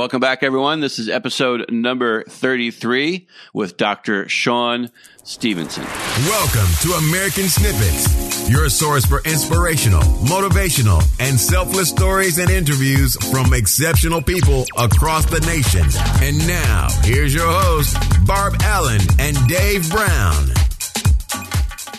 Welcome 0.00 0.20
back, 0.20 0.42
everyone. 0.42 0.80
This 0.80 0.98
is 0.98 1.10
episode 1.10 1.70
number 1.70 2.24
33 2.24 3.28
with 3.52 3.76
Dr. 3.76 4.30
Sean 4.30 4.90
Stephenson. 5.24 5.84
Welcome 6.24 6.66
to 6.80 6.92
American 7.06 7.50
Snippets, 7.50 8.48
your 8.48 8.70
source 8.70 9.04
for 9.04 9.20
inspirational, 9.26 10.00
motivational, 10.24 11.04
and 11.20 11.38
selfless 11.38 11.90
stories 11.90 12.38
and 12.38 12.48
interviews 12.48 13.14
from 13.30 13.52
exceptional 13.52 14.22
people 14.22 14.64
across 14.78 15.26
the 15.26 15.40
nation. 15.40 15.84
And 16.26 16.48
now, 16.48 16.88
here's 17.02 17.34
your 17.34 17.52
host, 17.52 17.94
Barb 18.26 18.54
Allen 18.62 19.02
and 19.18 19.36
Dave 19.48 19.90
Brown. 19.90 20.46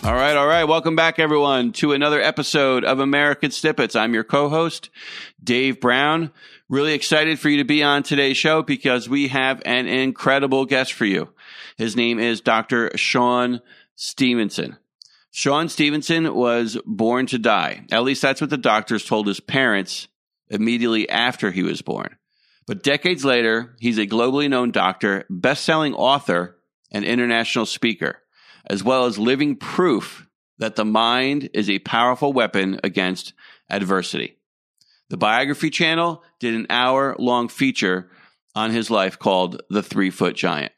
All 0.03 0.15
right, 0.15 0.35
all 0.35 0.47
right. 0.47 0.63
Welcome 0.63 0.95
back, 0.95 1.19
everyone, 1.19 1.73
to 1.73 1.93
another 1.93 2.19
episode 2.19 2.83
of 2.83 2.99
American 2.99 3.51
Snippets. 3.51 3.95
I'm 3.95 4.15
your 4.15 4.23
co 4.23 4.49
host, 4.49 4.89
Dave 5.43 5.79
Brown. 5.79 6.31
Really 6.71 6.93
excited 6.93 7.37
for 7.37 7.49
you 7.49 7.57
to 7.57 7.65
be 7.65 7.83
on 7.83 8.01
today's 8.01 8.37
show 8.37 8.63
because 8.63 9.09
we 9.09 9.27
have 9.27 9.61
an 9.65 9.89
incredible 9.89 10.65
guest 10.65 10.93
for 10.93 11.03
you. 11.03 11.27
His 11.75 11.97
name 11.97 12.17
is 12.17 12.39
Dr. 12.39 12.91
Sean 12.95 13.59
Stephenson. 13.95 14.77
Sean 15.31 15.67
Stephenson 15.67 16.33
was 16.33 16.77
born 16.85 17.25
to 17.25 17.37
die. 17.37 17.83
At 17.91 18.03
least 18.03 18.21
that's 18.21 18.39
what 18.39 18.51
the 18.51 18.57
doctors 18.57 19.03
told 19.03 19.27
his 19.27 19.41
parents 19.41 20.07
immediately 20.49 21.09
after 21.09 21.51
he 21.51 21.61
was 21.61 21.81
born. 21.81 22.15
But 22.67 22.83
decades 22.83 23.25
later, 23.25 23.75
he's 23.81 23.97
a 23.97 24.07
globally 24.07 24.49
known 24.49 24.71
doctor, 24.71 25.25
best-selling 25.29 25.93
author, 25.93 26.57
and 26.89 27.03
international 27.03 27.65
speaker, 27.65 28.19
as 28.65 28.81
well 28.81 29.07
as 29.07 29.19
living 29.19 29.57
proof 29.57 30.25
that 30.57 30.77
the 30.77 30.85
mind 30.85 31.49
is 31.53 31.69
a 31.69 31.79
powerful 31.79 32.31
weapon 32.31 32.79
against 32.81 33.33
adversity. 33.69 34.37
The 35.09 35.17
Biography 35.17 35.69
Channel 35.69 36.23
did 36.41 36.55
an 36.55 36.67
hour 36.69 37.15
long 37.17 37.47
feature 37.47 38.09
on 38.55 38.71
his 38.71 38.89
life 38.89 39.17
called 39.17 39.61
The 39.69 39.83
Three 39.83 40.09
Foot 40.09 40.35
Giant. 40.35 40.73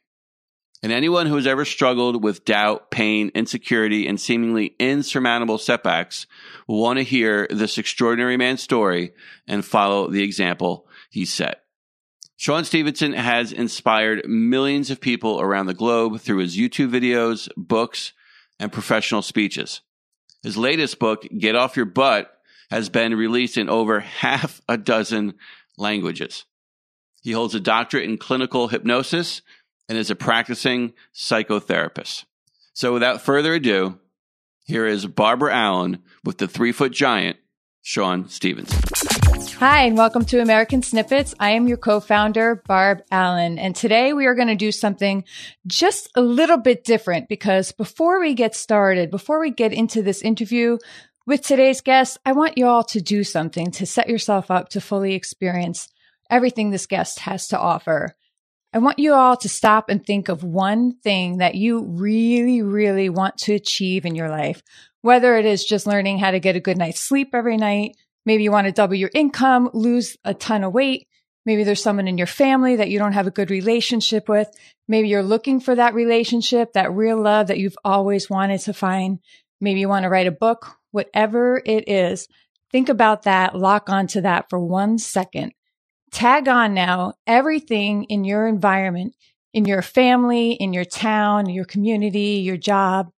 And 0.84 0.92
anyone 0.92 1.28
who 1.28 1.38
has 1.38 1.48
ever 1.48 1.64
struggled 1.64 2.22
with 2.22 2.44
doubt, 2.44 2.92
pain, 2.92 3.32
insecurity, 3.34 4.06
and 4.06 4.20
seemingly 4.20 4.76
insurmountable 4.78 5.58
setbacks 5.58 6.28
will 6.68 6.82
want 6.82 6.98
to 6.98 7.04
hear 7.04 7.48
this 7.50 7.78
extraordinary 7.78 8.36
man's 8.36 8.62
story 8.62 9.14
and 9.48 9.64
follow 9.64 10.10
the 10.10 10.22
example 10.22 10.86
he 11.10 11.24
set. 11.24 11.62
Sean 12.36 12.66
Stephenson 12.66 13.14
has 13.14 13.54
inspired 13.54 14.28
millions 14.28 14.92
of 14.92 15.00
people 15.00 15.40
around 15.40 15.68
the 15.68 15.74
globe 15.74 16.20
through 16.20 16.40
his 16.40 16.58
YouTube 16.58 16.90
videos, 16.90 17.48
books, 17.56 18.12
and 18.60 18.70
professional 18.70 19.22
speeches. 19.22 19.80
His 20.42 20.58
latest 20.58 21.00
book, 21.00 21.26
Get 21.38 21.56
Off 21.56 21.78
Your 21.78 21.86
Butt, 21.86 22.33
has 22.74 22.90
been 22.90 23.14
released 23.14 23.56
in 23.56 23.70
over 23.70 24.00
half 24.00 24.60
a 24.68 24.78
dozen 24.78 25.36
languages. 25.78 26.46
He 27.22 27.32
holds 27.32 27.54
a 27.54 27.60
doctorate 27.60 28.06
in 28.06 28.18
clinical 28.18 28.68
hypnosis 28.68 29.44
and 29.88 29.96
is 29.96 30.10
a 30.10 30.16
practicing 30.16 30.94
psychotherapist. 31.14 32.26
So 32.74 32.92
without 32.92 33.22
further 33.22 33.54
ado, 33.54 34.00
here 34.66 34.88
is 34.88 35.06
Barbara 35.06 35.54
Allen 35.54 36.02
with 36.24 36.40
the 36.40 36.48
three 36.48 36.72
foot 36.72 36.92
giant, 36.92 37.38
Sean 37.84 38.28
Stephenson. 38.28 38.82
Hi, 39.60 39.86
and 39.86 39.96
welcome 39.96 40.26
to 40.26 40.42
American 40.42 40.82
Snippets. 40.82 41.36
I 41.40 41.52
am 41.52 41.68
your 41.68 41.78
co-founder, 41.78 42.64
Barb 42.68 43.04
Allen. 43.12 43.60
And 43.60 43.76
today 43.76 44.14
we 44.14 44.26
are 44.26 44.36
going 44.36 44.48
to 44.48 44.56
do 44.56 44.72
something 44.72 45.26
just 45.68 46.10
a 46.16 46.22
little 46.22 46.58
bit 46.58 46.84
different 46.84 47.30
because 47.30 47.72
before 47.72 48.20
we 48.20 48.34
get 48.34 48.56
started, 48.56 49.12
before 49.12 49.40
we 49.40 49.52
get 49.52 49.72
into 49.72 50.02
this 50.02 50.24
interview, 50.24 50.80
with 51.26 51.42
today's 51.42 51.82
guest, 51.82 52.18
I 52.26 52.34
want 52.34 52.58
you 52.58 52.68
all 52.68 52.84
to 52.86 53.02
do 53.02 53.24
something 53.24 53.72
to 53.72 53.86
set 53.86 54.10
yourself 54.10 54.52
up 54.52 54.70
to 54.70 54.82
fully 54.82 55.14
experience 55.14 55.88
everything 56.30 56.70
this 56.70 56.86
guest 56.86 57.20
has 57.20 57.48
to 57.50 57.60
offer. 57.60 58.16
I 58.74 58.80
want 58.80 59.00
you 59.00 59.14
all 59.14 59.38
to 59.38 59.48
stop 59.48 59.90
and 59.90 60.06
think 60.06 60.30
of 60.30 60.44
one 60.44 60.98
thing 61.04 61.38
that 61.38 61.56
you 61.56 61.84
really, 61.84 62.62
really 62.62 63.08
want 63.08 63.38
to 63.40 63.54
achieve 63.54 64.06
in 64.06 64.16
your 64.16 64.30
life. 64.30 64.64
Whether 65.02 65.38
it 65.38 65.46
is 65.46 65.64
just 65.64 65.88
learning 65.88 66.18
how 66.18 66.32
to 66.32 66.40
get 66.40 66.56
a 66.56 66.62
good 66.62 66.78
night's 66.78 67.00
sleep 67.00 67.30
every 67.34 67.56
night, 67.56 67.96
maybe 68.26 68.44
you 68.44 68.52
want 68.52 68.66
to 68.68 68.74
double 68.74 68.96
your 68.96 69.12
income, 69.14 69.70
lose 69.74 70.18
a 70.26 70.34
ton 70.34 70.64
of 70.64 70.74
weight. 70.74 71.08
Maybe 71.46 71.64
there's 71.64 71.84
someone 71.84 72.08
in 72.08 72.18
your 72.18 72.28
family 72.28 72.78
that 72.78 72.90
you 72.90 73.00
don't 73.00 73.14
have 73.14 73.28
a 73.28 73.32
good 73.32 73.52
relationship 73.52 74.28
with. 74.28 74.50
Maybe 74.88 75.10
you're 75.10 75.24
looking 75.24 75.60
for 75.60 75.76
that 75.76 75.94
relationship, 75.94 76.74
that 76.74 76.94
real 76.94 77.22
love 77.22 77.48
that 77.48 77.60
you've 77.60 77.78
always 77.84 78.30
wanted 78.30 78.62
to 78.62 78.74
find. 78.74 79.20
Maybe 79.62 79.82
you 79.82 79.90
want 79.90 80.04
to 80.04 80.10
write 80.10 80.28
a 80.28 80.32
book 80.32 80.78
whatever 80.94 81.62
it 81.66 81.90
is, 81.90 82.28
think 82.72 82.88
about 82.88 83.24
that, 83.24 83.56
lock 83.56 83.90
onto 83.90 84.22
that 84.22 84.50
for 84.50 84.60
one 84.60 84.98
second. 84.98 85.54
Tag 86.12 86.48
on 86.48 86.74
now 86.74 87.14
everything 87.26 88.04
in 88.06 88.24
your 88.24 88.48
environment, 88.48 89.16
in 89.54 89.66
your 89.66 89.82
family, 89.82 90.54
in 90.54 90.72
your 90.72 90.86
town, 90.86 91.50
your 91.50 91.66
community, 91.66 92.42
your 92.46 92.58
job, 92.58 93.12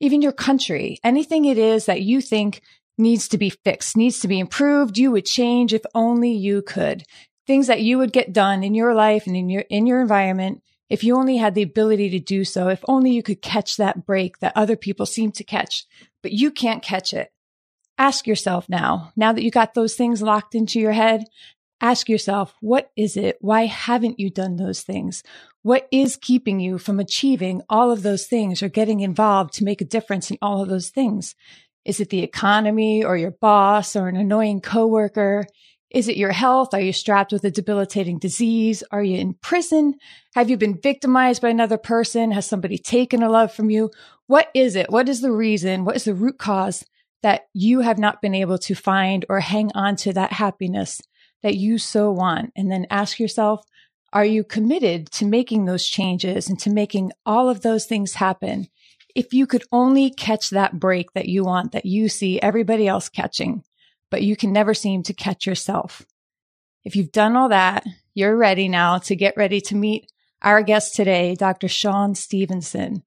even 0.00 0.22
your 0.22 0.32
country, 0.32 0.98
anything 1.02 1.46
it 1.46 1.58
is 1.58 1.86
that 1.86 2.02
you 2.02 2.20
think 2.20 2.60
needs 2.98 3.28
to 3.28 3.38
be 3.38 3.50
fixed, 3.50 3.96
needs 3.96 4.20
to 4.20 4.28
be 4.28 4.38
improved, 4.38 4.98
you 4.98 5.10
would 5.10 5.24
change 5.24 5.72
if 5.72 5.82
only 5.94 6.32
you 6.32 6.62
could. 6.62 7.04
Things 7.46 7.66
that 7.66 7.80
you 7.80 7.98
would 7.98 8.12
get 8.12 8.32
done 8.32 8.62
in 8.62 8.74
your 8.74 8.94
life 8.94 9.26
and 9.26 9.36
in 9.36 9.48
your, 9.48 9.64
in 9.68 9.86
your 9.86 10.00
environment 10.00 10.62
if 10.92 11.02
you 11.02 11.16
only 11.16 11.38
had 11.38 11.54
the 11.54 11.62
ability 11.62 12.10
to 12.10 12.18
do 12.18 12.44
so, 12.44 12.68
if 12.68 12.84
only 12.86 13.12
you 13.12 13.22
could 13.22 13.40
catch 13.40 13.78
that 13.78 14.04
break 14.04 14.40
that 14.40 14.52
other 14.54 14.76
people 14.76 15.06
seem 15.06 15.32
to 15.32 15.42
catch, 15.42 15.86
but 16.22 16.32
you 16.32 16.50
can't 16.50 16.82
catch 16.82 17.12
it. 17.12 17.32
Ask 17.98 18.26
yourself 18.26 18.68
now, 18.68 19.12
now 19.16 19.32
that 19.32 19.42
you 19.42 19.50
got 19.50 19.74
those 19.74 19.94
things 19.94 20.22
locked 20.22 20.54
into 20.54 20.80
your 20.80 20.92
head, 20.92 21.24
ask 21.80 22.08
yourself, 22.08 22.54
what 22.60 22.90
is 22.96 23.16
it? 23.16 23.36
Why 23.40 23.66
haven't 23.66 24.18
you 24.18 24.30
done 24.30 24.56
those 24.56 24.82
things? 24.82 25.22
What 25.62 25.88
is 25.92 26.16
keeping 26.16 26.58
you 26.58 26.78
from 26.78 26.98
achieving 26.98 27.62
all 27.68 27.90
of 27.90 28.02
those 28.02 28.26
things 28.26 28.62
or 28.62 28.68
getting 28.68 29.00
involved 29.00 29.54
to 29.54 29.64
make 29.64 29.80
a 29.80 29.84
difference 29.86 30.30
in 30.30 30.38
all 30.40 30.62
of 30.62 30.68
those 30.68 30.90
things? 30.90 31.34
Is 31.84 32.00
it 32.00 32.10
the 32.10 32.22
economy 32.22 33.04
or 33.04 33.16
your 33.16 33.32
boss 33.32 33.96
or 33.96 34.08
an 34.08 34.16
annoying 34.16 34.60
coworker? 34.60 35.46
Is 35.92 36.08
it 36.08 36.16
your 36.16 36.32
health? 36.32 36.72
Are 36.72 36.80
you 36.80 36.92
strapped 36.92 37.32
with 37.32 37.44
a 37.44 37.50
debilitating 37.50 38.18
disease? 38.18 38.82
Are 38.90 39.02
you 39.02 39.18
in 39.18 39.34
prison? 39.34 39.94
Have 40.34 40.48
you 40.48 40.56
been 40.56 40.80
victimized 40.80 41.42
by 41.42 41.50
another 41.50 41.76
person? 41.76 42.32
Has 42.32 42.46
somebody 42.46 42.78
taken 42.78 43.22
a 43.22 43.28
love 43.28 43.52
from 43.52 43.68
you? 43.68 43.90
What 44.26 44.48
is 44.54 44.74
it? 44.74 44.90
What 44.90 45.08
is 45.08 45.20
the 45.20 45.30
reason? 45.30 45.84
What 45.84 45.96
is 45.96 46.04
the 46.04 46.14
root 46.14 46.38
cause 46.38 46.82
that 47.22 47.42
you 47.52 47.80
have 47.80 47.98
not 47.98 48.22
been 48.22 48.34
able 48.34 48.56
to 48.58 48.74
find 48.74 49.26
or 49.28 49.40
hang 49.40 49.70
on 49.74 49.96
to 49.96 50.14
that 50.14 50.32
happiness 50.32 51.02
that 51.42 51.56
you 51.56 51.76
so 51.76 52.10
want? 52.10 52.52
And 52.56 52.72
then 52.72 52.86
ask 52.88 53.20
yourself, 53.20 53.62
are 54.14 54.24
you 54.24 54.44
committed 54.44 55.10
to 55.12 55.26
making 55.26 55.66
those 55.66 55.86
changes 55.86 56.48
and 56.48 56.58
to 56.60 56.70
making 56.70 57.12
all 57.26 57.50
of 57.50 57.60
those 57.60 57.84
things 57.84 58.14
happen? 58.14 58.68
If 59.14 59.34
you 59.34 59.46
could 59.46 59.64
only 59.70 60.10
catch 60.10 60.50
that 60.50 60.80
break 60.80 61.12
that 61.12 61.28
you 61.28 61.44
want, 61.44 61.72
that 61.72 61.84
you 61.84 62.08
see 62.08 62.40
everybody 62.40 62.88
else 62.88 63.10
catching, 63.10 63.62
but 64.12 64.22
you 64.22 64.36
can 64.36 64.52
never 64.52 64.74
seem 64.74 65.02
to 65.02 65.14
catch 65.14 65.46
yourself. 65.46 66.06
If 66.84 66.94
you've 66.94 67.12
done 67.12 67.34
all 67.34 67.48
that, 67.48 67.84
you're 68.12 68.36
ready 68.36 68.68
now 68.68 68.98
to 68.98 69.16
get 69.16 69.38
ready 69.38 69.58
to 69.62 69.74
meet 69.74 70.12
our 70.42 70.62
guest 70.62 70.94
today, 70.94 71.34
Dr. 71.34 71.66
Sean 71.66 72.14
Stephenson. 72.14 73.04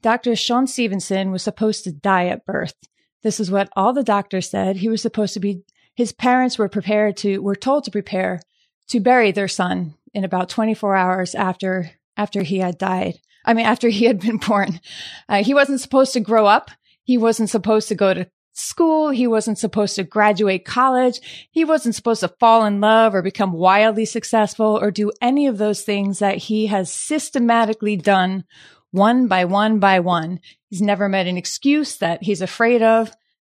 Dr. 0.00 0.34
Sean 0.34 0.66
Stephenson 0.66 1.30
was 1.32 1.42
supposed 1.42 1.84
to 1.84 1.92
die 1.92 2.28
at 2.28 2.46
birth. 2.46 2.74
This 3.22 3.40
is 3.40 3.50
what 3.50 3.68
all 3.76 3.92
the 3.92 4.02
doctors 4.02 4.48
said. 4.48 4.76
He 4.76 4.88
was 4.88 5.02
supposed 5.02 5.34
to 5.34 5.40
be, 5.40 5.64
his 5.94 6.12
parents 6.12 6.56
were 6.56 6.68
prepared 6.70 7.18
to, 7.18 7.40
were 7.40 7.56
told 7.56 7.84
to 7.84 7.90
prepare 7.90 8.40
to 8.88 9.00
bury 9.00 9.32
their 9.32 9.48
son 9.48 9.96
in 10.14 10.24
about 10.24 10.48
24 10.48 10.96
hours 10.96 11.34
after, 11.34 11.90
after 12.16 12.42
he 12.42 12.60
had 12.60 12.78
died. 12.78 13.20
I 13.44 13.52
mean, 13.52 13.66
after 13.66 13.90
he 13.90 14.06
had 14.06 14.18
been 14.18 14.36
born. 14.48 14.80
Uh, 15.28 15.44
he 15.44 15.52
wasn't 15.52 15.82
supposed 15.82 16.14
to 16.14 16.20
grow 16.20 16.46
up. 16.46 16.70
He 17.02 17.18
wasn't 17.18 17.50
supposed 17.50 17.88
to 17.88 17.94
go 17.94 18.14
to 18.14 18.30
school. 18.58 19.10
He 19.10 19.26
wasn't 19.26 19.58
supposed 19.58 19.96
to 19.96 20.04
graduate 20.04 20.64
college. 20.64 21.48
He 21.50 21.64
wasn't 21.64 21.94
supposed 21.94 22.20
to 22.20 22.28
fall 22.28 22.64
in 22.64 22.80
love 22.80 23.14
or 23.14 23.22
become 23.22 23.52
wildly 23.52 24.04
successful 24.04 24.78
or 24.80 24.90
do 24.90 25.12
any 25.20 25.46
of 25.46 25.58
those 25.58 25.82
things 25.82 26.18
that 26.18 26.36
he 26.36 26.66
has 26.66 26.92
systematically 26.92 27.96
done 27.96 28.44
one 28.90 29.26
by 29.28 29.44
one 29.44 29.78
by 29.78 30.00
one. 30.00 30.40
He's 30.70 30.82
never 30.82 31.08
met 31.08 31.26
an 31.26 31.36
excuse 31.36 31.96
that 31.98 32.22
he's 32.22 32.42
afraid 32.42 32.82
of. 32.82 33.12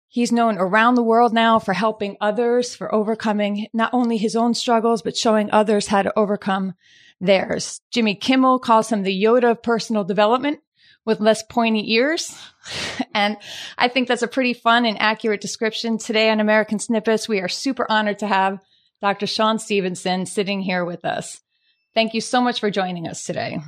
He's 0.09 0.33
known 0.33 0.59
around 0.59 0.97
the 0.97 1.05
world 1.05 1.33
now 1.33 1.61
for 1.61 1.73
helping 1.73 2.17
others, 2.21 2.75
for 2.75 2.93
overcoming 2.93 3.69
not 3.73 3.95
only 3.95 4.17
his 4.17 4.35
own 4.35 4.55
struggles, 4.55 5.03
but 5.03 5.17
showing 5.17 5.51
others 5.53 5.87
how 5.87 6.03
to 6.03 6.19
overcome 6.19 6.75
theirs. 7.21 7.81
Jimmy 7.93 8.17
Kimmel 8.17 8.59
calls 8.59 8.91
him 8.91 9.03
the 9.03 9.23
Yoda 9.23 9.53
of 9.53 9.63
personal 9.63 10.03
development 10.03 10.61
with 11.11 11.21
less 11.21 11.43
pointy 11.43 11.93
ears. 11.95 12.39
and 13.15 13.37
I 13.77 13.89
think 13.89 14.07
that's 14.07 14.23
a 14.23 14.29
pretty 14.29 14.55
fun 14.55 14.87
and 14.87 14.97
accurate 15.01 15.41
description. 15.41 15.99
Today 15.99 16.31
on 16.31 16.39
American 16.39 16.79
Snippets, 16.79 17.29
we 17.29 17.41
are 17.41 17.49
super 17.49 17.85
honored 17.91 18.21
to 18.21 18.29
have 18.29 18.61
Dr. 19.03 19.27
Sean 19.27 19.59
Stephenson 19.59 20.25
sitting 20.25 20.61
here 20.61 20.85
with 20.85 21.05
us. 21.05 21.41
Thank 21.95 22.15
you 22.15 22.21
so 22.21 22.41
much 22.41 22.61
for 22.61 22.71
joining 22.71 23.09
us 23.09 23.25
today. 23.25 23.59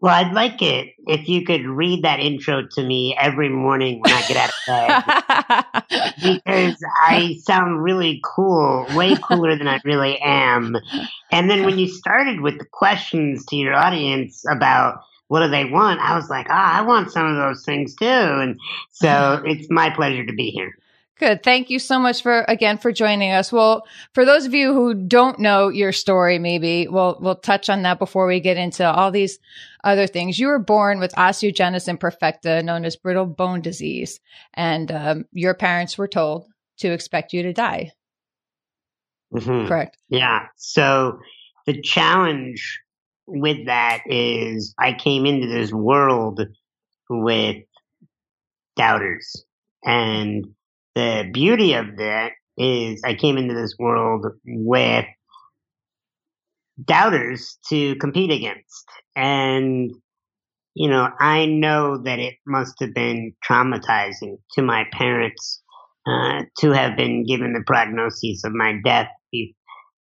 Well, 0.00 0.14
I'd 0.14 0.32
like 0.32 0.62
it 0.62 0.94
if 1.08 1.28
you 1.28 1.44
could 1.44 1.66
read 1.66 2.04
that 2.04 2.20
intro 2.20 2.68
to 2.70 2.84
me 2.84 3.16
every 3.20 3.48
morning 3.48 4.00
when 4.00 4.12
I 4.12 4.22
get 4.28 4.36
out 4.36 4.50
of 4.50 5.82
bed. 5.88 6.12
because 6.38 6.76
I 7.02 7.34
sound 7.42 7.82
really 7.82 8.20
cool, 8.24 8.86
way 8.94 9.16
cooler 9.16 9.58
than 9.58 9.66
I 9.66 9.80
really 9.84 10.20
am. 10.20 10.76
And 11.32 11.50
then 11.50 11.64
when 11.64 11.80
you 11.80 11.88
started 11.88 12.42
with 12.42 12.58
the 12.58 12.66
questions 12.70 13.44
to 13.46 13.56
your 13.56 13.74
audience 13.74 14.44
about 14.48 15.00
what 15.28 15.40
do 15.40 15.48
they 15.48 15.66
want, 15.66 16.00
I 16.00 16.16
was 16.16 16.28
like, 16.28 16.46
ah, 16.50 16.52
oh, 16.52 16.82
I 16.82 16.86
want 16.86 17.12
some 17.12 17.26
of 17.26 17.36
those 17.36 17.64
things 17.64 17.94
too. 17.94 18.06
And 18.06 18.58
so 18.90 19.42
it's 19.46 19.70
my 19.70 19.90
pleasure 19.90 20.26
to 20.26 20.32
be 20.32 20.50
here. 20.50 20.72
Good. 21.18 21.42
Thank 21.42 21.68
you 21.68 21.80
so 21.80 21.98
much 21.98 22.22
for 22.22 22.44
again 22.46 22.78
for 22.78 22.92
joining 22.92 23.32
us. 23.32 23.52
Well, 23.52 23.84
for 24.12 24.24
those 24.24 24.46
of 24.46 24.54
you 24.54 24.72
who 24.72 24.94
don't 24.94 25.40
know 25.40 25.68
your 25.68 25.90
story, 25.90 26.38
maybe 26.38 26.86
we'll 26.88 27.18
we'll 27.20 27.34
touch 27.34 27.68
on 27.68 27.82
that 27.82 27.98
before 27.98 28.28
we 28.28 28.38
get 28.38 28.56
into 28.56 28.88
all 28.88 29.10
these 29.10 29.40
other 29.82 30.06
things. 30.06 30.38
You 30.38 30.46
were 30.46 30.60
born 30.60 31.00
with 31.00 31.12
osteogenesis 31.16 31.88
imperfecta, 31.88 32.64
known 32.64 32.84
as 32.84 32.94
brittle 32.94 33.26
bone 33.26 33.62
disease, 33.62 34.20
and 34.54 34.92
um, 34.92 35.24
your 35.32 35.54
parents 35.54 35.98
were 35.98 36.06
told 36.06 36.46
to 36.78 36.92
expect 36.92 37.32
you 37.32 37.42
to 37.42 37.52
die. 37.52 37.90
Mm-hmm. 39.34 39.66
Correct. 39.66 39.98
Yeah. 40.08 40.46
So 40.56 41.18
the 41.66 41.82
challenge 41.82 42.80
with 43.28 43.66
that 43.66 44.02
is 44.06 44.74
I 44.78 44.94
came 44.94 45.26
into 45.26 45.46
this 45.46 45.72
world 45.72 46.40
with 47.08 47.56
doubters 48.76 49.44
and 49.84 50.46
the 50.94 51.30
beauty 51.32 51.74
of 51.74 51.96
that 51.98 52.32
is 52.56 53.00
I 53.04 53.14
came 53.14 53.38
into 53.38 53.54
this 53.54 53.76
world 53.78 54.26
with 54.44 55.04
doubters 56.84 57.58
to 57.68 57.94
compete 57.96 58.30
against. 58.30 58.84
And, 59.14 59.92
you 60.74 60.88
know, 60.88 61.08
I 61.18 61.46
know 61.46 61.98
that 61.98 62.18
it 62.18 62.34
must 62.46 62.74
have 62.80 62.94
been 62.94 63.34
traumatizing 63.48 64.38
to 64.54 64.62
my 64.62 64.86
parents 64.92 65.62
uh, 66.06 66.42
to 66.58 66.72
have 66.72 66.96
been 66.96 67.24
given 67.24 67.52
the 67.52 67.62
prognosis 67.66 68.42
of 68.44 68.52
my 68.52 68.80
death, 68.84 69.08
you 69.30 69.54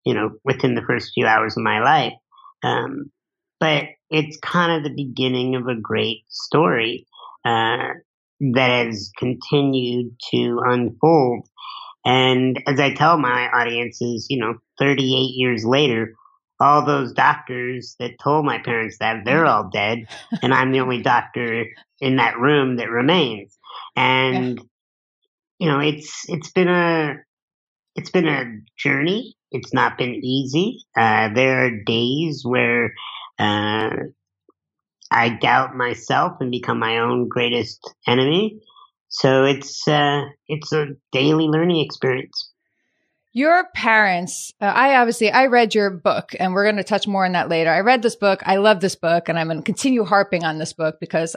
know, 0.05 0.31
within 0.43 0.75
the 0.75 0.81
first 0.81 1.11
few 1.13 1.27
hours 1.27 1.57
of 1.57 1.63
my 1.63 1.79
life. 1.79 2.13
Um, 2.63 3.11
but 3.59 3.85
it's 4.09 4.37
kind 4.37 4.71
of 4.71 4.83
the 4.83 4.95
beginning 4.95 5.55
of 5.55 5.67
a 5.67 5.79
great 5.79 6.23
story. 6.29 7.05
Uh, 7.45 7.93
that 8.39 8.85
has 8.85 9.11
continued 9.17 10.15
to 10.31 10.61
unfold. 10.65 11.47
And 12.05 12.61
as 12.67 12.79
I 12.79 12.93
tell 12.93 13.17
my 13.17 13.49
audiences, 13.49 14.27
you 14.29 14.39
know, 14.39 14.55
38 14.79 15.05
years 15.05 15.65
later, 15.65 16.13
all 16.59 16.85
those 16.85 17.13
doctors 17.13 17.95
that 17.99 18.19
told 18.23 18.45
my 18.45 18.59
parents 18.59 18.97
that 18.99 19.25
they're 19.25 19.45
all 19.45 19.69
dead 19.71 20.07
and 20.41 20.53
I'm 20.53 20.71
the 20.71 20.79
only 20.79 21.01
doctor 21.01 21.65
in 21.99 22.15
that 22.15 22.39
room 22.39 22.77
that 22.77 22.89
remains. 22.89 23.57
And, 23.95 24.59
you 25.59 25.69
know, 25.69 25.79
it's, 25.79 26.25
it's 26.29 26.51
been 26.51 26.67
a, 26.67 27.15
it's 27.95 28.09
been 28.09 28.27
a 28.27 28.59
journey. 28.77 29.35
It's 29.51 29.73
not 29.73 29.97
been 29.97 30.15
easy. 30.23 30.79
Uh, 30.95 31.29
there 31.33 31.65
are 31.65 31.83
days 31.83 32.43
where, 32.43 32.93
uh, 33.39 33.89
I 35.09 35.29
doubt 35.29 35.75
myself 35.75 36.37
and 36.39 36.51
become 36.51 36.79
my 36.79 36.97
own 36.99 37.27
greatest 37.27 37.79
enemy. 38.07 38.59
So 39.09 39.45
it's 39.45 39.87
uh, 39.87 40.25
it's 40.47 40.73
a 40.73 40.87
daily 41.11 41.45
learning 41.45 41.83
experience. 41.83 42.51
Your 43.33 43.65
parents, 43.75 44.51
uh, 44.59 44.65
I 44.65 44.95
obviously 44.95 45.31
I 45.31 45.45
read 45.45 45.75
your 45.75 45.89
book, 45.89 46.31
and 46.39 46.53
we're 46.53 46.65
going 46.65 46.77
to 46.77 46.83
touch 46.83 47.07
more 47.07 47.25
on 47.25 47.33
that 47.33 47.49
later. 47.49 47.69
I 47.69 47.81
read 47.81 48.01
this 48.01 48.15
book. 48.15 48.41
I 48.45 48.57
love 48.57 48.79
this 48.79 48.95
book, 48.95 49.29
and 49.29 49.37
I'm 49.37 49.47
going 49.47 49.59
to 49.59 49.63
continue 49.63 50.03
harping 50.03 50.43
on 50.43 50.57
this 50.57 50.73
book 50.73 50.97
because 50.99 51.35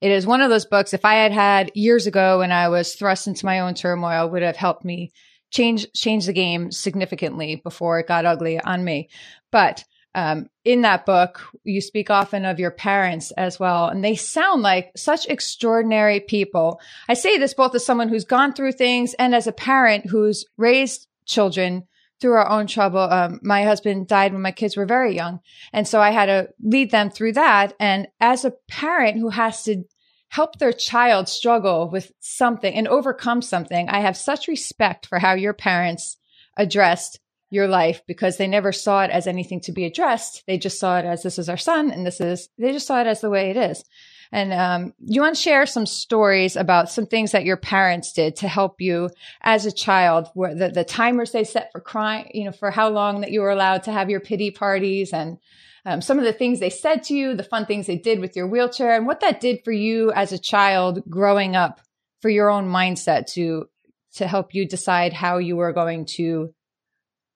it 0.00 0.10
is 0.10 0.26
one 0.26 0.40
of 0.40 0.48
those 0.48 0.64
books. 0.64 0.94
If 0.94 1.04
I 1.04 1.14
had 1.14 1.32
had 1.32 1.72
years 1.74 2.06
ago 2.06 2.38
when 2.38 2.52
I 2.52 2.68
was 2.68 2.94
thrust 2.94 3.26
into 3.26 3.44
my 3.44 3.60
own 3.60 3.74
turmoil, 3.74 4.30
would 4.30 4.42
have 4.42 4.56
helped 4.56 4.84
me 4.84 5.12
change 5.50 5.86
change 5.92 6.26
the 6.26 6.32
game 6.32 6.70
significantly 6.70 7.56
before 7.56 7.98
it 7.98 8.08
got 8.08 8.24
ugly 8.24 8.58
on 8.60 8.84
me. 8.84 9.10
But 9.50 9.84
um, 10.14 10.48
in 10.64 10.82
that 10.82 11.06
book, 11.06 11.40
you 11.62 11.80
speak 11.80 12.10
often 12.10 12.44
of 12.44 12.58
your 12.58 12.70
parents 12.70 13.30
as 13.32 13.60
well, 13.60 13.86
and 13.86 14.04
they 14.04 14.16
sound 14.16 14.62
like 14.62 14.90
such 14.96 15.28
extraordinary 15.28 16.20
people. 16.20 16.80
I 17.08 17.14
say 17.14 17.38
this 17.38 17.54
both 17.54 17.74
as 17.74 17.84
someone 17.84 18.08
who's 18.08 18.24
gone 18.24 18.52
through 18.52 18.72
things 18.72 19.14
and 19.14 19.34
as 19.34 19.46
a 19.46 19.52
parent 19.52 20.06
who's 20.06 20.44
raised 20.56 21.06
children 21.26 21.86
through 22.20 22.32
our 22.32 22.48
own 22.48 22.66
trouble. 22.66 23.00
Um, 23.00 23.40
my 23.42 23.62
husband 23.62 24.08
died 24.08 24.32
when 24.32 24.42
my 24.42 24.52
kids 24.52 24.76
were 24.76 24.84
very 24.84 25.14
young. 25.14 25.40
And 25.72 25.88
so 25.88 26.00
I 26.00 26.10
had 26.10 26.26
to 26.26 26.48
lead 26.62 26.90
them 26.90 27.10
through 27.10 27.32
that. 27.32 27.72
And 27.80 28.08
as 28.20 28.44
a 28.44 28.52
parent 28.68 29.18
who 29.18 29.30
has 29.30 29.62
to 29.64 29.84
help 30.28 30.58
their 30.58 30.72
child 30.72 31.28
struggle 31.28 31.88
with 31.88 32.12
something 32.20 32.72
and 32.72 32.86
overcome 32.86 33.42
something, 33.42 33.88
I 33.88 34.00
have 34.00 34.16
such 34.16 34.48
respect 34.48 35.06
for 35.06 35.18
how 35.18 35.32
your 35.32 35.54
parents 35.54 36.18
addressed 36.56 37.20
your 37.50 37.68
life 37.68 38.02
because 38.06 38.36
they 38.36 38.46
never 38.46 38.72
saw 38.72 39.02
it 39.02 39.10
as 39.10 39.26
anything 39.26 39.60
to 39.60 39.72
be 39.72 39.84
addressed. 39.84 40.44
They 40.46 40.56
just 40.56 40.78
saw 40.78 40.98
it 40.98 41.04
as 41.04 41.22
this 41.22 41.38
is 41.38 41.48
our 41.48 41.56
son 41.56 41.90
and 41.90 42.06
this 42.06 42.20
is, 42.20 42.48
they 42.58 42.72
just 42.72 42.86
saw 42.86 43.00
it 43.00 43.06
as 43.06 43.20
the 43.20 43.30
way 43.30 43.50
it 43.50 43.56
is. 43.56 43.84
And 44.32 44.52
um, 44.52 44.94
you 45.04 45.20
want 45.20 45.34
to 45.34 45.42
share 45.42 45.66
some 45.66 45.86
stories 45.86 46.54
about 46.54 46.88
some 46.88 47.06
things 47.06 47.32
that 47.32 47.44
your 47.44 47.56
parents 47.56 48.12
did 48.12 48.36
to 48.36 48.48
help 48.48 48.80
you 48.80 49.10
as 49.40 49.66
a 49.66 49.72
child, 49.72 50.28
where 50.34 50.54
the, 50.54 50.68
the 50.68 50.84
timers 50.84 51.32
they 51.32 51.42
set 51.42 51.72
for 51.72 51.80
crying, 51.80 52.30
you 52.32 52.44
know, 52.44 52.52
for 52.52 52.70
how 52.70 52.90
long 52.90 53.22
that 53.22 53.32
you 53.32 53.40
were 53.40 53.50
allowed 53.50 53.82
to 53.84 53.92
have 53.92 54.08
your 54.08 54.20
pity 54.20 54.52
parties 54.52 55.12
and 55.12 55.38
um, 55.84 56.00
some 56.00 56.18
of 56.18 56.24
the 56.24 56.32
things 56.32 56.60
they 56.60 56.70
said 56.70 57.02
to 57.04 57.14
you, 57.14 57.34
the 57.34 57.42
fun 57.42 57.66
things 57.66 57.86
they 57.86 57.96
did 57.96 58.20
with 58.20 58.36
your 58.36 58.46
wheelchair, 58.46 58.94
and 58.94 59.06
what 59.06 59.20
that 59.20 59.40
did 59.40 59.64
for 59.64 59.72
you 59.72 60.12
as 60.12 60.30
a 60.30 60.38
child 60.38 61.02
growing 61.08 61.56
up 61.56 61.80
for 62.20 62.28
your 62.28 62.50
own 62.50 62.68
mindset 62.68 63.32
to 63.32 63.68
to 64.12 64.26
help 64.26 64.54
you 64.54 64.66
decide 64.66 65.12
how 65.12 65.38
you 65.38 65.56
were 65.56 65.72
going 65.72 66.04
to 66.04 66.52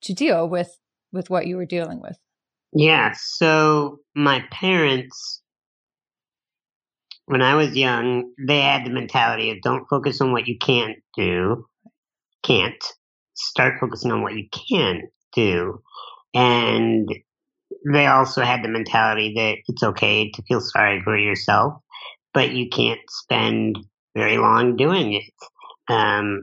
to 0.05 0.15
deal 0.15 0.49
with 0.49 0.79
with 1.13 1.31
what 1.31 1.47
you 1.47 1.57
were 1.57 1.67
dealing 1.67 2.01
with? 2.01 2.19
Yeah, 2.73 3.13
so 3.17 4.01
my 4.15 4.45
parents 4.51 5.43
when 7.27 7.43
I 7.43 7.55
was 7.55 7.77
young, 7.77 8.33
they 8.39 8.61
had 8.61 8.85
the 8.85 8.91
mentality 8.91 9.51
of 9.51 9.63
don't 9.63 9.89
focus 9.89 10.21
on 10.21 10.33
what 10.33 10.47
you 10.47 10.59
can't 10.59 10.99
do, 11.17 11.67
can't. 12.43 12.83
Start 13.35 13.81
focusing 13.81 14.13
on 14.13 14.23
what 14.23 14.35
you 14.35 14.47
can 14.71 15.03
do. 15.35 15.83
And 16.35 17.09
they 17.91 18.07
also 18.07 18.43
had 18.43 18.63
the 18.63 18.69
mentality 18.69 19.33
that 19.37 19.57
it's 19.67 19.83
okay 19.83 20.31
to 20.31 20.43
feel 20.43 20.61
sorry 20.61 21.03
for 21.03 21.17
yourself, 21.19 21.75
but 22.33 22.53
you 22.53 22.69
can't 22.69 23.01
spend 23.09 23.79
very 24.15 24.39
long 24.39 24.77
doing 24.77 25.15
it. 25.15 25.93
Um, 25.93 26.43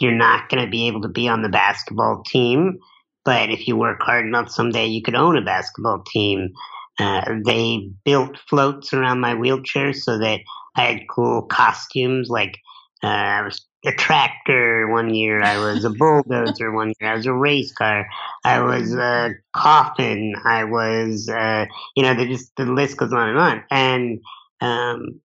you're 0.00 0.12
not 0.12 0.48
going 0.48 0.64
to 0.64 0.70
be 0.70 0.86
able 0.86 1.02
to 1.02 1.08
be 1.08 1.28
on 1.28 1.42
the 1.42 1.48
basketball 1.48 2.22
team, 2.24 2.78
but 3.24 3.50
if 3.50 3.66
you 3.66 3.76
work 3.76 4.02
hard 4.02 4.26
enough, 4.26 4.50
someday 4.50 4.86
you 4.86 5.02
could 5.02 5.14
own 5.14 5.36
a 5.36 5.42
basketball 5.42 6.02
team. 6.06 6.50
Uh, 6.98 7.36
they 7.44 7.90
built 8.04 8.38
floats 8.48 8.92
around 8.92 9.20
my 9.20 9.34
wheelchair 9.34 9.92
so 9.92 10.18
that 10.18 10.40
I 10.76 10.82
had 10.82 11.08
cool 11.10 11.42
costumes. 11.42 12.28
Like 12.28 12.58
uh, 13.02 13.06
I 13.08 13.42
was 13.42 13.66
a 13.84 13.92
tractor 13.92 14.88
one 14.88 15.14
year, 15.14 15.42
I 15.42 15.58
was 15.58 15.84
a 15.84 15.90
bulldozer 15.98 16.72
one 16.72 16.92
year, 17.00 17.10
I 17.10 17.14
was 17.14 17.26
a 17.26 17.32
race 17.32 17.72
car, 17.72 18.06
I 18.44 18.60
was 18.60 18.94
a 18.94 19.34
coffin, 19.52 20.34
I 20.44 20.64
was, 20.64 21.28
uh, 21.28 21.66
you 21.96 22.02
know, 22.02 22.14
the 22.14 22.26
just 22.26 22.54
the 22.56 22.64
list 22.64 22.96
goes 22.96 23.12
on 23.12 23.28
and 23.28 23.38
on. 23.38 23.64
And 23.70 24.20
um, 24.60 25.20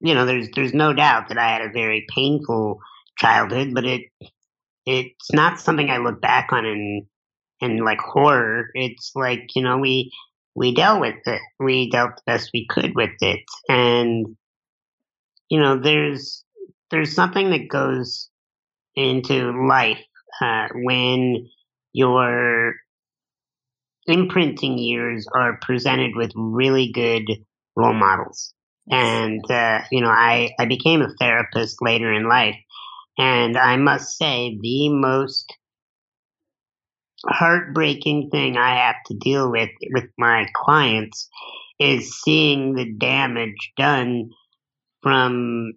you 0.00 0.14
know, 0.14 0.26
there's 0.26 0.48
there's 0.54 0.74
no 0.74 0.92
doubt 0.92 1.28
that 1.28 1.38
I 1.38 1.48
had 1.48 1.62
a 1.62 1.72
very 1.72 2.06
painful 2.14 2.80
childhood, 3.18 3.72
but 3.74 3.84
it 3.84 4.02
it's 4.86 5.32
not 5.32 5.60
something 5.60 5.90
I 5.90 5.98
look 5.98 6.20
back 6.20 6.52
on 6.52 6.64
in 6.66 7.06
in 7.60 7.78
like 7.84 8.00
horror. 8.00 8.68
It's 8.74 9.12
like 9.14 9.48
you 9.54 9.62
know 9.62 9.78
we 9.78 10.12
we 10.54 10.74
dealt 10.74 11.00
with 11.00 11.16
it. 11.26 11.40
We 11.58 11.90
dealt 11.90 12.16
the 12.16 12.22
best 12.26 12.50
we 12.52 12.66
could 12.68 12.94
with 12.94 13.16
it, 13.20 13.40
and 13.68 14.36
you 15.48 15.60
know 15.60 15.80
there's 15.80 16.44
there's 16.90 17.14
something 17.14 17.50
that 17.50 17.68
goes 17.68 18.30
into 18.94 19.66
life 19.68 20.04
uh, 20.40 20.68
when 20.74 21.48
your 21.92 22.74
imprinting 24.06 24.78
years 24.78 25.26
are 25.34 25.58
presented 25.62 26.14
with 26.16 26.32
really 26.34 26.90
good 26.92 27.24
role 27.76 27.94
models. 27.94 28.52
And, 28.90 29.40
uh, 29.50 29.80
you 29.90 30.00
know, 30.02 30.10
I, 30.10 30.50
I 30.58 30.66
became 30.66 31.00
a 31.00 31.12
therapist 31.18 31.78
later 31.80 32.12
in 32.12 32.28
life 32.28 32.56
and 33.18 33.56
I 33.56 33.76
must 33.76 34.16
say, 34.16 34.58
the 34.60 34.88
most 34.90 35.52
heartbreaking 37.26 38.28
thing 38.30 38.56
I 38.56 38.76
have 38.76 38.96
to 39.06 39.14
deal 39.14 39.50
with 39.50 39.70
with 39.92 40.08
my 40.18 40.46
clients 40.54 41.28
is 41.78 42.20
seeing 42.20 42.74
the 42.74 42.92
damage 42.92 43.72
done 43.76 44.30
from 45.02 45.72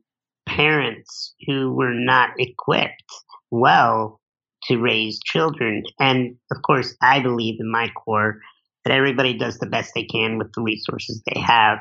parents 0.46 1.36
who 1.46 1.74
were 1.74 1.94
not 1.94 2.32
equipped 2.38 3.04
well 3.52 4.20
to 4.64 4.78
raise 4.78 5.20
children. 5.24 5.84
And 6.00 6.36
of 6.52 6.62
course, 6.66 6.96
I 7.02 7.20
believe 7.20 7.58
in 7.60 7.72
my 7.72 7.90
core 7.90 8.40
that 8.86 8.94
everybody 8.94 9.38
does 9.38 9.58
the 9.58 9.66
best 9.66 9.92
they 9.94 10.06
can 10.06 10.38
with 10.38 10.52
the 10.54 10.62
resources 10.62 11.22
they 11.26 11.40
have. 11.40 11.80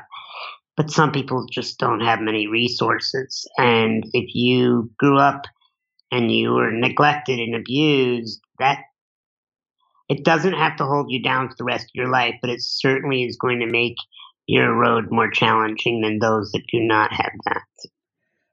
But 0.77 0.91
some 0.91 1.11
people 1.11 1.47
just 1.51 1.79
don't 1.79 2.01
have 2.01 2.21
many 2.21 2.47
resources. 2.47 3.47
And 3.57 4.05
if 4.13 4.35
you 4.35 4.91
grew 4.97 5.17
up 5.17 5.45
and 6.11 6.31
you 6.31 6.51
were 6.51 6.71
neglected 6.71 7.39
and 7.39 7.55
abused, 7.55 8.39
that 8.59 8.81
it 10.07 10.23
doesn't 10.23 10.53
have 10.53 10.77
to 10.77 10.85
hold 10.85 11.07
you 11.09 11.21
down 11.21 11.49
for 11.49 11.55
the 11.57 11.63
rest 11.63 11.85
of 11.85 11.95
your 11.95 12.09
life, 12.09 12.35
but 12.41 12.51
it 12.51 12.61
certainly 12.61 13.23
is 13.23 13.37
going 13.37 13.59
to 13.59 13.65
make 13.65 13.97
your 14.45 14.73
road 14.73 15.11
more 15.11 15.29
challenging 15.29 16.01
than 16.01 16.19
those 16.19 16.51
that 16.51 16.63
do 16.71 16.79
not 16.79 17.11
have 17.11 17.33
that. 17.45 17.89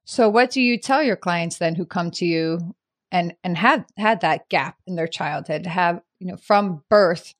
So 0.04 0.28
what 0.28 0.50
do 0.50 0.60
you 0.60 0.78
tell 0.78 1.02
your 1.02 1.16
clients 1.16 1.58
then 1.58 1.74
who 1.74 1.86
come 1.86 2.10
to 2.12 2.26
you 2.26 2.74
and 3.12 3.34
and 3.44 3.56
have 3.56 3.84
had 3.96 4.20
that 4.22 4.48
gap 4.48 4.76
in 4.86 4.96
their 4.96 5.06
childhood, 5.06 5.66
have, 5.66 6.02
you 6.18 6.26
know, 6.26 6.36
from 6.36 6.82
birth 6.90 7.34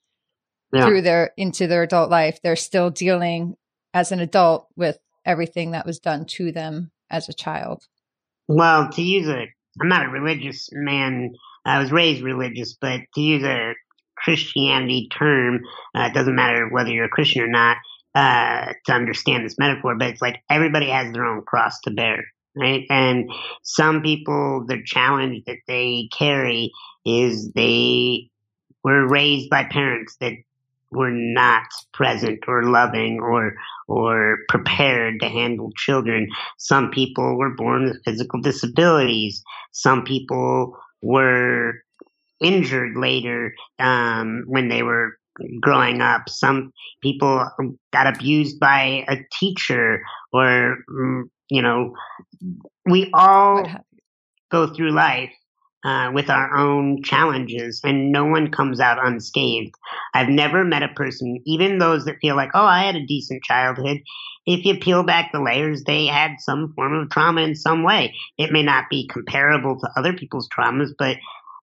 yeah. 0.73 0.87
through 0.87 1.03
their 1.03 1.33
into 1.37 1.67
their 1.67 1.83
adult 1.83 2.11
life, 2.11 2.41
they're 2.43 2.57
still 2.57 2.91
dealing 2.91 3.57
as 3.95 4.13
an 4.13 4.21
adult 4.21 4.69
with 4.77 4.99
everything 5.25 5.71
that 5.71 5.87
was 5.87 5.99
done 5.99 6.27
to 6.27 6.53
them 6.53 6.91
as 7.09 7.29
a 7.29 7.33
child? 7.33 7.85
Well, 8.49 8.91
to 8.91 9.03
use 9.03 9.29
a 9.29 9.47
I'm 9.81 9.89
not 9.89 10.07
a 10.07 10.11
religious 10.11 10.69
man. 10.73 11.35
I 11.65 11.79
was 11.81 11.91
raised 11.91 12.23
religious, 12.23 12.75
but 12.75 13.01
to 13.15 13.21
use 13.21 13.43
a 13.43 13.75
Christianity 14.17 15.09
term, 15.17 15.63
uh, 15.97 16.09
it 16.11 16.15
doesn't 16.15 16.35
matter 16.35 16.69
whether 16.69 16.91
you're 16.91 17.07
a 17.07 17.11
Christian 17.11 17.43
or 17.43 17.49
not, 17.49 17.79
uh, 18.15 18.73
to 18.87 18.93
understand 18.93 19.45
this 19.45 19.59
metaphor, 19.59 19.97
but 19.97 20.09
it's 20.09 20.23
like 20.23 20.43
everybody 20.49 20.91
has 20.91 21.13
their 21.13 21.25
own 21.25 21.43
cross 21.43 21.81
to 21.81 21.91
bear, 21.91 22.25
right? 22.55 22.85
And 22.89 23.31
some 23.63 24.03
people, 24.03 24.65
the 24.67 24.83
challenge 24.85 25.45
that 25.47 25.59
they 25.67 26.09
carry 26.17 26.71
is 27.05 27.51
they 27.53 28.31
were 28.85 29.09
raised 29.09 29.51
by 29.51 29.65
parents 29.65 30.17
that 30.21 30.35
were 30.95 31.11
not 31.11 31.65
present 31.93 32.41
or 32.47 32.65
loving 32.65 33.21
or 33.21 33.55
or 33.89 34.39
prepared 34.49 35.21
to 35.21 35.29
handle 35.29 35.71
children. 35.77 36.29
Some 36.59 36.91
people 36.91 37.37
were 37.37 37.55
born 37.55 37.85
with 37.85 38.05
physical 38.05 38.41
disabilities. 38.41 39.43
Some 39.73 40.05
people 40.05 40.79
were 41.03 41.75
injured 42.41 42.97
later 42.97 43.55
um, 43.79 44.45
when 44.47 44.69
they 44.69 44.83
were 44.83 45.19
growing 45.61 46.01
up. 46.01 46.29
Some 46.29 46.73
people 47.03 47.49
got 47.93 48.07
abused 48.07 48.61
by 48.61 49.05
a 49.09 49.19
teacher, 49.39 50.03
or 50.33 50.79
mm, 50.91 51.23
you 51.51 51.63
know, 51.63 51.95
we 52.87 53.11
all 53.13 53.67
go 54.51 54.73
through 54.73 54.93
life 54.93 55.33
uh, 55.85 56.11
with 56.15 56.31
our 56.31 56.57
own 56.57 57.03
challenges, 57.03 57.81
and 57.85 58.11
no 58.11 58.25
one 58.25 58.51
comes 58.51 58.81
out 58.81 59.05
unscathed. 59.05 59.75
I've 60.15 60.29
never 60.29 60.65
met 60.65 60.83
a 60.83 60.89
person, 60.89 61.41
even 61.45 61.79
those 61.79 62.07
that 62.07 62.21
feel 62.21 62.37
like, 62.37 62.51
oh, 62.55 62.65
I 62.65 62.85
had 62.85 62.97
a 62.97 63.07
decent 63.07 63.45
childhood. 63.45 63.99
If 64.47 64.65
you 64.65 64.79
peel 64.79 65.03
back 65.05 65.31
the 65.33 65.43
layers, 65.43 65.85
they 65.85 66.07
had 66.07 66.33
some 66.39 66.73
form 66.75 66.95
of 66.95 67.11
trauma 67.11 67.43
in 67.43 67.55
some 67.55 67.83
way. 67.83 68.15
It 68.39 68.53
may 68.53 68.63
not 68.63 68.85
be 68.91 69.09
comparable 69.09 69.79
to 69.79 69.91
other 69.97 70.15
people's 70.15 70.49
traumas, 70.49 70.91
but 70.99 71.17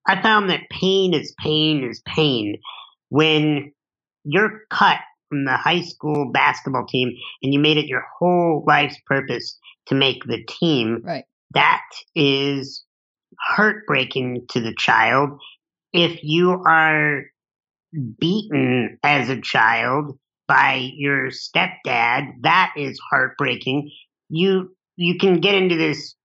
I 0.07 0.21
found 0.21 0.49
that 0.49 0.69
pain 0.69 1.13
is 1.13 1.33
pain 1.39 1.83
is 1.83 2.01
pain. 2.05 2.57
When 3.09 3.71
you're 4.23 4.61
cut 4.69 4.99
from 5.29 5.45
the 5.45 5.57
high 5.57 5.81
school 5.81 6.31
basketball 6.31 6.85
team 6.85 7.11
and 7.41 7.53
you 7.53 7.59
made 7.59 7.77
it 7.77 7.87
your 7.87 8.05
whole 8.19 8.63
life's 8.67 8.97
purpose 9.05 9.57
to 9.87 9.95
make 9.95 10.23
the 10.25 10.43
team, 10.47 11.01
right. 11.03 11.25
that 11.53 11.83
is 12.15 12.83
heartbreaking 13.39 14.45
to 14.51 14.61
the 14.61 14.73
child. 14.77 15.39
If 15.93 16.19
you 16.23 16.51
are 16.51 17.23
beaten 18.19 18.97
as 19.03 19.29
a 19.29 19.41
child 19.41 20.17
by 20.47 20.89
your 20.95 21.29
stepdad, 21.29 22.27
that 22.41 22.73
is 22.77 22.99
heartbreaking. 23.09 23.91
You 24.29 24.75
you 24.95 25.17
can 25.17 25.39
get 25.39 25.55
into 25.55 25.75
this 25.75 26.15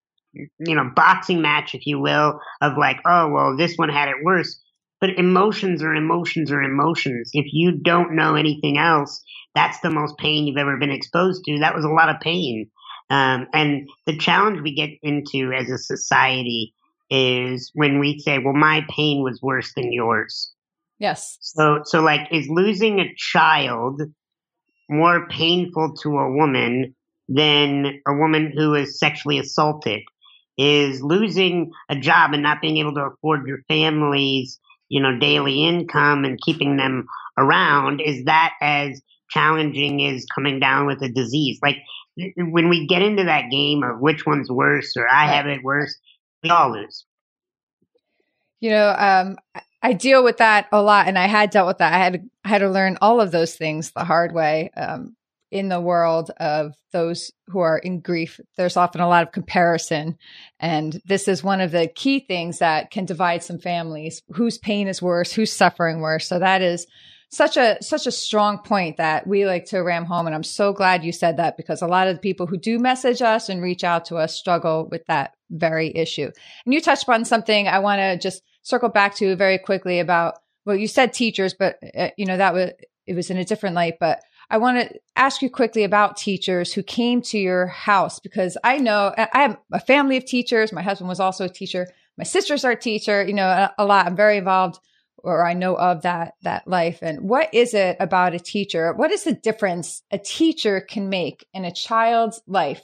you 0.58 0.75
know, 0.75 0.90
boxing 0.94 1.40
match, 1.40 1.75
if 1.75 1.86
you 1.86 2.00
will, 2.00 2.40
of 2.60 2.76
like, 2.76 2.98
oh, 3.06 3.28
well, 3.28 3.56
this 3.56 3.76
one 3.76 3.88
had 3.88 4.08
it 4.08 4.16
worse. 4.22 4.60
But 5.00 5.18
emotions 5.18 5.82
are 5.82 5.94
emotions 5.94 6.50
are 6.50 6.62
emotions. 6.62 7.30
If 7.34 7.46
you 7.52 7.72
don't 7.72 8.16
know 8.16 8.34
anything 8.34 8.78
else, 8.78 9.22
that's 9.54 9.80
the 9.80 9.90
most 9.90 10.16
pain 10.18 10.46
you've 10.46 10.56
ever 10.56 10.78
been 10.78 10.90
exposed 10.90 11.44
to. 11.44 11.58
That 11.58 11.75
was 11.75 11.84
a 11.84 11.90
lot 11.90 12.08
of 12.08 12.20
pain. 12.20 12.70
Um, 13.10 13.46
and 13.52 13.88
the 14.06 14.16
challenge 14.16 14.60
we 14.62 14.75
get 14.75 14.90
into 15.02 15.52
as 15.52 15.70
a 15.70 15.78
society 15.78 16.75
is 17.10 17.70
when 17.75 17.98
we 17.98 18.18
say, 18.18 18.38
well, 18.38 18.54
my 18.54 18.84
pain 18.88 19.22
was 19.22 19.40
worse 19.42 19.72
than 19.75 19.92
yours. 19.92 20.52
Yes. 20.98 21.38
So, 21.40 21.82
so 21.84 22.00
like, 22.00 22.28
is 22.32 22.48
losing 22.48 23.00
a 23.00 23.14
child 23.16 24.02
more 24.88 25.28
painful 25.28 25.94
to 26.02 26.18
a 26.18 26.32
woman 26.32 26.94
than 27.28 28.00
a 28.06 28.14
woman 28.14 28.52
who 28.56 28.75
is 28.75 28.98
sexually 28.98 29.38
assaulted? 29.38 30.02
is 30.56 31.02
losing 31.02 31.72
a 31.88 31.96
job 31.96 32.32
and 32.32 32.42
not 32.42 32.60
being 32.60 32.78
able 32.78 32.94
to 32.94 33.02
afford 33.02 33.46
your 33.46 33.58
family's, 33.68 34.58
you 34.88 35.00
know, 35.00 35.18
daily 35.18 35.64
income 35.64 36.25
and 36.25 36.40
keeping 36.40 36.76
them 36.76 37.06
around, 37.36 38.00
is 38.00 38.25
that 38.25 38.54
as 38.60 39.00
challenging 39.30 40.06
as 40.06 40.25
coming 40.34 40.58
down 40.58 40.86
with 40.86 41.02
a 41.02 41.08
disease? 41.08 41.58
Like 41.62 41.76
when 42.36 42.68
we 42.68 42.86
get 42.86 43.02
into 43.02 43.25
that 43.25 43.50
game 43.50 43.82
of 43.82 44.00
which 44.00 44.25
one's 44.25 44.50
worse 44.50 44.96
or 44.96 45.06
I 45.08 45.26
have 45.26 45.46
it 45.46 45.62
worse, 45.62 45.98
we. 46.46 47.04
You 48.60 48.70
know, 48.70 48.94
um, 48.96 49.36
I 49.82 49.92
deal 49.92 50.24
with 50.24 50.38
that 50.38 50.66
a 50.72 50.82
lot, 50.82 51.08
and 51.08 51.18
I 51.18 51.26
had 51.26 51.50
dealt 51.50 51.68
with 51.68 51.78
that. 51.78 51.92
I 51.92 51.98
had 51.98 52.28
I 52.44 52.48
had 52.48 52.58
to 52.58 52.70
learn 52.70 52.98
all 53.00 53.20
of 53.20 53.30
those 53.30 53.54
things 53.54 53.92
the 53.92 54.04
hard 54.04 54.32
way. 54.32 54.70
Um, 54.76 55.16
in 55.50 55.68
the 55.68 55.80
world 55.80 56.30
of 56.38 56.74
those 56.92 57.30
who 57.46 57.60
are 57.60 57.78
in 57.78 58.00
grief, 58.00 58.40
there's 58.56 58.76
often 58.76 59.00
a 59.00 59.08
lot 59.08 59.22
of 59.22 59.32
comparison. 59.32 60.18
And 60.58 61.00
this 61.06 61.28
is 61.28 61.42
one 61.42 61.60
of 61.60 61.70
the 61.70 61.86
key 61.86 62.20
things 62.20 62.58
that 62.58 62.90
can 62.90 63.04
divide 63.04 63.42
some 63.42 63.58
families 63.58 64.22
whose 64.30 64.58
pain 64.58 64.88
is 64.88 65.00
worse, 65.00 65.32
who's 65.32 65.52
suffering 65.52 66.00
worse. 66.00 66.26
So 66.26 66.38
that 66.40 66.62
is 66.62 66.86
such 67.28 67.56
a 67.56 67.83
such 67.83 68.06
a 68.06 68.12
strong 68.12 68.59
point 68.59 68.99
that 68.99 69.26
we 69.26 69.47
like 69.47 69.66
to 69.66 69.80
ram 69.80 70.04
home 70.04 70.26
and 70.26 70.35
I'm 70.35 70.45
so 70.45 70.73
glad 70.73 71.04
you 71.04 71.12
said 71.12 71.38
that 71.38 71.56
because 71.56 71.83
a 71.83 71.87
lot 71.87 72.09
of 72.09 72.14
the 72.14 72.21
people 72.21 72.47
who 72.47 72.56
do 72.56 72.78
message 72.78 73.21
us 73.21 73.49
and 73.49 73.62
reach 73.62 73.83
out 73.85 74.04
to 74.06 74.16
us 74.16 74.38
struggle 74.38 74.88
with 74.90 75.04
that 75.06 75.35
very 75.50 75.95
issue. 75.95 76.30
And 76.64 76.75
you 76.75 76.80
touched 76.80 77.02
upon 77.02 77.25
something 77.25 77.66
I 77.66 77.80
want 77.80 78.00
to 78.00 78.18
just 78.18 78.42
circle 78.62 78.88
back 78.88 79.16
to 79.16 79.35
very 79.37 79.59
quickly 79.59 79.99
about 79.99 80.35
well 80.64 80.76
you 80.76 80.87
said 80.87 81.12
teachers 81.12 81.54
but 81.54 81.78
uh, 81.97 82.11
you 82.16 82.26
know 82.26 82.37
that 82.37 82.54
was 82.54 82.71
it 83.06 83.14
was 83.14 83.30
in 83.30 83.38
a 83.38 83.45
different 83.45 83.75
light 83.75 83.95
but 83.99 84.21
I 84.49 84.59
want 84.59 84.78
to 84.78 85.00
ask 85.16 85.42
you 85.42 85.50
quickly 85.50 85.83
about 85.83 86.16
teachers 86.16 86.73
who 86.73 86.83
came 86.83 87.21
to 87.23 87.38
your 87.38 87.66
house 87.66 88.21
because 88.21 88.56
I 88.62 88.78
know 88.78 89.12
I 89.16 89.28
have 89.42 89.59
a 89.73 89.80
family 89.80 90.16
of 90.16 90.25
teachers. 90.25 90.73
My 90.73 90.83
husband 90.83 91.09
was 91.09 91.18
also 91.18 91.47
a 91.47 91.49
teacher. 91.49 91.88
My 92.16 92.23
sisters 92.23 92.64
are 92.64 92.71
a 92.71 92.80
teacher, 92.80 93.26
you 93.26 93.35
know, 93.35 93.49
a, 93.49 93.75
a 93.78 93.85
lot. 93.85 94.06
I'm 94.06 94.14
very 94.14 94.37
involved 94.37 94.78
or 95.26 95.47
I 95.47 95.54
know 95.54 95.76
of 95.76 96.02
that 96.02 96.35
that 96.42 96.66
life. 96.68 97.00
And 97.02 97.28
what 97.28 97.52
is 97.52 97.75
it 97.75 97.97
about 98.00 98.35
a 98.35 98.38
teacher? 98.38 98.92
What 98.92 99.11
is 99.11 99.25
the 99.25 99.33
difference 99.33 100.02
a 100.11 100.18
teacher 100.18 100.80
can 100.80 101.09
make 101.09 101.47
in 101.52 101.64
a 101.64 101.73
child's 101.73 102.40
life? 102.47 102.83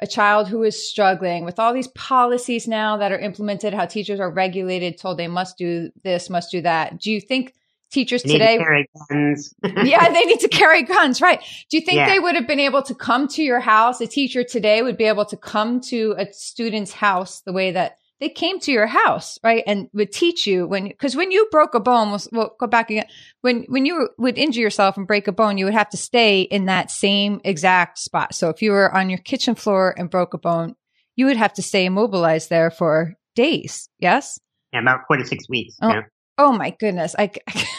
A 0.00 0.06
child 0.06 0.48
who 0.48 0.64
is 0.64 0.88
struggling 0.88 1.44
with 1.44 1.60
all 1.60 1.72
these 1.72 1.88
policies 1.88 2.66
now 2.66 2.96
that 2.96 3.12
are 3.12 3.18
implemented, 3.18 3.72
how 3.72 3.86
teachers 3.86 4.18
are 4.18 4.30
regulated, 4.30 4.98
told 4.98 5.18
they 5.18 5.28
must 5.28 5.56
do 5.56 5.90
this, 6.02 6.28
must 6.28 6.50
do 6.50 6.62
that. 6.62 6.98
Do 6.98 7.12
you 7.12 7.20
think 7.20 7.54
teachers 7.92 8.22
today 8.22 8.58
to 8.58 8.84
guns. 9.08 9.54
yeah 9.84 10.12
they 10.12 10.24
need 10.24 10.40
to 10.40 10.48
carry 10.48 10.82
guns 10.82 11.20
right 11.20 11.40
do 11.70 11.76
you 11.76 11.80
think 11.80 11.98
yeah. 11.98 12.08
they 12.08 12.18
would 12.18 12.34
have 12.34 12.48
been 12.48 12.58
able 12.58 12.82
to 12.82 12.92
come 12.92 13.28
to 13.28 13.40
your 13.40 13.60
house 13.60 14.00
a 14.00 14.06
teacher 14.08 14.42
today 14.42 14.82
would 14.82 14.96
be 14.96 15.04
able 15.04 15.24
to 15.24 15.36
come 15.36 15.80
to 15.80 16.12
a 16.18 16.26
student's 16.32 16.92
house 16.92 17.42
the 17.42 17.52
way 17.52 17.70
that 17.70 17.98
they 18.24 18.30
came 18.30 18.58
to 18.58 18.72
your 18.72 18.86
house 18.86 19.38
right 19.44 19.62
and 19.66 19.90
would 19.92 20.10
teach 20.10 20.46
you 20.46 20.66
when 20.66 20.88
because 20.88 21.14
when 21.14 21.30
you 21.30 21.46
broke 21.50 21.74
a 21.74 21.80
bone 21.80 22.08
we'll, 22.08 22.20
we'll, 22.32 22.56
go 22.58 22.66
back 22.66 22.88
again 22.88 23.04
when 23.42 23.64
when 23.64 23.84
you 23.84 24.08
would 24.16 24.38
injure 24.38 24.62
yourself 24.62 24.96
and 24.96 25.06
break 25.06 25.28
a 25.28 25.32
bone 25.32 25.58
you 25.58 25.66
would 25.66 25.74
have 25.74 25.90
to 25.90 25.98
stay 25.98 26.40
in 26.40 26.64
that 26.64 26.90
same 26.90 27.38
exact 27.44 27.98
spot 27.98 28.34
so 28.34 28.48
if 28.48 28.62
you 28.62 28.70
were 28.70 28.92
on 28.94 29.10
your 29.10 29.18
kitchen 29.18 29.54
floor 29.54 29.94
and 29.98 30.08
broke 30.08 30.32
a 30.32 30.38
bone 30.38 30.74
you 31.16 31.26
would 31.26 31.36
have 31.36 31.52
to 31.52 31.60
stay 31.60 31.84
immobilized 31.84 32.48
there 32.48 32.70
for 32.70 33.14
days 33.34 33.90
yes 33.98 34.38
yeah 34.72 34.80
about 34.80 35.00
four 35.06 35.18
to 35.18 35.26
six 35.26 35.46
weeks 35.50 35.76
oh, 35.82 35.90
yeah. 35.90 36.02
oh 36.38 36.52
my 36.52 36.70
goodness 36.70 37.14
I, 37.18 37.30
I 37.46 37.66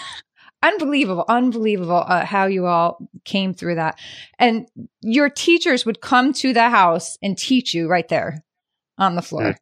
unbelievable, 0.64 1.25
unbelievable 1.28 2.04
uh, 2.08 2.25
how 2.25 2.48
you 2.48 2.66
all 2.66 2.98
came 3.24 3.54
through 3.54 3.75
that. 3.75 4.00
And 4.40 4.68
your 5.02 5.30
teachers 5.30 5.86
would 5.86 6.02
come 6.02 6.34
to 6.34 6.54
the 6.54 6.70
house 6.70 7.20
and 7.22 7.38
teach 7.38 7.75
you 7.75 7.88
right 7.88 8.08
there 8.08 8.44
on 8.98 9.16
the 9.16 9.22
floor. 9.22 9.56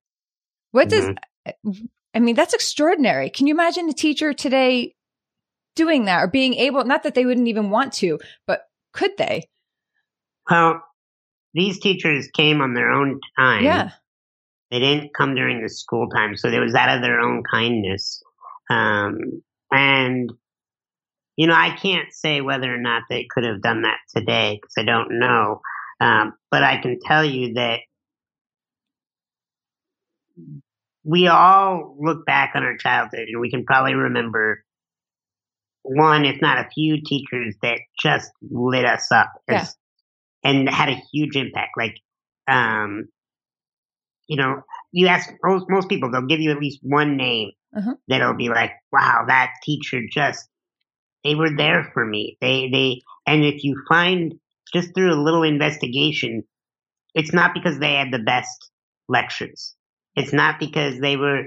Mm-hmm. 0.74 0.77
What 0.77 0.89
does, 0.89 1.06
mm-hmm. 1.06 1.86
I 2.13 2.20
mean, 2.20 2.36
that's 2.36 2.53
extraordinary. 2.53 3.30
Can 3.30 3.48
you 3.48 3.53
imagine 3.53 3.89
a 3.89 3.94
teacher 3.94 4.34
today 4.34 4.96
doing 5.75 6.06
that 6.06 6.24
or 6.24 6.27
being 6.27 6.53
able, 6.56 6.84
not 6.86 7.03
that 7.03 7.15
they 7.15 7.25
wouldn't 7.25 7.48
even 7.48 7.70
want 7.70 7.94
to, 7.94 8.20
but 8.46 8.63
could 8.94 9.12
they? 9.18 9.50
Well, 10.50 10.84
these 11.53 11.80
teachers 11.80 12.27
came 12.36 12.62
on 12.62 12.74
their 12.74 12.92
own 12.92 13.20
time. 13.38 13.63
Yeah. 13.63 13.92
They 14.72 14.80
didn't 14.80 15.13
come 15.13 15.36
during 15.36 15.62
the 15.62 15.70
school 15.70 16.10
time. 16.10 16.36
So 16.36 16.50
there 16.50 16.62
was 16.62 16.74
that 16.74 16.96
of 16.96 17.01
their 17.01 17.20
own 17.20 17.44
kindness. 17.51 18.22
Um, 18.70 19.44
and 19.72 20.32
you 21.36 21.48
know, 21.48 21.56
I 21.56 21.75
can't 21.75 22.13
say 22.13 22.42
whether 22.42 22.74
or 22.74 22.77
not 22.77 23.03
they 23.10 23.25
could 23.30 23.44
have 23.44 23.62
done 23.62 23.84
that 23.84 23.98
today 24.15 24.60
because 24.62 24.74
I 24.77 24.84
don't 24.84 25.20
know. 25.20 25.62
Um, 26.00 26.34
but 26.51 26.63
I 26.63 26.77
can 26.77 27.00
tell 27.03 27.25
you 27.25 27.56
that 27.56 27.80
we 31.04 31.28
all 31.28 31.96
look 32.00 32.25
back 32.25 32.54
on 32.56 32.63
our 32.63 32.78
childhood 32.78 33.28
and 33.28 33.42
we 33.42 33.52
can 33.52 33.66
probably 33.66 33.94
remember 33.94 34.63
one, 35.84 36.25
if 36.25 36.42
not 36.42 36.66
a 36.66 36.70
few 36.74 37.02
teachers 37.04 37.56
that 37.62 37.80
just 38.02 38.32
lit 38.42 38.86
us 38.86 39.12
up 39.12 39.32
as, 39.50 39.75
yeah. 40.44 40.50
and 40.50 40.70
had 40.70 40.90
a 40.90 41.02
huge 41.12 41.36
impact. 41.36 41.72
Like, 41.78 41.98
um, 42.48 43.10
you 44.28 44.38
know, 44.38 44.62
you 44.94 45.08
ask 45.08 45.30
most, 45.44 45.66
most 45.70 45.90
people, 45.90 46.10
they'll 46.10 46.25
give 46.25 46.40
you 46.40 46.52
at 46.52 46.60
least 46.60 46.80
one 46.82 47.18
name 47.18 47.52
uh-huh. 47.75 47.96
that'll 48.08 48.36
be 48.36 48.48
like, 48.48 48.72
wow, 48.92 49.25
that 49.28 49.52
teacher 49.63 50.02
just, 50.10 50.48
they 51.25 51.36
were 51.36 51.56
there 51.56 51.92
for 51.94 52.06
me. 52.06 52.38
They, 52.40 52.70
they, 52.72 53.02
and 53.28 53.44
if 53.44 53.63
you 53.66 53.82
find 53.90 54.36
just 54.74 54.96
through 54.96 55.13
a 55.13 55.22
little 55.22 55.44
investigation, 55.44 56.44
it's 57.13 57.34
not 57.34 57.54
because 57.54 57.80
they 57.80 57.96
had 57.96 58.12
the 58.12 58.20
best 58.20 58.72
lectures. 59.10 59.75
It's 60.15 60.34
not 60.34 60.60
because 60.60 61.00
they 61.00 61.17
were, 61.17 61.43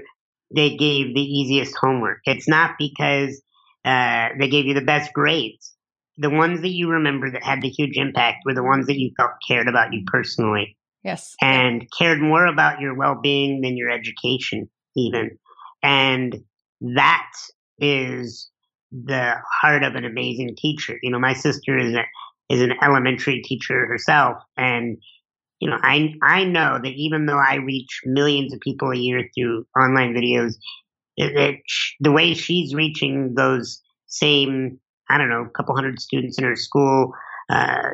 they 0.53 0.75
gave 0.75 1.13
the 1.13 1.21
easiest 1.21 1.75
homework. 1.79 2.19
It's 2.25 2.47
not 2.47 2.71
because, 2.77 3.41
uh, 3.85 4.29
they 4.39 4.49
gave 4.49 4.65
you 4.65 4.73
the 4.73 4.81
best 4.81 5.13
grades. 5.13 5.73
The 6.17 6.29
ones 6.29 6.61
that 6.61 6.69
you 6.69 6.89
remember 6.89 7.31
that 7.31 7.43
had 7.43 7.61
the 7.61 7.69
huge 7.69 7.95
impact 7.95 8.39
were 8.45 8.53
the 8.53 8.63
ones 8.63 8.87
that 8.87 8.97
you 8.97 9.11
felt 9.17 9.31
cared 9.47 9.67
about 9.67 9.93
you 9.93 10.03
personally. 10.07 10.75
Yes. 11.03 11.35
And 11.41 11.87
cared 11.97 12.19
more 12.19 12.45
about 12.45 12.81
your 12.81 12.95
well-being 12.95 13.61
than 13.61 13.77
your 13.77 13.89
education 13.89 14.69
even. 14.95 15.37
And 15.83 16.35
that 16.81 17.31
is 17.79 18.49
the 18.91 19.35
heart 19.61 19.83
of 19.83 19.95
an 19.95 20.05
amazing 20.05 20.55
teacher. 20.57 20.97
You 21.03 21.11
know, 21.11 21.19
my 21.19 21.33
sister 21.33 21.77
is 21.77 21.93
a, 21.93 22.03
is 22.49 22.61
an 22.61 22.73
elementary 22.81 23.41
teacher 23.41 23.85
herself 23.85 24.37
and 24.57 24.97
you 25.59 25.69
know, 25.69 25.77
I 25.81 26.13
I 26.21 26.43
know 26.43 26.79
that 26.81 26.93
even 26.93 27.25
though 27.25 27.39
I 27.39 27.55
reach 27.55 28.01
millions 28.05 28.53
of 28.53 28.59
people 28.59 28.91
a 28.91 28.97
year 28.97 29.29
through 29.35 29.65
online 29.75 30.13
videos, 30.13 30.53
that 31.17 31.57
the 31.99 32.11
way 32.11 32.33
she's 32.33 32.75
reaching 32.75 33.33
those 33.35 33.81
same 34.07 34.79
I 35.09 35.17
don't 35.17 35.29
know, 35.29 35.47
couple 35.55 35.75
hundred 35.75 35.99
students 36.01 36.37
in 36.37 36.43
her 36.43 36.55
school, 36.55 37.13
uh, 37.49 37.89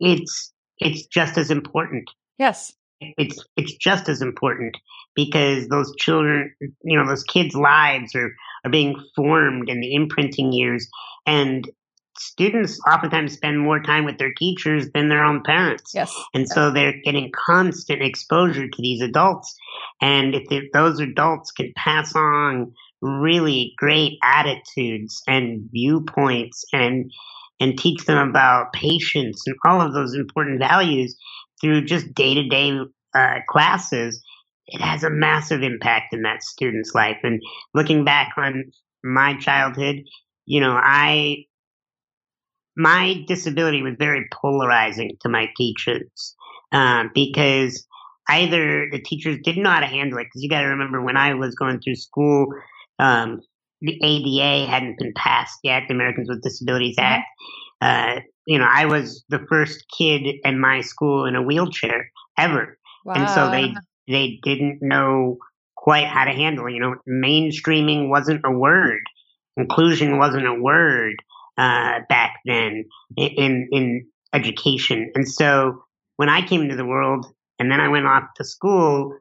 it's 0.00 0.52
it's 0.78 1.06
just 1.06 1.38
as 1.38 1.50
important. 1.50 2.10
Yes, 2.38 2.72
it's 3.00 3.44
it's 3.56 3.74
just 3.76 4.08
as 4.08 4.22
important 4.22 4.76
because 5.14 5.68
those 5.68 5.94
children, 5.96 6.54
you 6.82 6.98
know, 6.98 7.06
those 7.06 7.24
kids' 7.24 7.54
lives 7.54 8.14
are 8.14 8.34
are 8.64 8.70
being 8.70 8.94
formed 9.14 9.68
in 9.68 9.80
the 9.80 9.94
imprinting 9.94 10.52
years, 10.52 10.88
and 11.26 11.68
students 12.18 12.78
oftentimes 12.86 13.34
spend 13.34 13.60
more 13.60 13.80
time 13.80 14.04
with 14.04 14.18
their 14.18 14.32
teachers 14.32 14.90
than 14.92 15.08
their 15.08 15.24
own 15.24 15.42
parents. 15.42 15.92
Yes. 15.94 16.14
And 16.34 16.48
so 16.48 16.70
they're 16.70 17.00
getting 17.04 17.30
constant 17.32 18.02
exposure 18.02 18.68
to 18.68 18.82
these 18.82 19.02
adults. 19.02 19.54
And 20.00 20.34
if 20.34 20.72
those 20.72 21.00
adults 21.00 21.50
can 21.52 21.72
pass 21.76 22.14
on 22.14 22.72
really 23.02 23.74
great 23.76 24.18
attitudes 24.22 25.22
and 25.26 25.68
viewpoints 25.70 26.64
and 26.72 27.10
and 27.58 27.78
teach 27.78 28.04
them 28.04 28.18
about 28.28 28.72
patience 28.74 29.42
and 29.46 29.56
all 29.66 29.80
of 29.80 29.94
those 29.94 30.14
important 30.14 30.58
values 30.58 31.16
through 31.60 31.84
just 31.84 32.12
day 32.14 32.34
to 32.34 32.46
day 32.48 32.78
classes, 33.48 34.22
it 34.66 34.80
has 34.80 35.04
a 35.04 35.10
massive 35.10 35.62
impact 35.62 36.12
in 36.12 36.22
that 36.22 36.42
student's 36.42 36.94
life. 36.94 37.16
And 37.22 37.40
looking 37.72 38.04
back 38.04 38.34
on 38.36 38.64
my 39.02 39.38
childhood, 39.38 40.02
you 40.44 40.60
know, 40.60 40.78
I 40.78 41.44
my 42.76 43.24
disability 43.26 43.82
was 43.82 43.94
very 43.98 44.26
polarizing 44.32 45.16
to 45.22 45.28
my 45.28 45.48
teachers 45.56 46.34
um, 46.72 47.10
because 47.14 47.86
either 48.28 48.88
the 48.90 49.00
teachers 49.00 49.38
didn't 49.42 49.62
know 49.62 49.70
how 49.70 49.80
to 49.80 49.86
handle 49.86 50.18
it 50.18 50.24
because 50.24 50.42
you 50.42 50.50
got 50.50 50.60
to 50.60 50.66
remember 50.66 51.02
when 51.02 51.16
I 51.16 51.34
was 51.34 51.54
going 51.54 51.80
through 51.80 51.96
school, 51.96 52.48
um, 52.98 53.40
the 53.80 53.98
ADA 54.02 54.70
hadn't 54.70 54.98
been 54.98 55.12
passed 55.14 55.58
yet, 55.62 55.84
the 55.88 55.94
Americans 55.94 56.28
with 56.28 56.42
Disabilities 56.42 56.96
mm-hmm. 56.96 57.04
Act. 57.04 57.28
Uh, 57.80 58.20
you 58.46 58.58
know, 58.58 58.68
I 58.70 58.86
was 58.86 59.24
the 59.28 59.44
first 59.48 59.84
kid 59.96 60.36
in 60.44 60.60
my 60.60 60.80
school 60.80 61.26
in 61.26 61.34
a 61.36 61.42
wheelchair 61.42 62.10
ever, 62.38 62.78
wow. 63.04 63.14
and 63.14 63.28
so 63.30 63.50
they 63.50 63.74
they 64.08 64.38
didn't 64.42 64.78
know 64.80 65.36
quite 65.74 66.06
how 66.06 66.24
to 66.24 66.30
handle. 66.30 66.66
It. 66.66 66.72
You 66.72 66.80
know, 66.80 66.94
mainstreaming 67.08 68.08
wasn't 68.08 68.42
a 68.46 68.50
word, 68.50 69.02
inclusion 69.56 70.16
wasn't 70.16 70.46
a 70.46 70.54
word 70.54 71.16
uh, 71.58 72.00
back 72.08 72.40
then 72.44 72.84
in 73.16 73.68
in 73.72 74.06
education. 74.32 75.10
And 75.14 75.28
so 75.28 75.82
when 76.16 76.28
I 76.28 76.46
came 76.46 76.62
into 76.62 76.76
the 76.76 76.84
world 76.84 77.26
and 77.58 77.70
then 77.70 77.80
I 77.80 77.88
went 77.88 78.06
off 78.06 78.24
to 78.36 78.44
school, 78.44 79.16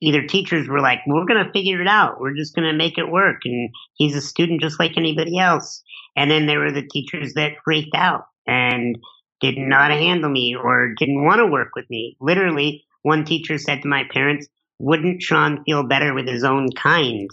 either 0.00 0.22
teachers 0.22 0.68
were 0.68 0.80
like, 0.80 1.00
"We're 1.06 1.26
going 1.26 1.44
to 1.44 1.52
figure 1.52 1.80
it 1.80 1.88
out. 1.88 2.20
We're 2.20 2.34
just 2.34 2.54
going 2.54 2.68
to 2.68 2.76
make 2.76 2.98
it 2.98 3.10
work," 3.10 3.42
and 3.44 3.70
he's 3.94 4.16
a 4.16 4.20
student 4.20 4.60
just 4.60 4.80
like 4.80 4.96
anybody 4.96 5.38
else. 5.38 5.82
And 6.16 6.30
then 6.30 6.46
there 6.46 6.60
were 6.60 6.72
the 6.72 6.86
teachers 6.86 7.34
that 7.34 7.52
freaked 7.64 7.94
out 7.94 8.24
and 8.46 8.98
didn't 9.40 9.68
know 9.68 9.76
how 9.76 9.88
to 9.88 9.94
handle 9.94 10.30
me 10.30 10.56
or 10.56 10.94
didn't 10.98 11.24
want 11.24 11.38
to 11.38 11.46
work 11.46 11.70
with 11.76 11.88
me. 11.90 12.16
Literally, 12.20 12.84
one 13.02 13.24
teacher 13.24 13.58
said 13.58 13.82
to 13.82 13.88
my 13.88 14.04
parents, 14.12 14.48
"Wouldn't 14.78 15.22
Sean 15.22 15.62
feel 15.64 15.84
better 15.84 16.14
with 16.14 16.26
his 16.26 16.44
own 16.44 16.70
kind?" 16.72 17.30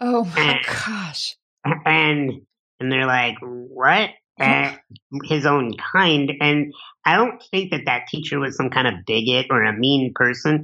Oh 0.00 0.24
my 0.24 0.40
and, 0.40 0.66
gosh! 0.66 1.36
And 1.86 2.45
and 2.80 2.90
they're 2.90 3.06
like, 3.06 3.36
what? 3.40 4.10
His 5.24 5.46
own 5.46 5.72
kind. 5.92 6.32
And 6.40 6.74
I 7.04 7.16
don't 7.16 7.42
think 7.50 7.70
that 7.70 7.86
that 7.86 8.06
teacher 8.08 8.38
was 8.38 8.56
some 8.56 8.68
kind 8.68 8.86
of 8.86 9.06
bigot 9.06 9.46
or 9.50 9.62
a 9.62 9.72
mean 9.72 10.12
person. 10.14 10.62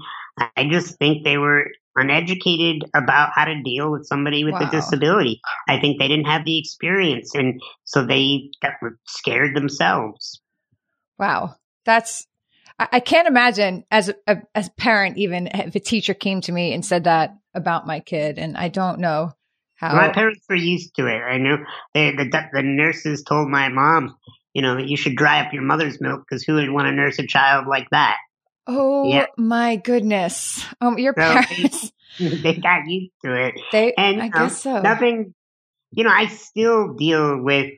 I 0.57 0.69
just 0.71 0.99
think 0.99 1.25
they 1.25 1.39
were 1.39 1.67
uneducated 1.95 2.85
about 2.95 3.31
how 3.35 3.45
to 3.45 3.63
deal 3.63 3.91
with 3.91 4.07
somebody 4.07 4.45
with 4.45 4.55
wow. 4.55 4.69
a 4.69 4.71
disability. 4.71 5.41
I 5.69 5.79
think 5.81 5.99
they 5.99 6.09
didn't 6.09 6.27
have 6.27 6.45
the 6.45 6.59
experience, 6.59 7.35
and 7.35 7.61
so 7.85 8.05
they 8.05 8.51
got 8.63 8.73
scared 9.07 9.55
themselves. 9.55 10.41
Wow, 11.19 11.57
that's 11.85 12.27
I 12.79 13.01
can't 13.01 13.29
imagine 13.29 13.85
as 13.91 14.11
a 14.27 14.43
as 14.55 14.69
a 14.69 14.73
parent 14.73 15.19
even 15.19 15.49
if 15.49 15.75
a 15.75 15.81
teacher 15.81 16.15
came 16.15 16.41
to 16.43 16.53
me 16.53 16.73
and 16.73 16.85
said 16.85 17.05
that 17.05 17.37
about 17.55 17.87
my 17.87 18.01
kid, 18.01 18.39
and 18.39 18.57
I 18.57 18.69
don't 18.69 18.99
know 18.99 19.33
how? 19.83 19.97
My 19.97 20.11
parents 20.11 20.45
were 20.49 20.55
used 20.55 20.95
to 20.97 21.07
it. 21.07 21.21
I 21.21 21.39
know 21.39 21.59
they, 21.93 22.13
the 22.13 22.31
the 22.53 22.63
nurses 22.63 23.25
told 23.25 23.49
my 23.49 23.69
mom, 23.69 24.17
you 24.55 24.63
know, 24.63 24.79
you 24.79 24.97
should 24.97 25.17
dry 25.17 25.41
up 25.41 25.53
your 25.53 25.63
mother's 25.63 26.01
milk 26.01 26.23
because 26.29 26.45
who 26.45 26.55
would 26.55 26.71
want 26.71 26.87
to 26.87 26.93
nurse 26.93 27.19
a 27.19 27.27
child 27.27 27.67
like 27.67 27.91
that? 27.91 28.17
Oh 28.69 29.09
yeah. 29.09 29.27
my 29.37 29.77
goodness! 29.77 30.65
Um, 30.81 30.99
your 30.99 31.15
so 31.15 31.21
parents 31.21 31.93
they, 32.19 32.29
they, 32.29 32.55
got 32.55 32.87
used 32.87 33.13
to 33.25 33.35
it. 33.35 33.55
They, 33.73 33.93
and 33.95 34.23
I 34.23 34.27
um, 34.27 34.31
guess 34.31 34.63
so. 34.63 34.81
Nothing. 34.81 35.35
You 35.91 36.05
know, 36.05 36.11
I 36.11 36.27
still 36.27 36.95
deal 36.95 37.43
with 37.43 37.73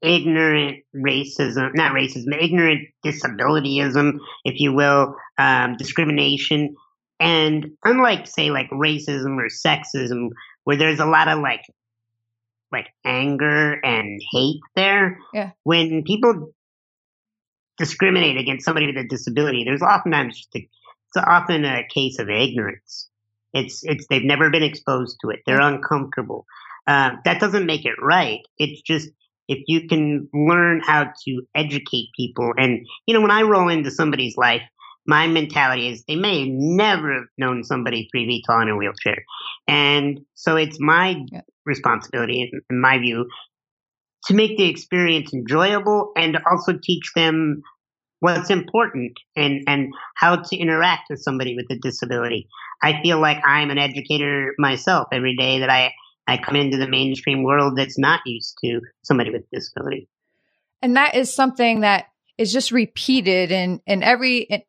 ignorant 0.00 0.84
racism, 0.94 1.74
not 1.74 1.92
racism, 1.92 2.34
ignorant 2.40 2.88
disabilityism, 3.04 4.18
if 4.44 4.58
you 4.58 4.72
will, 4.72 5.16
um, 5.38 5.76
discrimination. 5.76 6.74
And 7.20 7.72
unlike, 7.84 8.26
say, 8.26 8.50
like 8.50 8.68
racism 8.70 9.38
or 9.38 9.48
sexism, 9.48 10.30
where 10.64 10.76
there's 10.76 11.00
a 11.00 11.06
lot 11.06 11.28
of 11.28 11.40
like 11.40 11.62
like 12.72 12.88
anger 13.04 13.78
and 13.84 14.20
hate 14.32 14.60
there. 14.74 15.18
Yeah. 15.32 15.52
When 15.62 16.02
people 16.02 16.52
discriminate 17.78 18.36
against 18.36 18.64
somebody 18.64 18.86
with 18.86 18.96
a 18.96 19.06
disability, 19.06 19.64
there's 19.64 19.82
oftentimes 19.82 20.36
just 20.36 20.54
a, 20.56 20.58
it's 20.58 21.16
often 21.16 21.64
a 21.64 21.86
case 21.88 22.18
of 22.18 22.28
ignorance. 22.28 23.08
It's 23.52 23.84
it's 23.84 24.06
they've 24.10 24.24
never 24.24 24.50
been 24.50 24.64
exposed 24.64 25.18
to 25.22 25.30
it. 25.30 25.40
They're 25.46 25.60
uncomfortable. 25.60 26.44
Uh, 26.86 27.12
that 27.24 27.40
doesn't 27.40 27.66
make 27.66 27.84
it 27.84 27.94
right. 28.02 28.40
It's 28.58 28.82
just 28.82 29.08
if 29.46 29.62
you 29.68 29.86
can 29.88 30.28
learn 30.34 30.80
how 30.80 31.12
to 31.24 31.42
educate 31.54 32.08
people, 32.16 32.52
and 32.56 32.84
you 33.06 33.14
know, 33.14 33.20
when 33.20 33.30
I 33.30 33.42
roll 33.42 33.68
into 33.68 33.90
somebody's 33.90 34.36
life, 34.36 34.62
my 35.06 35.26
mentality 35.26 35.88
is 35.88 36.04
they 36.04 36.16
may 36.16 36.48
never 36.48 37.14
have 37.14 37.24
known 37.36 37.64
somebody 37.64 38.08
three 38.10 38.26
feet 38.26 38.44
tall 38.46 38.62
in 38.62 38.68
a 38.68 38.76
wheelchair. 38.76 39.24
And 39.68 40.20
so 40.34 40.56
it's 40.56 40.78
my 40.80 41.16
yeah. 41.30 41.42
responsibility, 41.66 42.42
in, 42.42 42.60
in 42.70 42.80
my 42.80 42.98
view, 42.98 43.28
to 44.26 44.34
make 44.34 44.56
the 44.56 44.68
experience 44.68 45.34
enjoyable 45.34 46.12
and 46.16 46.38
also 46.50 46.78
teach 46.82 47.12
them 47.14 47.62
what's 48.20 48.48
important 48.48 49.18
and, 49.36 49.62
and 49.66 49.92
how 50.16 50.36
to 50.36 50.56
interact 50.56 51.10
with 51.10 51.20
somebody 51.20 51.54
with 51.54 51.66
a 51.70 51.78
disability. 51.78 52.48
I 52.82 53.02
feel 53.02 53.20
like 53.20 53.38
I'm 53.44 53.70
an 53.70 53.78
educator 53.78 54.54
myself 54.58 55.08
every 55.12 55.36
day 55.36 55.60
that 55.60 55.68
I, 55.68 55.92
I 56.26 56.38
come 56.38 56.56
into 56.56 56.78
the 56.78 56.88
mainstream 56.88 57.42
world 57.42 57.76
that's 57.76 57.98
not 57.98 58.20
used 58.24 58.56
to 58.64 58.80
somebody 59.02 59.30
with 59.30 59.42
disability. 59.52 60.08
And 60.80 60.96
that 60.96 61.14
is 61.14 61.34
something 61.34 61.80
that 61.80 62.06
is 62.38 62.50
just 62.50 62.72
repeated 62.72 63.52
in, 63.52 63.80
in 63.86 64.02
every 64.02 64.38
in 64.38 64.62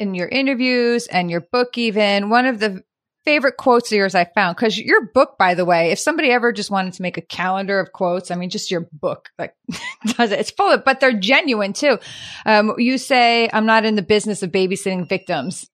your 0.00 0.28
interviews 0.28 1.06
and 1.06 1.30
your 1.30 1.40
book 1.40 1.78
even 1.78 2.30
one 2.30 2.46
of 2.46 2.58
the 2.58 2.82
favorite 3.24 3.56
quotes 3.56 3.90
of 3.92 3.96
yours 3.96 4.14
I 4.14 4.24
found? 4.24 4.56
Because 4.56 4.78
your 4.78 5.06
book, 5.06 5.36
by 5.38 5.54
the 5.54 5.64
way, 5.64 5.90
if 5.92 5.98
somebody 5.98 6.30
ever 6.30 6.52
just 6.52 6.70
wanted 6.70 6.94
to 6.94 7.02
make 7.02 7.16
a 7.16 7.22
calendar 7.22 7.78
of 7.78 7.92
quotes, 7.92 8.30
I 8.30 8.34
mean, 8.34 8.50
just 8.50 8.70
your 8.70 8.88
book, 8.92 9.30
like, 9.38 9.54
does 10.06 10.32
it? 10.32 10.40
It's 10.40 10.50
full 10.50 10.72
of, 10.72 10.84
but 10.84 11.00
they're 11.00 11.12
genuine 11.12 11.72
too. 11.72 11.98
Um, 12.44 12.74
you 12.78 12.98
say, 12.98 13.48
I'm 13.52 13.66
not 13.66 13.84
in 13.84 13.94
the 13.94 14.02
business 14.02 14.42
of 14.42 14.50
babysitting 14.50 15.08
victims. 15.08 15.68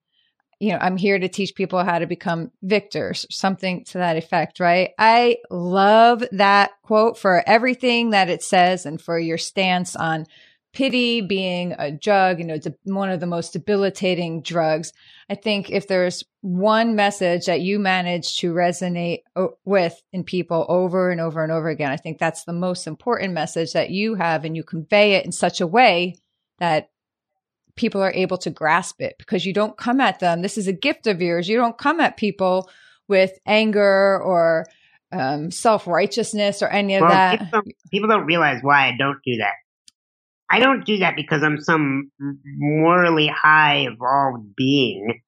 You 0.61 0.72
know, 0.72 0.78
I'm 0.81 0.96
here 0.96 1.18
to 1.18 1.28
teach 1.28 1.54
people 1.54 1.85
how 1.85 2.00
to 2.00 2.07
become 2.07 2.50
victors, 2.62 3.26
something 3.31 3.85
to 3.87 3.98
that 3.98 4.16
effect, 4.16 4.59
right? 4.59 4.90
I 4.98 5.37
love 5.50 6.24
that 6.33 6.72
quote 6.83 7.16
for 7.16 7.44
everything 7.46 8.11
that 8.11 8.28
it 8.28 8.42
says 8.42 8.85
and 8.85 9.00
for 9.00 9.18
your 9.18 9.38
stance 9.38 9.94
on 9.94 10.26
pity 10.72 11.20
being 11.20 11.74
a 11.78 11.90
drug, 11.90 12.38
you 12.38 12.44
know, 12.44 12.54
it's 12.54 12.68
one 12.85 13.11
of 13.11 13.20
the 13.20 13.26
most 13.26 13.52
debilitating 13.52 14.42
drugs. 14.42 14.92
I 15.31 15.35
think 15.35 15.70
if 15.70 15.88
there's 15.88 16.24
one 16.40 16.94
message 16.94 17.46
that 17.46 17.61
you 17.61 17.78
manage 17.78 18.37
to 18.38 18.52
resonate 18.52 19.20
with 19.64 20.00
in 20.12 20.24
people 20.24 20.66
over 20.68 21.11
and 21.11 21.20
over 21.20 21.42
and 21.42 21.52
over 21.52 21.68
again, 21.68 21.90
I 21.90 21.96
think 21.96 22.18
that's 22.18 22.44
the 22.44 22.52
most 22.52 22.87
important 22.87 23.33
message 23.33 23.72
that 23.72 23.90
you 23.90 24.14
have 24.14 24.44
and 24.44 24.57
you 24.57 24.62
convey 24.62 25.14
it 25.14 25.24
in 25.24 25.33
such 25.33 25.61
a 25.61 25.66
way 25.66 26.16
that 26.59 26.90
people 27.76 28.02
are 28.02 28.12
able 28.12 28.38
to 28.38 28.50
grasp 28.50 29.00
it 29.00 29.14
because 29.18 29.46
you 29.46 29.52
don't 29.52 29.76
come 29.76 30.00
at 30.00 30.20
them. 30.20 30.42
This 30.42 30.59
is 30.59 30.68
a 30.68 30.72
gift 30.72 31.07
of 31.07 31.22
yours. 31.22 31.48
You 31.48 31.57
don't 31.57 31.78
come 31.78 32.00
at 32.00 32.16
people 32.16 32.68
with 33.07 33.38
anger 33.46 34.20
or 34.20 34.66
um, 35.12 35.50
self 35.50 35.87
righteousness 35.87 36.62
or 36.62 36.68
any 36.68 36.96
of 36.96 37.02
well, 37.02 37.11
that. 37.11 37.38
People 37.38 37.62
people 37.90 38.09
don't 38.09 38.26
realize 38.26 38.61
why 38.62 38.88
I 38.88 38.96
don't 38.98 39.18
do 39.24 39.37
that. 39.38 39.54
I 40.50 40.61
don't 40.61 40.84
do 40.84 40.98
that 40.98 41.14
because 41.16 41.42
I'm 41.42 41.61
some 41.61 42.11
morally 42.44 43.28
high 43.28 43.87
evolved 43.87 44.56
being. 44.56 45.20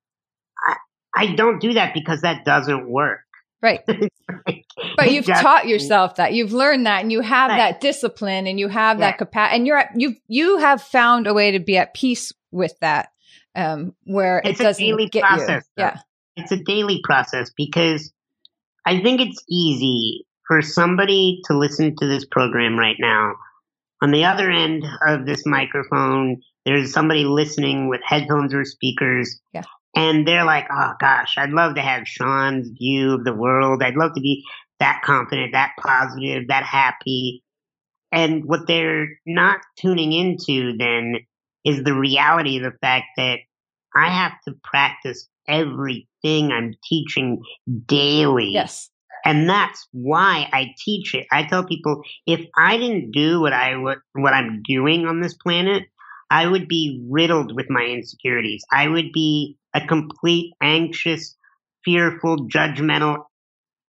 I, 0.67 0.77
I 1.15 1.35
don't 1.35 1.61
do 1.61 1.75
that 1.75 1.93
because 1.95 2.23
that 2.23 2.45
doesn't 2.45 2.89
work. 2.89 3.21
Right. 3.63 3.81
but 3.87 5.11
you've 5.13 5.27
just, 5.27 5.43
taught 5.43 5.69
yourself 5.69 6.17
that 6.17 6.33
you've 6.33 6.53
learned 6.53 6.87
that 6.87 7.03
and 7.03 7.13
you 7.13 7.21
have 7.21 7.51
right. 7.51 7.59
that 7.59 7.81
discipline 7.81 8.47
and 8.47 8.59
you 8.59 8.69
have 8.69 8.99
that 9.01 9.19
capacity 9.19 9.57
and 9.57 9.67
you're 9.67 9.85
you 9.95 10.17
you 10.29 10.57
have 10.59 10.81
found 10.81 11.27
a 11.27 11.35
way 11.35 11.51
to 11.51 11.59
be 11.59 11.77
at 11.77 11.93
peace 11.93 12.33
with 12.51 12.73
that 12.81 13.11
um 13.55 13.95
where 14.05 14.41
it's 14.43 14.61
it 14.61 14.63
doesn't 14.63 14.83
a 14.83 14.87
daily 14.87 15.09
get 15.09 15.25
process, 15.25 15.65
you. 15.77 15.85
Yeah. 15.85 15.99
It's 16.37 16.53
a 16.53 16.57
daily 16.57 17.03
process 17.05 17.51
because 17.55 18.11
I 18.87 19.03
think 19.03 19.21
it's 19.21 19.45
easy 19.47 20.27
for 20.49 20.63
somebody 20.63 21.43
to 21.45 21.59
listen 21.59 21.95
to 21.97 22.07
this 22.07 22.25
program 22.25 22.79
right 22.79 22.97
now 22.99 23.35
on 24.01 24.11
the 24.11 24.25
other 24.25 24.51
end 24.51 24.85
of 25.07 25.27
this 25.27 25.45
microphone, 25.47 26.41
there's 26.65 26.93
somebody 26.93 27.25
listening 27.25 27.89
with 27.89 28.01
headphones 28.05 28.55
or 28.55 28.65
speakers. 28.65 29.41
Yeah. 29.53 29.63
And 29.97 30.27
they're 30.27 30.45
like, 30.45 30.67
oh 30.71 30.93
gosh, 31.01 31.35
I'd 31.37 31.51
love 31.51 31.75
to 31.75 31.83
have 31.83 32.07
Sean's 32.07 32.71
view 32.71 33.15
of 33.15 33.25
the 33.25 33.35
world. 33.35 33.83
I'd 33.83 33.97
love 33.97 34.15
to 34.15 34.21
be 34.21 34.45
that 34.79 35.03
confident, 35.05 35.53
that 35.53 35.73
positive, 35.79 36.49
that 36.49 36.65
happy. 36.65 37.43
And 38.13 38.45
what 38.45 38.67
they're 38.67 39.09
not 39.27 39.59
tuning 39.79 40.13
into 40.13 40.77
then 40.77 41.17
is 41.65 41.83
the 41.83 41.95
reality 41.95 42.57
of 42.57 42.63
the 42.63 42.79
fact 42.81 43.07
that 43.17 43.39
I 43.95 44.09
have 44.09 44.33
to 44.47 44.55
practice 44.63 45.29
everything 45.49 46.53
I'm 46.53 46.75
teaching 46.89 47.43
daily. 47.87 48.51
Yes. 48.53 48.91
And 49.25 49.49
that's 49.49 49.87
why 49.93 50.49
I 50.53 50.75
teach 50.79 51.15
it. 51.15 51.27
I 51.31 51.45
tell 51.45 51.65
people 51.65 52.03
if 52.27 52.47
I 52.57 52.79
didn't 52.79 53.13
do 53.13 53.41
what 53.41 53.53
I 53.53 53.75
what 53.77 54.33
I'm 54.33 54.63
doing 54.67 55.07
on 55.07 55.21
this 55.21 55.35
planet, 55.35 55.85
I 56.31 56.47
would 56.47 56.69
be 56.69 57.05
riddled 57.09 57.55
with 57.55 57.67
my 57.69 57.83
insecurities. 57.83 58.63
I 58.73 58.89
would 58.89 59.13
be 59.13 59.57
a 59.75 59.81
complete 59.87 60.55
anxious, 60.63 61.37
fearful, 61.85 62.49
judgmental, 62.49 63.25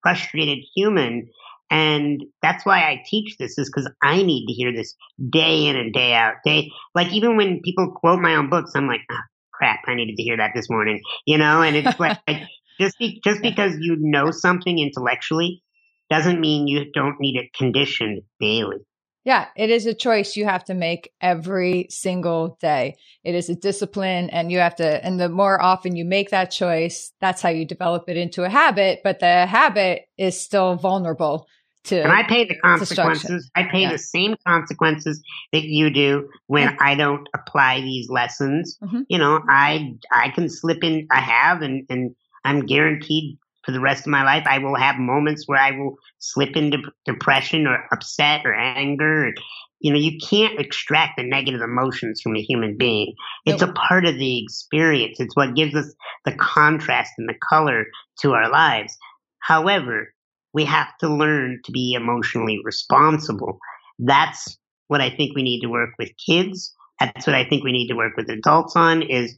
frustrated 0.02 0.60
human. 0.76 1.30
And 1.70 2.24
that's 2.42 2.66
why 2.66 2.80
I 2.80 3.04
teach 3.06 3.38
this 3.38 3.58
is 3.58 3.70
because 3.70 3.90
I 4.04 4.24
need 4.24 4.48
to 4.48 4.54
hear 4.54 4.74
this 4.74 4.96
day 5.30 5.68
in 5.68 5.78
and 5.78 5.94
day 5.94 6.14
out. 6.14 6.36
Day 6.44 6.70
like 6.94 7.14
even 7.14 7.38
when 7.38 7.62
people 7.62 7.92
quote 7.92 8.20
my 8.20 8.36
own 8.36 8.50
books, 8.50 8.72
I'm 8.76 8.88
like, 8.88 9.02
oh, 9.10 9.20
crap, 9.54 9.80
I 9.88 9.96
needed 9.96 10.18
to 10.18 10.24
hear 10.24 10.38
that 10.38 10.52
this 10.56 10.70
morning, 10.70 11.02
you 11.26 11.38
know. 11.38 11.62
And 11.62 11.76
it's 11.76 12.00
like 12.00 12.20
just 12.82 12.98
be, 13.00 13.22
just 13.24 13.42
because 13.42 13.74
you 13.80 13.96
know 14.00 14.32
something 14.32 14.80
intellectually 14.80 15.64
doesn't 16.10 16.42
mean 16.42 16.68
you 16.68 16.92
don't 16.92 17.20
need 17.20 17.38
it 17.38 17.54
conditioned 17.54 18.24
daily. 18.40 18.78
Yeah, 19.24 19.48
it 19.56 19.70
is 19.70 19.86
a 19.86 19.94
choice 19.94 20.36
you 20.36 20.46
have 20.46 20.64
to 20.66 20.74
make 20.74 21.14
every 21.22 21.86
single 21.92 22.58
day. 22.60 22.96
It 23.24 23.36
is 23.36 23.50
a 23.50 23.56
discipline 23.56 24.32
and 24.32 24.52
you 24.52 24.58
have 24.58 24.76
to, 24.78 25.06
and 25.06 25.20
the 25.20 25.30
more 25.30 25.62
often 25.62 25.96
you 25.96 26.06
make 26.06 26.32
that 26.32 26.50
choice, 26.50 27.14
that's 27.22 27.42
how 27.42 27.50
you 27.50 27.64
develop 27.64 28.06
it 28.08 28.18
into 28.18 28.44
a 28.44 28.50
habit. 28.50 29.02
But 29.04 29.20
the 29.20 29.46
habit 29.46 30.08
is 30.18 30.42
still 30.42 30.74
vulnerable 30.76 31.46
to. 31.84 32.02
And 32.02 32.12
I 32.12 32.24
pay 32.24 32.46
the 32.46 32.56
consequences. 32.56 33.52
I 33.56 33.64
pay 33.64 33.82
yeah. 33.82 33.92
the 33.92 34.00
same 34.00 34.36
consequences 34.46 35.22
that 35.54 35.64
you 35.64 35.92
do 35.92 36.28
when 36.48 36.76
I 36.80 36.96
don't 36.96 37.28
apply 37.36 37.82
these 37.82 38.10
lessons. 38.10 38.78
Mm-hmm. 38.84 39.02
You 39.08 39.20
know, 39.20 39.40
I, 39.48 39.98
I 40.12 40.30
can 40.30 40.50
slip 40.50 40.84
in, 40.84 41.08
I 41.12 41.22
have, 41.22 41.62
and, 41.62 41.86
and 41.90 42.16
I'm 42.44 42.66
guaranteed 42.66 43.38
for 43.64 43.72
the 43.72 43.80
rest 43.80 44.02
of 44.02 44.12
my 44.12 44.24
life, 44.24 44.46
I 44.48 44.58
will 44.58 44.76
have 44.76 44.98
moments 44.98 45.44
where 45.48 45.60
I 45.60 45.72
will 45.72 45.98
slip 46.20 46.56
into 46.56 46.80
depression 47.06 47.68
or 47.68 47.88
upset 47.92 48.42
or 48.46 48.56
anger. 48.56 49.34
You 49.80 49.94
know, 49.94 50.00
you 50.00 50.18
can't 50.18 50.60
extract 50.60 51.18
the 51.18 51.24
negative 51.24 51.62
emotions 51.62 52.22
from 52.22 52.36
a 52.36 52.42
human 52.42 52.78
being. 52.78 53.14
It's 53.46 53.62
a 53.62 53.72
part 53.74 54.06
of 54.06 54.16
the 54.16 54.44
experience. 54.44 55.20
It's 55.20 55.36
what 55.36 55.56
gives 55.56 55.76
us 55.76 55.94
the 56.26 56.34
contrast 56.34 57.14
and 57.18 57.30
the 57.30 57.38
color 57.50 57.86
to 58.22 58.34
our 58.34 58.50
lives. 58.50 58.98
However, 59.40 60.14
we 60.54 60.66
have 60.66 60.90
to 61.00 61.10
learn 61.10 61.62
to 61.66 61.72
be 61.72 61.94
emotionally 61.94 62.60
responsible. 62.64 63.60
That's 64.00 64.58
what 64.88 65.02
I 65.02 65.10
think 65.10 65.36
we 65.36 65.44
need 65.44 65.62
to 65.62 65.68
work 65.68 65.92
with 65.98 66.10
kids. 66.24 66.76
That's 67.00 67.26
what 67.26 67.36
I 67.36 67.46
think 67.46 67.64
we 67.64 67.72
need 67.72 67.88
to 67.88 67.96
work 67.96 68.18
with 68.18 68.30
adults 68.30 68.76
on 68.76 69.02
is 69.02 69.36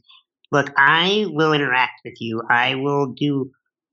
look, 0.54 0.72
I 0.76 1.26
will 1.30 1.52
interact 1.52 2.00
with 2.04 2.14
you. 2.20 2.42
I 2.48 2.76
will 2.76 3.12
do, 3.12 3.50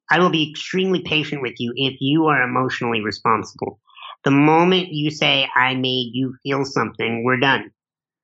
I 0.09 0.19
will 0.19 0.29
be 0.29 0.51
extremely 0.51 1.01
patient 1.01 1.41
with 1.41 1.55
you 1.57 1.73
if 1.75 1.95
you 1.99 2.27
are 2.27 2.43
emotionally 2.43 3.01
responsible. 3.01 3.79
The 4.23 4.31
moment 4.31 4.89
you 4.91 5.09
say, 5.09 5.49
I 5.55 5.73
made 5.73 6.11
you 6.13 6.35
feel 6.43 6.63
something, 6.63 7.23
we're 7.23 7.39
done. 7.39 7.71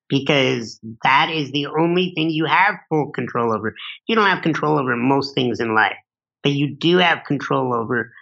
Because 0.07 0.79
that 1.03 1.29
is 1.31 1.51
the 1.51 1.65
only 1.65 2.13
thing 2.15 2.29
you 2.29 2.45
have 2.45 2.75
full 2.87 3.11
control 3.11 3.51
over. 3.51 3.75
You 4.07 4.15
don't 4.15 4.29
have 4.29 4.43
control 4.43 4.79
over 4.79 4.95
most 4.95 5.33
things 5.33 5.59
in 5.59 5.75
life, 5.75 5.97
but 6.43 6.53
you 6.53 6.75
do 6.75 6.97
have 6.99 7.25
control 7.27 7.73
over 7.73 8.13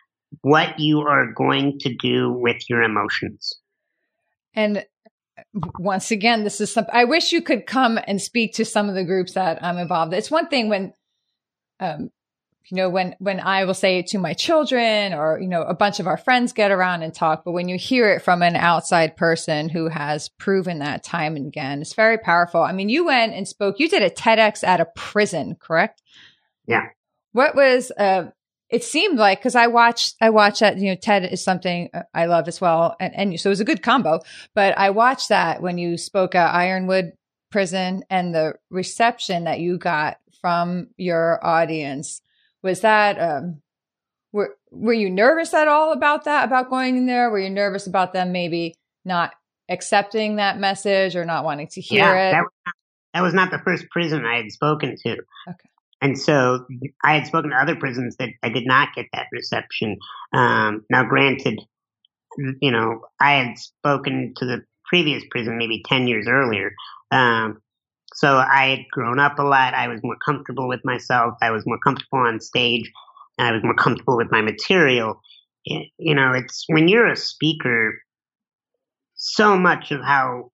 what 0.41 0.79
you 0.79 1.01
are 1.01 1.31
going 1.31 1.77
to 1.79 1.93
do 1.93 2.31
with 2.31 2.57
your 2.69 2.81
emotions. 2.81 3.59
And 4.55 4.85
once 5.77 6.11
again, 6.11 6.43
this 6.43 6.61
is 6.61 6.71
something 6.71 6.93
I 6.93 7.05
wish 7.05 7.31
you 7.31 7.41
could 7.41 7.65
come 7.65 7.99
and 8.07 8.21
speak 8.21 8.55
to 8.55 8.65
some 8.65 8.89
of 8.89 8.95
the 8.95 9.03
groups 9.03 9.33
that 9.33 9.63
I'm 9.63 9.77
involved. 9.77 10.13
It's 10.13 10.31
one 10.31 10.47
thing 10.47 10.69
when, 10.69 10.93
um, 11.79 12.09
you 12.65 12.77
know, 12.77 12.89
when, 12.89 13.15
when 13.19 13.39
I 13.39 13.65
will 13.65 13.73
say 13.73 13.99
it 13.99 14.07
to 14.07 14.17
my 14.17 14.33
children 14.33 15.13
or, 15.13 15.39
you 15.39 15.47
know, 15.47 15.61
a 15.61 15.75
bunch 15.75 15.99
of 15.99 16.07
our 16.07 16.17
friends 16.17 16.53
get 16.53 16.71
around 16.71 17.03
and 17.03 17.13
talk, 17.13 17.43
but 17.45 17.51
when 17.51 17.69
you 17.69 17.77
hear 17.77 18.09
it 18.09 18.23
from 18.23 18.41
an 18.41 18.55
outside 18.55 19.17
person 19.17 19.69
who 19.69 19.87
has 19.87 20.29
proven 20.29 20.79
that 20.79 21.03
time 21.03 21.35
and 21.35 21.47
again, 21.47 21.81
it's 21.81 21.93
very 21.93 22.17
powerful. 22.17 22.61
I 22.61 22.71
mean, 22.71 22.89
you 22.89 23.05
went 23.05 23.33
and 23.33 23.47
spoke, 23.47 23.75
you 23.77 23.87
did 23.87 24.03
a 24.03 24.09
TEDx 24.09 24.63
at 24.63 24.81
a 24.81 24.87
prison, 24.95 25.55
correct? 25.59 26.01
Yeah. 26.65 26.87
What 27.33 27.55
was, 27.55 27.91
uh, 27.91 28.31
it 28.69 28.83
seemed 28.83 29.17
like 29.17 29.39
because 29.39 29.55
I 29.55 29.67
watched 29.67 30.15
I 30.19 30.29
watched 30.29 30.61
that 30.61 30.77
you 30.77 30.89
know 30.89 30.95
TED 30.95 31.25
is 31.25 31.43
something 31.43 31.89
uh, 31.93 32.03
I 32.13 32.25
love 32.25 32.47
as 32.47 32.59
well. 32.59 32.95
And, 32.99 33.15
and 33.15 33.39
so 33.39 33.49
it 33.49 33.51
was 33.51 33.59
a 33.59 33.65
good 33.65 33.83
combo. 33.83 34.21
But 34.53 34.77
I 34.77 34.89
watched 34.89 35.29
that 35.29 35.61
when 35.61 35.77
you 35.77 35.97
spoke 35.97 36.35
at 36.35 36.53
Ironwood 36.53 37.13
prison 37.51 38.03
and 38.09 38.33
the 38.33 38.55
reception 38.69 39.45
that 39.45 39.59
you 39.59 39.77
got 39.77 40.17
from 40.41 40.87
your 40.97 41.45
audience 41.45 42.21
was 42.63 42.81
that 42.81 43.19
um 43.19 43.61
were 44.31 44.57
were 44.71 44.93
you 44.93 45.09
nervous 45.09 45.53
at 45.53 45.67
all 45.67 45.93
about 45.93 46.25
that 46.25 46.45
about 46.45 46.69
going 46.69 46.97
in 46.97 47.05
there? 47.05 47.29
Were 47.29 47.39
you 47.39 47.49
nervous 47.49 47.87
about 47.87 48.13
them 48.13 48.31
maybe 48.31 48.75
not 49.05 49.33
accepting 49.69 50.37
that 50.37 50.59
message 50.59 51.15
or 51.15 51.25
not 51.25 51.43
wanting 51.43 51.67
to 51.67 51.81
hear 51.81 51.99
yeah, 51.99 52.29
it? 52.29 52.31
that, 52.31 52.45
that 53.13 53.21
was 53.21 53.33
not 53.33 53.51
the 53.51 53.59
first 53.59 53.85
prison 53.89 54.25
I 54.25 54.37
had 54.37 54.51
spoken 54.51 54.95
to. 55.03 55.11
Okay 55.49 55.69
and 56.05 56.19
so 56.19 56.67
I 57.03 57.15
had 57.15 57.25
spoken 57.25 57.49
to 57.49 57.55
other 57.55 57.75
prisons 57.75 58.15
that 58.17 58.29
I 58.43 58.49
did 58.49 58.67
not 58.67 58.89
get 58.95 59.07
that 59.11 59.25
reception. 59.31 59.97
Um, 60.33 60.85
now, 60.91 61.03
granted, 61.03 61.59
you 62.61 62.69
know, 62.69 63.01
I 63.19 63.31
had 63.31 63.57
spoken 63.57 64.35
to 64.37 64.45
the 64.45 64.61
previous 64.87 65.23
prison 65.31 65.57
maybe 65.57 65.81
10 65.83 66.07
years 66.07 66.27
earlier. 66.29 66.73
Um, 67.09 67.59
so 68.13 68.37
I 68.37 68.67
had 68.67 68.79
grown 68.91 69.19
up 69.19 69.39
a 69.39 69.43
lot. 69.43 69.73
I 69.73 69.87
was 69.87 69.99
more 70.03 70.17
comfortable 70.23 70.67
with 70.67 70.81
myself. 70.85 71.33
I 71.41 71.49
was 71.49 71.65
more 71.65 71.79
comfortable 71.79 72.19
on 72.19 72.39
stage. 72.39 72.91
I 73.39 73.51
was 73.51 73.63
more 73.63 73.73
comfortable 73.73 74.15
with 74.15 74.31
my 74.31 74.43
material. 74.43 75.19
You 75.63 76.13
know, 76.13 76.33
it's 76.33 76.65
when 76.67 76.87
you're 76.87 77.09
a 77.09 77.17
speaker, 77.17 77.95
so 79.15 79.57
much 79.57 79.91
of 79.91 80.01
how 80.01 80.51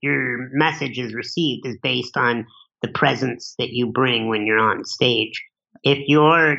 your 0.00 0.48
message 0.52 0.98
is 0.98 1.14
received 1.14 1.64
is 1.64 1.78
based 1.80 2.16
on 2.16 2.46
the 2.82 2.88
presence 2.88 3.54
that 3.58 3.70
you 3.70 3.92
bring 3.92 4.28
when 4.28 4.46
you're 4.46 4.58
on 4.58 4.84
stage. 4.84 5.44
If 5.82 5.98
you're 6.06 6.56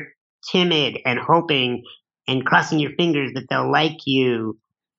timid 0.50 0.98
and 1.04 1.18
hoping 1.18 1.84
and 2.26 2.44
crossing 2.44 2.78
your 2.78 2.92
fingers 2.92 3.32
that 3.34 3.46
they'll 3.48 3.70
like 3.70 4.06
you, 4.06 4.58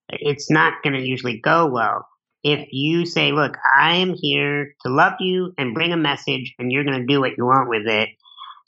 it's 0.10 0.50
not 0.50 0.82
going 0.84 0.94
to 0.94 1.06
usually 1.08 1.40
go 1.40 1.68
well. 1.68 2.08
If 2.44 2.70
you 2.72 3.06
say, 3.06 3.32
look, 3.32 3.58
I 3.78 3.98
am 3.98 4.16
here 4.16 4.74
to 4.86 4.92
love 4.92 5.14
you 5.20 5.54
and 5.58 5.74
bring 5.74 5.92
a 5.92 5.98
message 5.98 6.56
and 6.58 6.72
you're 6.72 6.86
going 6.86 7.00
to 7.00 7.06
do 7.06 7.20
what 7.20 7.38
you 7.38 7.46
want 7.46 7.70
with 7.70 7.86
it, 7.86 8.10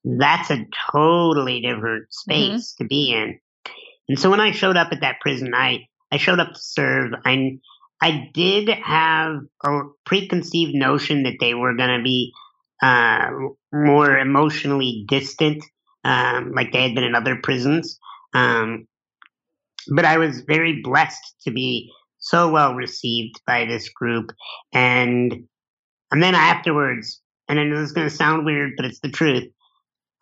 that's 0.03 0.49
a 0.49 0.65
totally 0.91 1.61
different 1.61 2.11
space 2.11 2.73
mm-hmm. 2.73 2.83
to 2.83 2.87
be 2.87 3.13
in. 3.13 3.39
And 4.09 4.19
so 4.19 4.29
when 4.29 4.41
I 4.41 4.51
showed 4.51 4.77
up 4.77 4.91
at 4.91 5.01
that 5.01 5.21
prison, 5.21 5.53
I, 5.55 5.87
I 6.11 6.17
showed 6.17 6.39
up 6.39 6.53
to 6.53 6.59
serve. 6.59 7.13
I, 7.25 7.59
I 8.01 8.29
did 8.33 8.69
have 8.69 9.41
a 9.63 9.81
preconceived 10.05 10.73
notion 10.73 11.23
that 11.23 11.37
they 11.39 11.53
were 11.53 11.75
going 11.75 11.97
to 11.97 12.03
be 12.03 12.33
uh, 12.81 13.29
more 13.71 14.17
emotionally 14.17 15.05
distant, 15.07 15.63
um, 16.03 16.51
like 16.53 16.71
they 16.71 16.83
had 16.83 16.95
been 16.95 17.03
in 17.03 17.15
other 17.15 17.37
prisons. 17.41 17.99
Um, 18.33 18.87
but 19.93 20.05
I 20.05 20.17
was 20.17 20.41
very 20.41 20.81
blessed 20.81 21.35
to 21.43 21.51
be 21.51 21.91
so 22.17 22.51
well 22.51 22.75
received 22.75 23.41
by 23.45 23.65
this 23.65 23.89
group, 23.89 24.31
and 24.73 25.47
and 26.11 26.23
then 26.23 26.35
afterwards, 26.35 27.21
and 27.47 27.59
I 27.59 27.63
know 27.63 27.79
this 27.79 27.89
is 27.89 27.93
going 27.93 28.09
to 28.09 28.15
sound 28.15 28.45
weird, 28.45 28.73
but 28.77 28.85
it's 28.85 28.99
the 28.99 29.09
truth. 29.09 29.47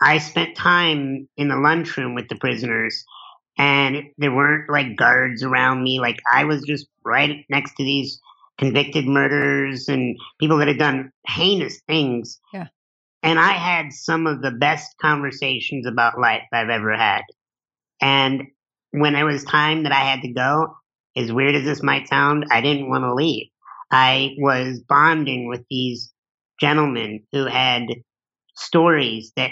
I 0.02 0.20
spent 0.20 0.56
time 0.56 1.28
in 1.36 1.50
the 1.50 1.58
lunchroom 1.58 2.16
with 2.16 2.30
the 2.30 2.36
prisoners, 2.38 3.04
and 3.60 4.06
there 4.18 4.34
weren't 4.34 4.72
like 4.72 4.96
guards 4.96 5.44
around 5.44 5.84
me. 5.84 6.00
Like 6.00 6.18
I 6.32 6.46
was 6.46 6.64
just 6.64 6.88
right 7.06 7.46
next 7.50 7.76
to 7.76 7.84
these 7.84 8.22
convicted 8.58 9.06
murderers 9.06 9.90
and 9.90 10.18
people 10.40 10.58
that 10.58 10.70
had 10.70 10.80
done 10.80 11.12
heinous 11.28 11.82
things. 11.86 12.40
Yeah. 12.54 12.68
And 13.22 13.38
I 13.38 13.52
had 13.52 13.92
some 13.92 14.28
of 14.28 14.42
the 14.42 14.52
best 14.52 14.96
conversations 15.02 15.86
about 15.86 16.20
life 16.20 16.44
I've 16.54 16.70
ever 16.70 16.96
had. 16.96 17.24
And 18.02 18.44
when 18.92 19.16
it 19.16 19.24
was 19.24 19.44
time 19.44 19.84
that 19.84 19.92
I 19.92 20.00
had 20.00 20.22
to 20.22 20.32
go, 20.32 20.78
as 21.18 21.32
weird 21.32 21.56
as 21.56 21.66
this 21.66 21.84
might 21.84 22.08
sound, 22.08 22.46
I 22.50 22.62
didn't 22.62 22.90
want 22.90 23.04
to 23.04 23.14
leave. 23.14 23.48
I 23.92 24.36
was 24.38 24.80
bonding 24.80 25.50
with 25.50 25.66
these 25.70 26.14
gentlemen 26.62 27.24
who 27.34 27.46
had 27.46 27.88
stories 28.56 29.34
that 29.36 29.52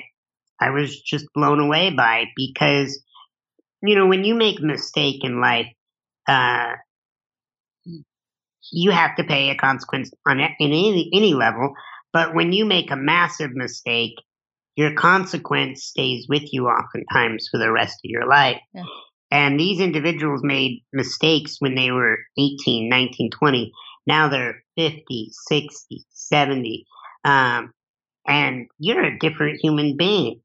I 0.62 0.70
was 0.70 1.02
just 1.02 1.26
blown 1.34 1.60
away 1.60 1.90
by 1.90 2.26
because, 2.38 3.04
you 3.82 3.96
know, 3.96 4.08
when 4.08 4.24
you 4.24 4.36
make 4.36 4.60
a 4.60 4.66
mistake 4.66 5.24
in 5.24 5.40
life, 5.40 5.68
uh, 6.28 6.74
you 8.72 8.92
have 8.92 9.16
to 9.16 9.24
pay 9.24 9.50
a 9.50 9.56
consequence 9.56 10.12
on 10.28 10.40
in 10.40 10.48
any, 10.60 11.10
any 11.14 11.34
level. 11.34 11.74
But 12.14 12.36
when 12.36 12.52
you 12.52 12.66
make 12.66 12.92
a 12.92 12.96
massive 12.96 13.52
mistake, 13.54 14.16
your 14.76 14.94
consequence 14.94 15.84
stays 15.84 16.28
with 16.30 16.54
you 16.54 16.68
oftentimes 16.68 17.48
for 17.52 17.58
the 17.58 17.72
rest 17.72 17.96
of 18.04 18.10
your 18.10 18.28
life. 18.28 18.60
Yeah. 18.74 18.84
And 19.30 19.60
these 19.60 19.80
individuals 19.80 20.42
made 20.44 20.84
mistakes 20.94 21.58
when 21.60 21.76
they 21.76 21.92
were 21.92 22.18
18, 22.38 22.88
19, 22.88 23.32
20. 23.32 23.72
Now 24.06 24.30
they're 24.30 24.64
50, 24.78 25.32
60, 25.32 26.06
70. 26.10 26.86
Um, 27.26 27.74
and 28.26 28.68
you're 28.80 29.04
a 29.04 29.20
different 29.20 29.60
human 29.62 29.98
being. 29.98 30.42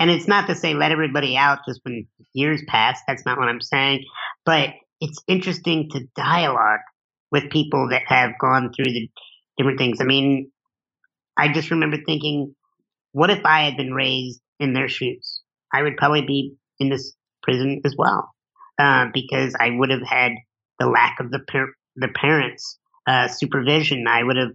And 0.00 0.10
it's 0.10 0.26
not 0.26 0.48
to 0.48 0.54
say 0.54 0.74
let 0.74 0.92
everybody 0.92 1.36
out 1.36 1.60
just 1.68 1.80
when 1.84 2.06
years 2.32 2.62
pass. 2.66 2.98
That's 3.06 3.26
not 3.26 3.38
what 3.38 3.48
I'm 3.48 3.60
saying. 3.60 4.04
But 4.44 4.70
it's 5.00 5.22
interesting 5.28 5.90
to 5.90 6.08
dialogue 6.16 6.80
with 7.30 7.50
people 7.50 7.90
that 7.90 8.02
have 8.06 8.32
gone 8.40 8.72
through 8.72 8.92
the 8.92 9.10
different 9.56 9.78
things. 9.78 10.00
I 10.00 10.04
mean, 10.04 10.50
I 11.36 11.52
just 11.52 11.70
remember 11.70 11.98
thinking, 12.04 12.54
what 13.12 13.30
if 13.30 13.44
I 13.44 13.64
had 13.64 13.76
been 13.76 13.92
raised 13.94 14.40
in 14.58 14.72
their 14.72 14.88
shoes? 14.88 15.42
I 15.72 15.82
would 15.82 15.96
probably 15.96 16.22
be 16.22 16.54
in 16.78 16.88
this 16.88 17.14
prison 17.42 17.82
as 17.84 17.94
well, 17.96 18.30
uh, 18.78 19.06
because 19.12 19.54
I 19.58 19.70
would 19.70 19.90
have 19.90 20.02
had 20.02 20.32
the 20.78 20.86
lack 20.86 21.20
of 21.20 21.30
the 21.30 21.40
par- 21.40 21.74
the 21.96 22.08
parents' 22.08 22.78
uh, 23.06 23.28
supervision. 23.28 24.06
I 24.08 24.22
would 24.22 24.36
have 24.36 24.52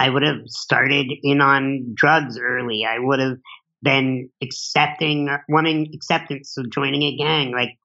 I 0.00 0.08
would 0.08 0.22
have 0.22 0.46
started 0.46 1.10
in 1.22 1.40
on 1.40 1.92
drugs 1.94 2.38
early. 2.38 2.86
I 2.88 2.98
would 2.98 3.18
have 3.18 3.38
than 3.82 4.30
accepting, 4.42 5.28
wanting 5.48 5.90
acceptance 5.94 6.56
of 6.58 6.70
joining 6.70 7.02
a 7.02 7.16
gang. 7.16 7.52
Like, 7.52 7.78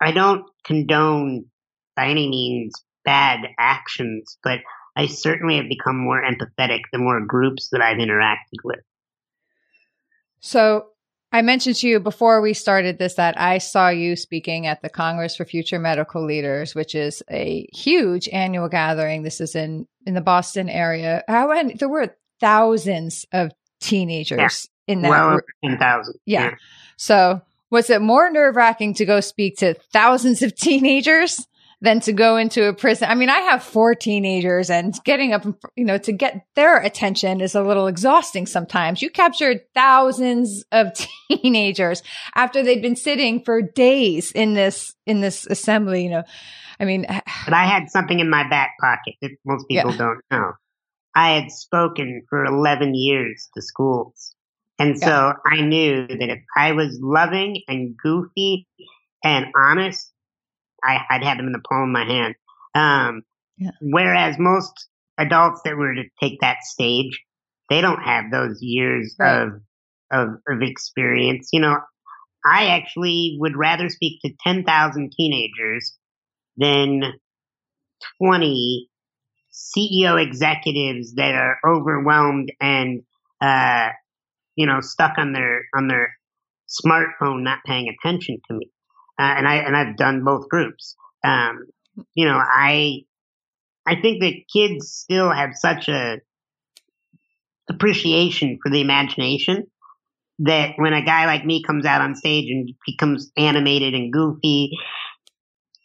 I 0.00 0.12
don't 0.12 0.44
condone 0.64 1.46
by 1.94 2.08
any 2.08 2.28
means 2.28 2.74
bad 3.04 3.40
actions, 3.58 4.38
but 4.42 4.60
I 4.96 5.06
certainly 5.06 5.56
have 5.56 5.68
become 5.68 5.96
more 5.96 6.22
empathetic 6.22 6.80
the 6.92 6.98
more 6.98 7.20
groups 7.24 7.68
that 7.72 7.82
I've 7.82 7.98
interacted 7.98 8.64
with. 8.64 8.80
So 10.40 10.86
I 11.32 11.42
mentioned 11.42 11.76
to 11.76 11.88
you 11.88 12.00
before 12.00 12.40
we 12.40 12.54
started 12.54 12.98
this 12.98 13.14
that 13.14 13.38
I 13.38 13.58
saw 13.58 13.88
you 13.88 14.16
speaking 14.16 14.66
at 14.66 14.80
the 14.80 14.88
Congress 14.88 15.36
for 15.36 15.44
Future 15.44 15.78
Medical 15.78 16.24
Leaders, 16.24 16.74
which 16.74 16.94
is 16.94 17.22
a 17.30 17.68
huge 17.74 18.28
annual 18.28 18.68
gathering. 18.68 19.22
This 19.22 19.40
is 19.40 19.54
in 19.54 19.86
in 20.06 20.14
the 20.14 20.20
Boston 20.20 20.68
area. 20.68 21.24
How 21.28 21.50
and 21.52 21.78
there 21.78 21.88
were 21.88 22.16
thousands 22.40 23.26
of 23.32 23.52
teenagers 23.80 24.68
in 24.86 25.02
that. 25.02 25.10
Well, 25.10 25.40
ten 25.64 25.78
thousand. 25.78 26.14
Yeah. 26.24 26.44
yeah. 26.44 26.54
So 26.96 27.42
was 27.70 27.90
it 27.90 28.00
more 28.00 28.30
nerve 28.30 28.56
wracking 28.56 28.94
to 28.94 29.04
go 29.04 29.20
speak 29.20 29.58
to 29.58 29.74
thousands 29.92 30.42
of 30.42 30.54
teenagers 30.56 31.46
than 31.80 32.00
to 32.00 32.12
go 32.12 32.36
into 32.36 32.64
a 32.64 32.72
prison? 32.72 33.08
I 33.10 33.14
mean, 33.14 33.28
I 33.28 33.38
have 33.38 33.62
four 33.62 33.94
teenagers 33.94 34.70
and 34.70 34.94
getting 35.04 35.32
up, 35.32 35.44
you 35.74 35.84
know, 35.84 35.98
to 35.98 36.12
get 36.12 36.46
their 36.54 36.78
attention 36.78 37.40
is 37.40 37.54
a 37.54 37.62
little 37.62 37.86
exhausting 37.86 38.46
sometimes. 38.46 39.02
You 39.02 39.10
captured 39.10 39.60
thousands 39.74 40.64
of 40.72 40.92
teenagers 41.30 42.02
after 42.34 42.62
they'd 42.62 42.82
been 42.82 42.96
sitting 42.96 43.42
for 43.42 43.62
days 43.62 44.32
in 44.32 44.54
this, 44.54 44.94
in 45.06 45.20
this 45.20 45.46
assembly, 45.46 46.04
you 46.04 46.10
know. 46.10 46.24
I 46.78 46.84
mean, 46.84 47.06
but 47.08 47.54
I 47.54 47.64
had 47.64 47.90
something 47.90 48.20
in 48.20 48.28
my 48.28 48.46
back 48.48 48.72
pocket 48.78 49.14
that 49.22 49.30
most 49.46 49.66
people 49.66 49.92
yeah. 49.92 49.96
don't 49.96 50.20
know. 50.30 50.52
I 51.14 51.30
had 51.30 51.50
spoken 51.50 52.22
for 52.28 52.44
11 52.44 52.94
years 52.94 53.48
to 53.54 53.62
schools. 53.62 54.35
And 54.78 54.98
so 54.98 55.06
yeah. 55.06 55.32
I 55.44 55.62
knew 55.62 56.06
that 56.06 56.28
if 56.28 56.40
I 56.56 56.72
was 56.72 56.98
loving 57.00 57.62
and 57.66 57.96
goofy 57.96 58.66
and 59.24 59.46
honest, 59.56 60.12
I, 60.84 61.00
would 61.12 61.24
have 61.24 61.38
them 61.38 61.46
in 61.46 61.52
the 61.52 61.60
palm 61.60 61.82
of 61.82 61.88
my 61.88 62.04
hand. 62.04 62.34
Um, 62.74 63.22
yeah. 63.56 63.70
Whereas 63.80 64.38
most 64.38 64.88
adults 65.18 65.62
that 65.64 65.76
were 65.76 65.94
to 65.94 66.04
take 66.20 66.40
that 66.40 66.62
stage, 66.62 67.22
they 67.70 67.80
don't 67.80 68.02
have 68.02 68.30
those 68.30 68.58
years 68.60 69.16
right. 69.18 69.42
of, 69.42 69.48
of, 70.10 70.28
of 70.46 70.62
experience. 70.62 71.48
You 71.52 71.60
know, 71.60 71.78
I 72.44 72.66
actually 72.66 73.38
would 73.40 73.56
rather 73.56 73.88
speak 73.88 74.20
to 74.22 74.32
10,000 74.46 75.12
teenagers 75.16 75.96
than 76.56 77.14
20 78.22 78.88
CEO 79.52 80.22
executives 80.22 81.14
that 81.14 81.34
are 81.34 81.58
overwhelmed 81.66 82.52
and, 82.60 83.02
uh, 83.40 83.88
you 84.56 84.66
know, 84.66 84.80
stuck 84.80 85.18
on 85.18 85.32
their 85.32 85.62
on 85.76 85.88
their 85.88 86.16
smartphone, 86.68 87.42
not 87.42 87.60
paying 87.64 87.88
attention 87.88 88.38
to 88.48 88.54
me. 88.54 88.70
Uh, 89.18 89.34
and 89.36 89.48
I 89.48 89.56
and 89.56 89.76
I've 89.76 89.96
done 89.96 90.24
both 90.24 90.48
groups. 90.48 90.96
Um, 91.24 91.66
you 92.14 92.26
know, 92.26 92.38
I 92.38 93.02
I 93.86 94.00
think 94.00 94.22
that 94.22 94.34
kids 94.52 94.90
still 94.90 95.30
have 95.30 95.50
such 95.54 95.88
a 95.88 96.18
appreciation 97.70 98.58
for 98.62 98.70
the 98.70 98.80
imagination 98.80 99.66
that 100.40 100.72
when 100.76 100.92
a 100.92 101.04
guy 101.04 101.26
like 101.26 101.44
me 101.44 101.62
comes 101.62 101.86
out 101.86 102.02
on 102.02 102.14
stage 102.14 102.50
and 102.50 102.70
becomes 102.86 103.30
animated 103.36 103.94
and 103.94 104.12
goofy 104.12 104.70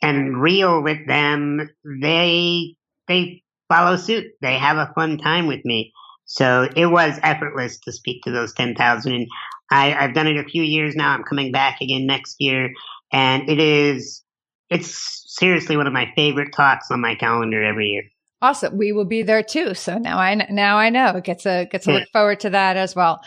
and 0.01 0.41
real 0.41 0.83
with 0.83 1.07
them, 1.07 1.69
they 2.01 2.75
they 3.07 3.43
follow 3.69 3.95
suit. 3.95 4.25
They 4.41 4.57
have 4.57 4.77
a 4.77 4.91
fun 4.93 5.17
time 5.17 5.47
with 5.47 5.63
me. 5.63 5.93
So 6.33 6.69
it 6.77 6.85
was 6.85 7.19
effortless 7.23 7.77
to 7.79 7.91
speak 7.91 8.23
to 8.23 8.31
those 8.31 8.53
10,000. 8.53 9.11
And 9.11 9.27
I, 9.69 9.93
I've 9.93 10.13
done 10.13 10.27
it 10.27 10.37
a 10.37 10.47
few 10.47 10.63
years 10.63 10.95
now. 10.95 11.09
I'm 11.09 11.23
coming 11.23 11.51
back 11.51 11.81
again 11.81 12.05
next 12.05 12.37
year. 12.39 12.71
And 13.11 13.49
it 13.49 13.59
is, 13.59 14.23
it's 14.69 15.25
seriously 15.27 15.75
one 15.75 15.87
of 15.87 15.93
my 15.93 16.09
favorite 16.15 16.53
talks 16.53 16.89
on 16.89 17.01
my 17.01 17.15
calendar 17.15 17.61
every 17.61 17.87
year. 17.87 18.03
Awesome. 18.41 18.77
We 18.77 18.93
will 18.93 19.03
be 19.03 19.23
there 19.23 19.43
too. 19.43 19.73
So 19.73 19.97
now 19.97 20.19
I, 20.19 20.35
now 20.49 20.77
I 20.77 20.89
know 20.89 21.19
Gets 21.21 21.45
a 21.45 21.65
gets 21.65 21.83
to 21.83 21.91
look 21.91 22.07
forward 22.13 22.39
to 22.39 22.51
that 22.51 22.77
as 22.77 22.95
well. 22.95 23.19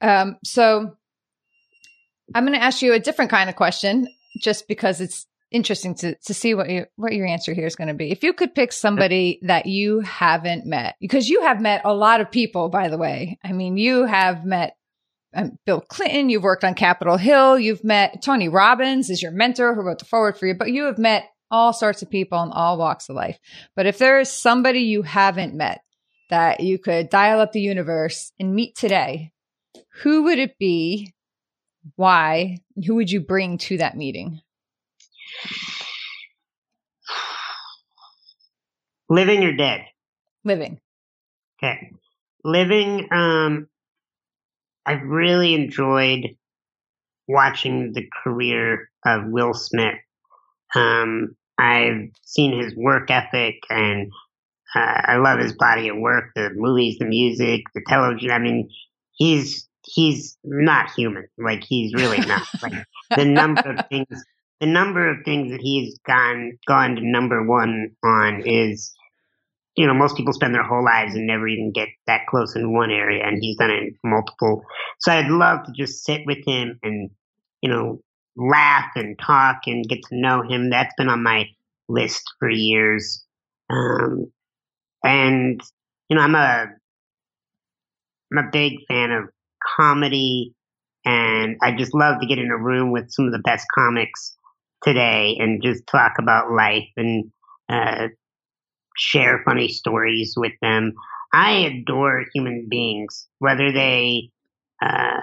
Um, 0.00 0.36
so 0.42 0.96
I'm 2.34 2.44
going 2.44 2.58
to 2.58 2.64
ask 2.64 2.82
you 2.82 2.92
a 2.94 2.98
different 2.98 3.30
kind 3.30 3.48
of 3.48 3.54
question 3.54 4.08
just 4.40 4.66
because 4.66 5.00
it's 5.00 5.24
interesting 5.50 5.94
to 5.96 6.14
to 6.14 6.34
see 6.34 6.54
what 6.54 6.68
you 6.68 6.86
what 6.96 7.12
your 7.12 7.26
answer 7.26 7.52
here 7.54 7.66
is 7.66 7.76
going 7.76 7.88
to 7.88 7.94
be. 7.94 8.10
If 8.10 8.22
you 8.22 8.32
could 8.32 8.54
pick 8.54 8.72
somebody 8.72 9.38
that 9.42 9.66
you 9.66 10.00
haven't 10.00 10.66
met, 10.66 10.96
because 11.00 11.28
you 11.28 11.42
have 11.42 11.60
met 11.60 11.82
a 11.84 11.94
lot 11.94 12.20
of 12.20 12.30
people, 12.30 12.68
by 12.68 12.88
the 12.88 12.98
way. 12.98 13.38
I 13.44 13.52
mean, 13.52 13.76
you 13.76 14.04
have 14.04 14.44
met 14.44 14.76
um, 15.34 15.58
Bill 15.66 15.80
Clinton. 15.80 16.28
You've 16.28 16.42
worked 16.42 16.64
on 16.64 16.74
Capitol 16.74 17.16
Hill. 17.16 17.58
You've 17.58 17.84
met 17.84 18.22
Tony 18.22 18.48
Robbins 18.48 19.10
is 19.10 19.22
your 19.22 19.32
mentor 19.32 19.74
who 19.74 19.82
wrote 19.82 19.98
the 19.98 20.04
foreword 20.04 20.38
for 20.38 20.46
you. 20.46 20.54
But 20.54 20.72
you 20.72 20.84
have 20.84 20.98
met 20.98 21.24
all 21.50 21.72
sorts 21.72 22.02
of 22.02 22.10
people 22.10 22.42
in 22.42 22.50
all 22.50 22.78
walks 22.78 23.08
of 23.08 23.16
life. 23.16 23.38
But 23.74 23.86
if 23.86 23.98
there 23.98 24.20
is 24.20 24.30
somebody 24.30 24.80
you 24.80 25.02
haven't 25.02 25.54
met 25.54 25.80
that 26.30 26.60
you 26.60 26.78
could 26.78 27.10
dial 27.10 27.40
up 27.40 27.52
the 27.52 27.60
universe 27.60 28.32
and 28.38 28.54
meet 28.54 28.76
today, 28.76 29.32
who 30.02 30.24
would 30.24 30.38
it 30.38 30.58
be? 30.58 31.12
Why? 31.96 32.58
Who 32.86 32.94
would 32.96 33.10
you 33.10 33.20
bring 33.20 33.58
to 33.58 33.78
that 33.78 33.96
meeting? 33.96 34.40
Living 39.08 39.44
or 39.44 39.56
dead? 39.56 39.86
Living. 40.44 40.80
Okay. 41.58 41.92
Living, 42.44 43.08
um, 43.12 43.68
I've 44.86 45.02
really 45.02 45.54
enjoyed 45.54 46.36
watching 47.28 47.92
the 47.92 48.08
career 48.22 48.90
of 49.04 49.26
Will 49.26 49.54
Smith. 49.54 49.98
Um, 50.74 51.36
I've 51.58 52.10
seen 52.24 52.58
his 52.58 52.74
work 52.74 53.10
ethic 53.10 53.56
and 53.68 54.10
uh, 54.74 55.02
I 55.04 55.16
love 55.16 55.40
his 55.40 55.52
body 55.52 55.88
of 55.88 55.98
work, 55.98 56.30
the 56.34 56.50
movies, 56.54 56.98
the 56.98 57.04
music, 57.04 57.64
the 57.74 57.82
television. 57.86 58.30
I 58.30 58.38
mean, 58.38 58.70
he's 59.12 59.68
he's 59.84 60.36
not 60.44 60.90
human. 60.92 61.26
Like 61.38 61.64
he's 61.64 61.94
really 61.94 62.18
not. 62.18 62.46
like 62.62 62.84
the 63.16 63.24
number 63.24 63.60
of 63.60 63.86
things, 63.88 64.24
the 64.60 64.66
number 64.66 65.08
of 65.10 65.24
things 65.24 65.50
that 65.50 65.60
he's 65.60 65.98
gone 66.06 66.58
gone 66.66 66.96
to 66.96 67.00
number 67.02 67.46
one 67.46 67.90
on 68.04 68.42
is, 68.46 68.92
you 69.74 69.86
know, 69.86 69.94
most 69.94 70.16
people 70.16 70.32
spend 70.32 70.54
their 70.54 70.62
whole 70.62 70.84
lives 70.84 71.14
and 71.14 71.26
never 71.26 71.48
even 71.48 71.72
get 71.72 71.88
that 72.06 72.26
close 72.28 72.54
in 72.54 72.74
one 72.74 72.90
area, 72.90 73.24
and 73.24 73.38
he's 73.40 73.56
done 73.56 73.70
it 73.70 73.82
in 73.82 73.96
multiple. 74.04 74.62
So 75.00 75.12
I'd 75.12 75.30
love 75.30 75.64
to 75.64 75.72
just 75.72 76.04
sit 76.04 76.22
with 76.26 76.38
him 76.46 76.78
and, 76.82 77.10
you 77.62 77.70
know, 77.70 78.02
laugh 78.36 78.90
and 78.96 79.18
talk 79.18 79.62
and 79.66 79.88
get 79.88 80.02
to 80.04 80.20
know 80.20 80.42
him. 80.42 80.70
That's 80.70 80.94
been 80.96 81.08
on 81.08 81.22
my 81.22 81.46
list 81.88 82.22
for 82.38 82.50
years. 82.50 83.24
Um, 83.70 84.30
and 85.02 85.60
you 86.08 86.16
know, 86.16 86.22
I'm 86.22 86.34
a 86.34 86.66
I'm 88.30 88.38
a 88.38 88.50
big 88.52 88.74
fan 88.88 89.10
of 89.10 89.24
comedy, 89.76 90.54
and 91.04 91.56
I 91.62 91.72
just 91.72 91.94
love 91.94 92.20
to 92.20 92.26
get 92.26 92.38
in 92.38 92.50
a 92.50 92.58
room 92.58 92.92
with 92.92 93.10
some 93.10 93.26
of 93.26 93.32
the 93.32 93.38
best 93.38 93.66
comics 93.74 94.36
today 94.82 95.36
and 95.38 95.62
just 95.62 95.86
talk 95.86 96.14
about 96.18 96.52
life 96.52 96.88
and 96.96 97.30
uh, 97.68 98.08
share 98.96 99.42
funny 99.44 99.68
stories 99.68 100.34
with 100.36 100.52
them. 100.60 100.94
I 101.32 101.52
adore 101.52 102.24
human 102.34 102.66
beings, 102.68 103.28
whether 103.38 103.72
they 103.72 104.30
uh, 104.82 105.20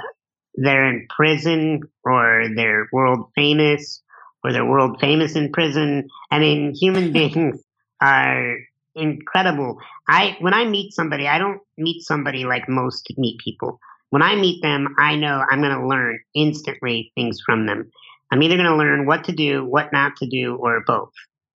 they're 0.56 0.88
in 0.88 1.08
prison 1.16 1.82
or 2.04 2.48
they're 2.56 2.88
world 2.92 3.30
famous 3.36 4.02
or 4.44 4.54
they're 4.54 4.66
world 4.66 5.00
famous 5.00 5.36
in 5.36 5.52
prison. 5.52 6.08
I 6.32 6.40
mean, 6.40 6.74
human 6.74 7.12
beings 7.14 7.62
are 8.02 8.58
incredible. 8.96 9.78
I 10.08 10.38
when 10.40 10.54
I 10.54 10.66
meet 10.66 10.94
somebody, 10.94 11.28
I 11.28 11.38
don't 11.38 11.62
meet 11.78 12.04
somebody 12.04 12.46
like 12.46 12.68
most 12.68 13.12
meet 13.18 13.40
people. 13.40 13.80
When 14.10 14.22
I 14.22 14.36
meet 14.36 14.62
them, 14.62 14.96
I 14.98 15.16
know 15.16 15.44
I'm 15.50 15.62
going 15.62 15.78
to 15.78 15.88
learn 15.88 16.20
instantly 16.34 17.12
things 17.16 17.40
from 17.46 17.66
them. 17.66 17.92
I'm 18.32 18.42
either 18.44 18.56
going 18.56 18.68
to 18.68 18.76
learn 18.76 19.06
what 19.06 19.26
to 19.26 19.32
do, 19.32 19.66
what 19.66 19.94
not 19.94 20.18
to 20.18 20.28
do, 20.28 20.56
or 20.56 20.84
both. 20.86 21.12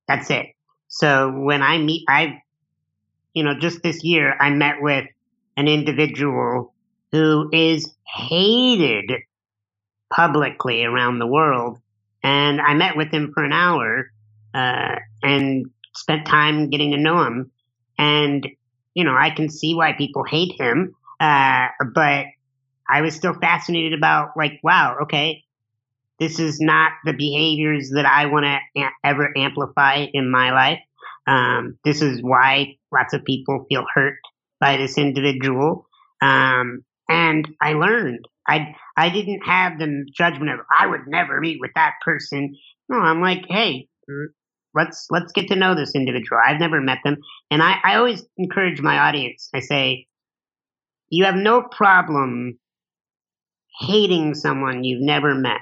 That's 0.07 0.29
it. 0.29 0.47
So 0.87 1.31
when 1.31 1.61
I 1.61 1.77
meet, 1.77 2.05
I, 2.07 2.41
you 3.33 3.43
know, 3.43 3.53
just 3.57 3.81
this 3.81 4.03
year, 4.03 4.35
I 4.39 4.49
met 4.49 4.81
with 4.81 5.05
an 5.57 5.67
individual 5.67 6.73
who 7.11 7.49
is 7.51 7.93
hated 8.05 9.11
publicly 10.13 10.83
around 10.83 11.19
the 11.19 11.27
world. 11.27 11.77
And 12.23 12.61
I 12.61 12.73
met 12.73 12.95
with 12.95 13.11
him 13.11 13.31
for 13.33 13.43
an 13.43 13.53
hour, 13.53 14.11
uh, 14.53 14.95
and 15.23 15.65
spent 15.95 16.25
time 16.25 16.69
getting 16.69 16.91
to 16.91 16.97
know 16.97 17.23
him. 17.23 17.51
And, 17.97 18.47
you 18.93 19.03
know, 19.03 19.15
I 19.15 19.29
can 19.29 19.49
see 19.49 19.73
why 19.73 19.93
people 19.93 20.23
hate 20.23 20.59
him. 20.59 20.95
Uh, 21.19 21.67
but 21.93 22.25
I 22.87 23.01
was 23.01 23.15
still 23.15 23.33
fascinated 23.33 23.93
about 23.93 24.35
like, 24.35 24.59
wow, 24.63 24.97
okay, 25.03 25.43
this 26.21 26.39
is 26.39 26.61
not 26.61 26.93
the 27.03 27.13
behaviors 27.13 27.89
that 27.95 28.05
I 28.05 28.27
want 28.27 28.45
to 28.45 28.81
a- 28.81 28.91
ever 29.03 29.33
amplify 29.35 30.05
in 30.13 30.31
my 30.31 30.51
life. 30.51 30.79
Um, 31.27 31.79
this 31.83 32.03
is 32.03 32.21
why 32.21 32.77
lots 32.93 33.13
of 33.13 33.25
people 33.25 33.65
feel 33.67 33.85
hurt 33.93 34.19
by 34.59 34.77
this 34.77 34.99
individual. 34.99 35.87
Um, 36.21 36.85
and 37.09 37.47
I 37.59 37.73
learned. 37.73 38.27
I 38.47 38.75
I 38.95 39.09
didn't 39.09 39.41
have 39.41 39.79
the 39.79 40.05
judgment 40.15 40.51
of 40.51 40.59
I 40.79 40.87
would 40.87 41.07
never 41.07 41.41
meet 41.41 41.57
with 41.59 41.71
that 41.75 41.95
person. 42.05 42.55
No, 42.87 42.99
I'm 42.99 43.21
like, 43.21 43.45
hey, 43.49 43.87
let's 44.75 45.07
let's 45.09 45.31
get 45.31 45.47
to 45.49 45.55
know 45.55 45.75
this 45.75 45.95
individual. 45.95 46.39
I've 46.45 46.59
never 46.59 46.81
met 46.81 46.99
them, 47.03 47.17
and 47.49 47.63
I, 47.63 47.77
I 47.83 47.95
always 47.95 48.23
encourage 48.37 48.81
my 48.81 48.99
audience. 48.99 49.49
I 49.53 49.59
say, 49.59 50.07
you 51.09 51.25
have 51.25 51.35
no 51.35 51.63
problem 51.63 52.59
hating 53.79 54.35
someone 54.35 54.83
you've 54.83 55.01
never 55.01 55.33
met, 55.35 55.61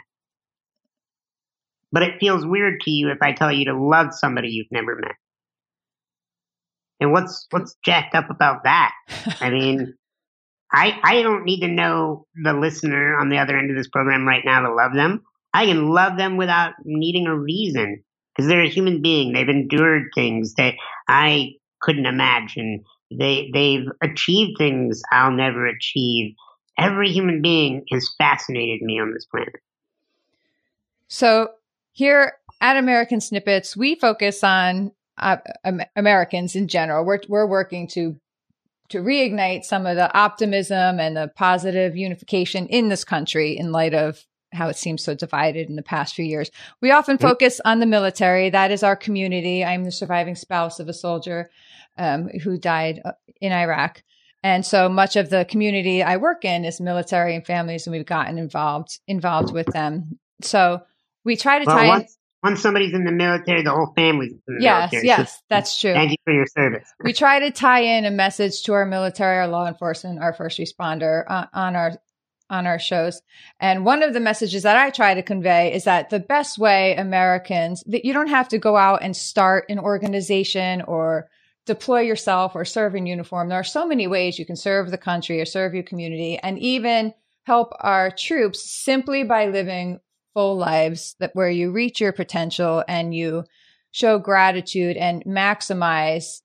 but 1.92 2.04
it 2.04 2.20
feels 2.20 2.46
weird 2.46 2.82
to 2.82 2.92
you 2.92 3.10
if 3.10 3.22
I 3.22 3.34
tell 3.34 3.52
you 3.52 3.66
to 3.66 3.78
love 3.78 4.14
somebody 4.14 4.50
you've 4.50 4.72
never 4.72 4.96
met. 4.96 5.16
And 7.00 7.12
what's 7.12 7.48
what's 7.52 7.76
jacked 7.84 8.16
up 8.16 8.30
about 8.30 8.64
that? 8.64 8.94
I 9.40 9.50
mean, 9.52 9.96
I 10.72 11.00
I 11.04 11.22
don't 11.22 11.46
need 11.46 11.62
to 11.62 11.68
know 11.68 12.26
the 12.44 12.54
listener 12.54 13.18
on 13.18 13.30
the 13.30 13.38
other 13.38 13.58
end 13.58 13.70
of 13.72 13.78
this 13.78 13.88
program 13.88 14.28
right 14.28 14.44
now 14.44 14.62
to 14.62 14.74
love 14.74 14.94
them. 14.94 15.24
I 15.54 15.66
can 15.66 15.90
love 15.90 16.18
them 16.18 16.38
without 16.38 16.74
needing 16.84 17.26
a 17.26 17.38
reason 17.38 18.04
because 18.36 18.48
they're 18.48 18.62
a 18.62 18.70
human 18.70 19.02
being. 19.02 19.34
They've 19.34 19.50
endured 19.50 20.10
things 20.14 20.54
that 20.56 20.76
I 21.08 21.54
couldn't 21.82 22.06
imagine. 22.06 22.84
They 23.12 23.50
they've 23.54 23.88
achieved 24.02 24.58
things 24.58 25.02
I'll 25.12 25.32
never 25.32 25.66
achieve. 25.66 26.36
Every 26.78 27.10
human 27.10 27.42
being 27.42 27.84
has 27.92 28.14
fascinated 28.18 28.82
me 28.82 29.00
on 29.00 29.14
this 29.14 29.26
planet. 29.26 29.62
So 31.08 31.50
here 31.92 32.34
at 32.62 32.78
American 32.78 33.22
Snippets, 33.22 33.76
we 33.76 33.96
focus 33.96 34.44
on 34.44 34.92
uh, 35.18 35.38
Americans 35.96 36.56
in 36.56 36.68
general. 36.68 37.06
We're 37.06 37.20
we're 37.28 37.48
working 37.48 37.88
to 37.90 38.16
to 38.90 39.00
reignite 39.00 39.64
some 39.64 39.86
of 39.86 39.96
the 39.96 40.12
optimism 40.18 41.00
and 41.00 41.16
the 41.16 41.32
positive 41.36 41.96
unification 41.96 42.68
in 42.68 42.90
this 42.90 43.04
country 43.04 43.58
in 43.58 43.72
light 43.72 43.94
of 43.94 44.26
how 44.52 44.68
it 44.68 44.76
seems 44.76 45.04
so 45.04 45.14
divided 45.14 45.70
in 45.70 45.76
the 45.76 45.84
past 45.84 46.16
few 46.16 46.26
years. 46.26 46.50
We 46.82 46.92
often 46.92 47.18
focus 47.20 47.62
on 47.66 47.80
the 47.80 47.86
military. 47.86 48.50
That 48.50 48.72
is 48.72 48.82
our 48.82 48.96
community. 48.96 49.64
I'm 49.64 49.84
the 49.84 49.92
surviving 49.92 50.36
spouse 50.36 50.80
of 50.80 50.90
a 50.90 50.94
soldier 50.94 51.52
um, 51.98 52.30
who 52.30 52.58
died 52.58 53.00
uh, 53.06 53.12
in 53.42 53.52
Iraq. 53.52 54.04
And 54.42 54.66
so 54.66 54.90
much 54.90 55.16
of 55.16 55.30
the 55.30 55.46
community 55.46 56.02
I 56.02 56.18
work 56.18 56.46
in 56.46 56.66
is 56.66 56.80
military 56.80 57.36
and 57.36 57.46
families, 57.46 57.86
and 57.86 57.96
we've 57.96 58.06
gotten 58.06 58.38
involved 58.38 59.00
involved 59.08 59.54
with 59.54 59.68
them. 59.68 60.18
So 60.42 60.82
we 61.30 61.38
try 61.38 61.60
to 61.60 61.66
well, 61.66 61.78
tie. 61.78 61.88
Once, 61.88 62.18
once 62.44 62.60
somebody's 62.60 62.94
in 62.94 63.06
the 63.06 63.12
military, 63.12 63.62
the 63.62 63.70
whole 63.70 63.94
family's 63.96 64.34
in 64.48 64.56
the 64.56 64.64
yes, 64.64 64.92
military. 64.92 65.08
Yes, 65.08 65.34
so 65.34 65.40
that's 65.48 65.80
true. 65.80 65.94
Thank 65.94 66.12
you 66.12 66.18
for 66.24 66.34
your 66.34 66.48
service. 66.48 66.92
we 67.04 67.14
try 67.14 67.40
to 67.40 67.52
tie 67.52 67.82
in 67.82 68.06
a 68.06 68.12
message 68.12 68.64
to 68.64 68.74
our 68.74 68.86
military, 68.86 69.38
our 69.38 69.48
law 69.48 69.68
enforcement, 69.68 70.20
our 70.20 70.34
first 70.34 70.58
responder 70.58 71.24
uh, 71.28 71.46
on 71.54 71.76
our 71.76 71.92
on 72.50 72.66
our 72.66 72.80
shows. 72.80 73.22
And 73.60 73.86
one 73.86 74.02
of 74.02 74.14
the 74.14 74.20
messages 74.20 74.64
that 74.64 74.76
I 74.76 74.90
try 74.90 75.14
to 75.14 75.22
convey 75.22 75.72
is 75.72 75.84
that 75.84 76.10
the 76.10 76.20
best 76.20 76.58
way 76.58 76.96
Americans, 76.96 77.84
that 77.86 78.06
you 78.06 78.12
don't 78.12 78.30
have 78.30 78.50
to 78.50 78.58
go 78.58 78.76
out 78.76 79.04
and 79.04 79.16
start 79.16 79.66
an 79.70 79.78
organization 79.78 80.82
or 80.82 81.30
deploy 81.68 82.00
yourself 82.00 82.56
or 82.56 82.66
serve 82.66 82.96
in 82.96 83.06
uniform. 83.06 83.50
There 83.50 83.60
are 83.60 83.64
so 83.64 83.86
many 83.86 84.08
ways 84.08 84.40
you 84.40 84.48
can 84.48 84.56
serve 84.56 84.90
the 84.90 84.98
country 84.98 85.40
or 85.40 85.46
serve 85.46 85.76
your 85.76 85.84
community 85.84 86.40
and 86.42 86.58
even 86.58 87.14
help 87.44 87.74
our 87.82 88.10
troops 88.10 88.68
simply 88.68 89.24
by 89.24 89.46
living 89.46 90.00
full 90.34 90.58
lives 90.58 91.16
that 91.20 91.32
where 91.34 91.50
you 91.50 91.72
reach 91.72 92.00
your 92.00 92.14
potential 92.14 92.84
and 92.88 93.14
you 93.14 93.44
show 93.92 94.20
gratitude 94.20 94.98
and 94.98 95.24
maximize 95.26 96.42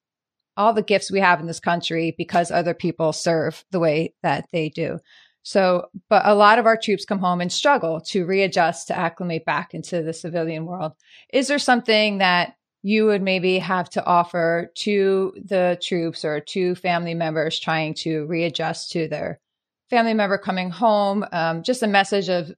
all 0.56 0.72
the 0.72 0.82
gifts 0.82 1.10
we 1.10 1.20
have 1.20 1.40
in 1.40 1.46
this 1.46 1.60
country 1.60 2.14
because 2.16 2.50
other 2.50 2.74
people 2.74 3.12
serve 3.12 3.64
the 3.70 3.80
way 3.80 4.14
that 4.22 4.46
they 4.52 4.68
do. 4.68 4.98
So, 5.42 5.88
but 6.08 6.22
a 6.24 6.34
lot 6.34 6.58
of 6.58 6.64
our 6.64 6.76
troops 6.76 7.04
come 7.04 7.18
home 7.18 7.40
and 7.40 7.52
struggle 7.52 8.00
to 8.02 8.24
readjust 8.24 8.88
to 8.88 8.96
acclimate 8.96 9.44
back 9.44 9.74
into 9.74 10.02
the 10.02 10.14
civilian 10.14 10.64
world. 10.64 10.92
Is 11.32 11.48
there 11.48 11.58
something 11.58 12.18
that 12.18 12.54
you 12.82 13.04
would 13.06 13.22
maybe 13.22 13.58
have 13.58 13.90
to 13.90 14.04
offer 14.04 14.70
to 14.76 15.34
the 15.44 15.78
troops 15.82 16.24
or 16.24 16.40
to 16.40 16.74
family 16.76 17.14
members 17.14 17.58
trying 17.58 17.94
to 17.94 18.24
readjust 18.26 18.92
to 18.92 19.06
their 19.06 19.38
family 19.90 20.14
member 20.14 20.38
coming 20.38 20.70
home? 20.70 21.26
Um, 21.30 21.62
just 21.62 21.82
a 21.82 21.88
message 21.88 22.30
of 22.30 22.50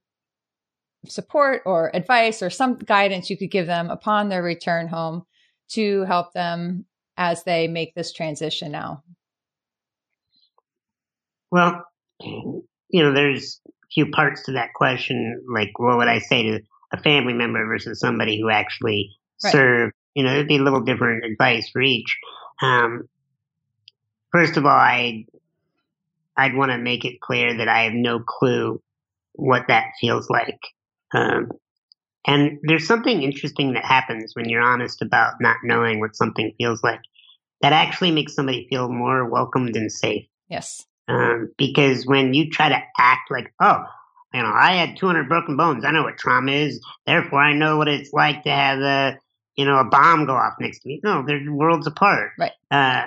support 1.07 1.61
or 1.65 1.95
advice 1.95 2.41
or 2.41 2.49
some 2.49 2.77
guidance 2.77 3.29
you 3.29 3.37
could 3.37 3.51
give 3.51 3.67
them 3.67 3.89
upon 3.89 4.29
their 4.29 4.43
return 4.43 4.87
home 4.87 5.25
to 5.69 6.03
help 6.03 6.33
them 6.33 6.85
as 7.17 7.43
they 7.43 7.67
make 7.67 7.93
this 7.95 8.13
transition 8.13 8.71
now? 8.71 9.03
Well, 11.51 11.85
you 12.21 13.03
know, 13.03 13.13
there's 13.13 13.61
a 13.67 13.71
few 13.93 14.09
parts 14.11 14.43
to 14.43 14.51
that 14.53 14.73
question. 14.73 15.41
Like, 15.51 15.77
what 15.77 15.97
would 15.97 16.07
I 16.07 16.19
say 16.19 16.43
to 16.43 16.59
a 16.91 17.01
family 17.01 17.33
member 17.33 17.65
versus 17.65 17.99
somebody 17.99 18.39
who 18.39 18.49
actually 18.49 19.11
right. 19.43 19.51
served? 19.51 19.93
You 20.13 20.23
know, 20.23 20.33
there'd 20.33 20.47
be 20.47 20.57
a 20.57 20.63
little 20.63 20.81
different 20.81 21.25
advice 21.25 21.69
for 21.69 21.81
each. 21.81 22.17
Um, 22.61 23.07
first 24.31 24.57
of 24.57 24.65
all, 24.65 24.71
I 24.71 25.25
I'd 26.35 26.55
want 26.55 26.71
to 26.71 26.77
make 26.77 27.05
it 27.05 27.19
clear 27.21 27.57
that 27.57 27.67
I 27.67 27.83
have 27.83 27.93
no 27.93 28.19
clue 28.19 28.81
what 29.33 29.67
that 29.67 29.85
feels 29.99 30.29
like. 30.29 30.59
Um, 31.13 31.51
and 32.25 32.59
there's 32.63 32.85
something 32.85 33.23
interesting 33.23 33.73
that 33.73 33.85
happens 33.85 34.33
when 34.35 34.49
you're 34.49 34.61
honest 34.61 35.01
about 35.01 35.35
not 35.39 35.57
knowing 35.63 35.99
what 35.99 36.15
something 36.15 36.53
feels 36.57 36.83
like. 36.83 36.99
That 37.61 37.73
actually 37.73 38.11
makes 38.11 38.35
somebody 38.35 38.67
feel 38.69 38.89
more 38.89 39.29
welcomed 39.29 39.75
and 39.75 39.91
safe. 39.91 40.27
Yes. 40.49 40.85
Um, 41.07 41.51
because 41.57 42.05
when 42.05 42.33
you 42.33 42.49
try 42.49 42.69
to 42.69 42.79
act 42.99 43.31
like, 43.31 43.53
oh, 43.61 43.83
you 44.33 44.41
know, 44.43 44.51
I 44.53 44.73
had 44.73 44.97
200 44.97 45.29
broken 45.29 45.55
bones. 45.55 45.85
I 45.85 45.91
know 45.91 46.03
what 46.03 46.17
trauma 46.17 46.51
is. 46.51 46.81
Therefore, 47.05 47.39
I 47.39 47.53
know 47.53 47.77
what 47.77 47.87
it's 47.87 48.11
like 48.11 48.43
to 48.43 48.49
have 48.51 48.79
a, 48.79 49.17
you 49.55 49.65
know, 49.65 49.77
a 49.77 49.85
bomb 49.85 50.25
go 50.25 50.33
off 50.33 50.53
next 50.59 50.81
to 50.81 50.89
me. 50.89 50.99
No, 51.03 51.23
they're 51.25 51.41
worlds 51.49 51.87
apart. 51.87 52.31
Right. 52.37 52.51
Uh, 52.69 53.05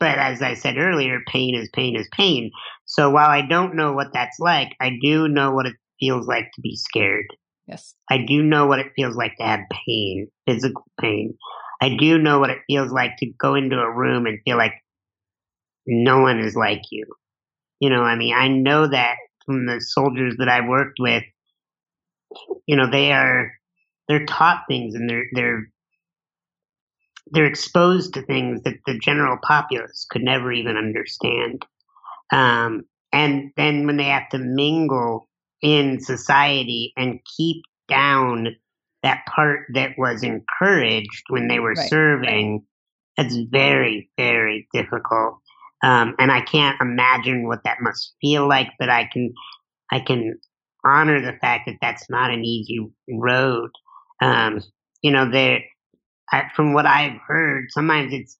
but 0.00 0.18
as 0.18 0.42
I 0.42 0.54
said 0.54 0.76
earlier, 0.76 1.20
pain 1.28 1.54
is 1.54 1.68
pain 1.72 1.94
is 1.94 2.08
pain. 2.10 2.50
So 2.84 3.10
while 3.10 3.30
I 3.30 3.42
don't 3.42 3.76
know 3.76 3.92
what 3.92 4.12
that's 4.12 4.40
like, 4.40 4.74
I 4.80 4.98
do 5.00 5.28
know 5.28 5.52
what 5.52 5.66
it 5.66 5.76
feels 6.02 6.26
like 6.26 6.50
to 6.54 6.60
be 6.60 6.74
scared. 6.74 7.26
Yes. 7.68 7.94
I 8.10 8.18
do 8.26 8.42
know 8.42 8.66
what 8.66 8.80
it 8.80 8.92
feels 8.96 9.14
like 9.14 9.36
to 9.36 9.44
have 9.44 9.60
pain, 9.86 10.26
physical 10.46 10.84
pain. 11.00 11.34
I 11.80 11.96
do 11.96 12.18
know 12.18 12.40
what 12.40 12.50
it 12.50 12.58
feels 12.66 12.90
like 12.90 13.16
to 13.18 13.32
go 13.38 13.54
into 13.54 13.76
a 13.76 13.90
room 13.90 14.26
and 14.26 14.40
feel 14.44 14.56
like 14.56 14.74
no 15.86 16.20
one 16.20 16.40
is 16.40 16.56
like 16.56 16.82
you. 16.90 17.06
You 17.78 17.90
know, 17.90 18.02
I 18.02 18.16
mean, 18.16 18.34
I 18.34 18.48
know 18.48 18.88
that 18.88 19.16
from 19.46 19.66
the 19.66 19.80
soldiers 19.80 20.34
that 20.38 20.48
I've 20.48 20.68
worked 20.68 20.98
with, 20.98 21.22
you 22.66 22.76
know, 22.76 22.90
they 22.90 23.12
are, 23.12 23.52
they're 24.08 24.26
taught 24.26 24.64
things 24.68 24.94
and 24.94 25.08
they're, 25.08 25.26
they're, 25.32 25.70
they're 27.30 27.46
exposed 27.46 28.14
to 28.14 28.22
things 28.22 28.62
that 28.62 28.78
the 28.86 28.98
general 28.98 29.38
populace 29.42 30.06
could 30.10 30.22
never 30.22 30.52
even 30.52 30.76
understand. 30.76 31.64
Um, 32.32 32.82
and 33.12 33.52
then 33.56 33.86
when 33.86 33.96
they 33.96 34.04
have 34.04 34.28
to 34.30 34.38
mingle 34.38 35.28
in 35.62 36.00
society 36.00 36.92
and 36.96 37.20
keep 37.36 37.64
down 37.88 38.56
that 39.02 39.24
part 39.26 39.66
that 39.74 39.92
was 39.98 40.22
encouraged 40.22 41.24
when 41.28 41.48
they 41.48 41.58
were 41.58 41.74
Right. 41.74 41.88
serving, 41.88 42.64
that's 43.16 43.36
very, 43.36 44.10
very 44.16 44.68
difficult. 44.72 45.38
Um, 45.82 46.14
and 46.18 46.30
I 46.30 46.40
can't 46.40 46.80
imagine 46.80 47.46
what 47.46 47.64
that 47.64 47.80
must 47.80 48.14
feel 48.20 48.46
like, 48.48 48.68
but 48.78 48.88
I 48.88 49.08
can, 49.12 49.32
I 49.90 50.00
can 50.00 50.38
honor 50.84 51.20
the 51.20 51.38
fact 51.38 51.66
that 51.66 51.78
that's 51.80 52.08
not 52.08 52.30
an 52.30 52.44
easy 52.44 52.80
road. 53.08 53.70
Um, 54.20 54.60
you 55.02 55.10
know, 55.10 55.30
there, 55.30 55.60
from 56.54 56.72
what 56.72 56.86
I've 56.86 57.18
heard, 57.26 57.66
sometimes 57.70 58.12
it's 58.12 58.38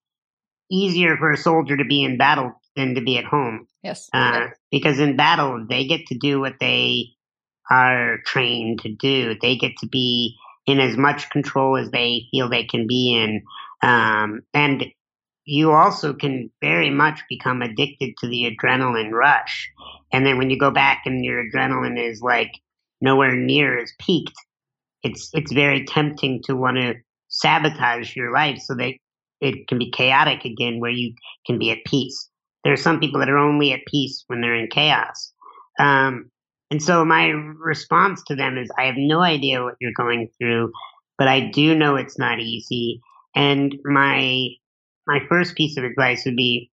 easier 0.70 1.16
for 1.16 1.32
a 1.32 1.36
soldier 1.36 1.76
to 1.76 1.84
be 1.84 2.02
in 2.04 2.16
battle 2.16 2.52
than 2.76 2.94
to 2.94 3.00
be 3.00 3.18
at 3.18 3.24
home. 3.24 3.66
Yes. 3.82 4.08
Uh, 4.12 4.48
because 4.70 4.98
in 4.98 5.16
battle, 5.16 5.66
they 5.68 5.86
get 5.86 6.06
to 6.06 6.18
do 6.18 6.40
what 6.40 6.54
they 6.60 7.06
are 7.70 8.18
trained 8.24 8.80
to 8.80 8.94
do. 8.94 9.36
They 9.40 9.56
get 9.56 9.76
to 9.78 9.86
be 9.86 10.36
in 10.66 10.78
as 10.78 10.96
much 10.96 11.30
control 11.30 11.76
as 11.76 11.90
they 11.90 12.26
feel 12.30 12.48
they 12.48 12.64
can 12.64 12.86
be 12.86 13.14
in. 13.14 13.42
Um, 13.82 14.42
and 14.54 14.86
you 15.44 15.72
also 15.72 16.12
can 16.12 16.50
very 16.60 16.90
much 16.90 17.20
become 17.28 17.62
addicted 17.62 18.16
to 18.18 18.28
the 18.28 18.50
adrenaline 18.50 19.10
rush. 19.10 19.70
And 20.12 20.24
then 20.24 20.38
when 20.38 20.50
you 20.50 20.58
go 20.58 20.70
back 20.70 21.02
and 21.04 21.24
your 21.24 21.44
adrenaline 21.44 21.98
is 21.98 22.20
like 22.22 22.52
nowhere 23.00 23.34
near 23.34 23.78
as 23.78 23.92
peaked, 23.98 24.36
it's, 25.02 25.30
it's 25.32 25.52
very 25.52 25.84
tempting 25.84 26.42
to 26.44 26.54
want 26.54 26.76
to 26.76 26.94
sabotage 27.28 28.14
your 28.14 28.32
life 28.32 28.58
so 28.60 28.74
that 28.76 28.92
it 29.40 29.66
can 29.66 29.78
be 29.78 29.90
chaotic 29.90 30.44
again 30.44 30.78
where 30.78 30.92
you 30.92 31.14
can 31.44 31.58
be 31.58 31.72
at 31.72 31.84
peace. 31.84 32.28
There 32.64 32.72
are 32.72 32.76
some 32.78 33.00
people 33.00 33.20
that 33.20 33.28
are 33.28 33.38
only 33.38 33.72
at 33.72 33.86
peace 33.86 34.24
when 34.26 34.40
they're 34.40 34.54
in 34.54 34.68
chaos. 34.68 35.32
Um, 35.78 36.30
and 36.70 36.82
so 36.82 37.04
my 37.04 37.26
response 37.26 38.22
to 38.24 38.36
them 38.36 38.56
is 38.56 38.70
I 38.78 38.84
have 38.84 38.94
no 38.96 39.20
idea 39.20 39.62
what 39.62 39.74
you're 39.80 39.92
going 39.96 40.28
through, 40.38 40.72
but 41.18 41.28
I 41.28 41.50
do 41.50 41.74
know 41.74 41.96
it's 41.96 42.18
not 42.18 42.40
easy. 42.40 43.00
And 43.34 43.76
my 43.84 44.48
my 45.06 45.18
first 45.28 45.56
piece 45.56 45.76
of 45.76 45.84
advice 45.84 46.24
would 46.24 46.36
be 46.36 46.70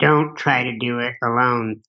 don't 0.00 0.36
try 0.36 0.64
to 0.64 0.78
do 0.78 0.98
it 1.00 1.14
alone. 1.22 1.82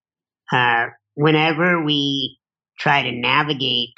Uh, 0.51 0.87
whenever 1.15 1.83
we 1.83 2.37
try 2.77 3.01
to 3.01 3.11
navigate 3.11 3.95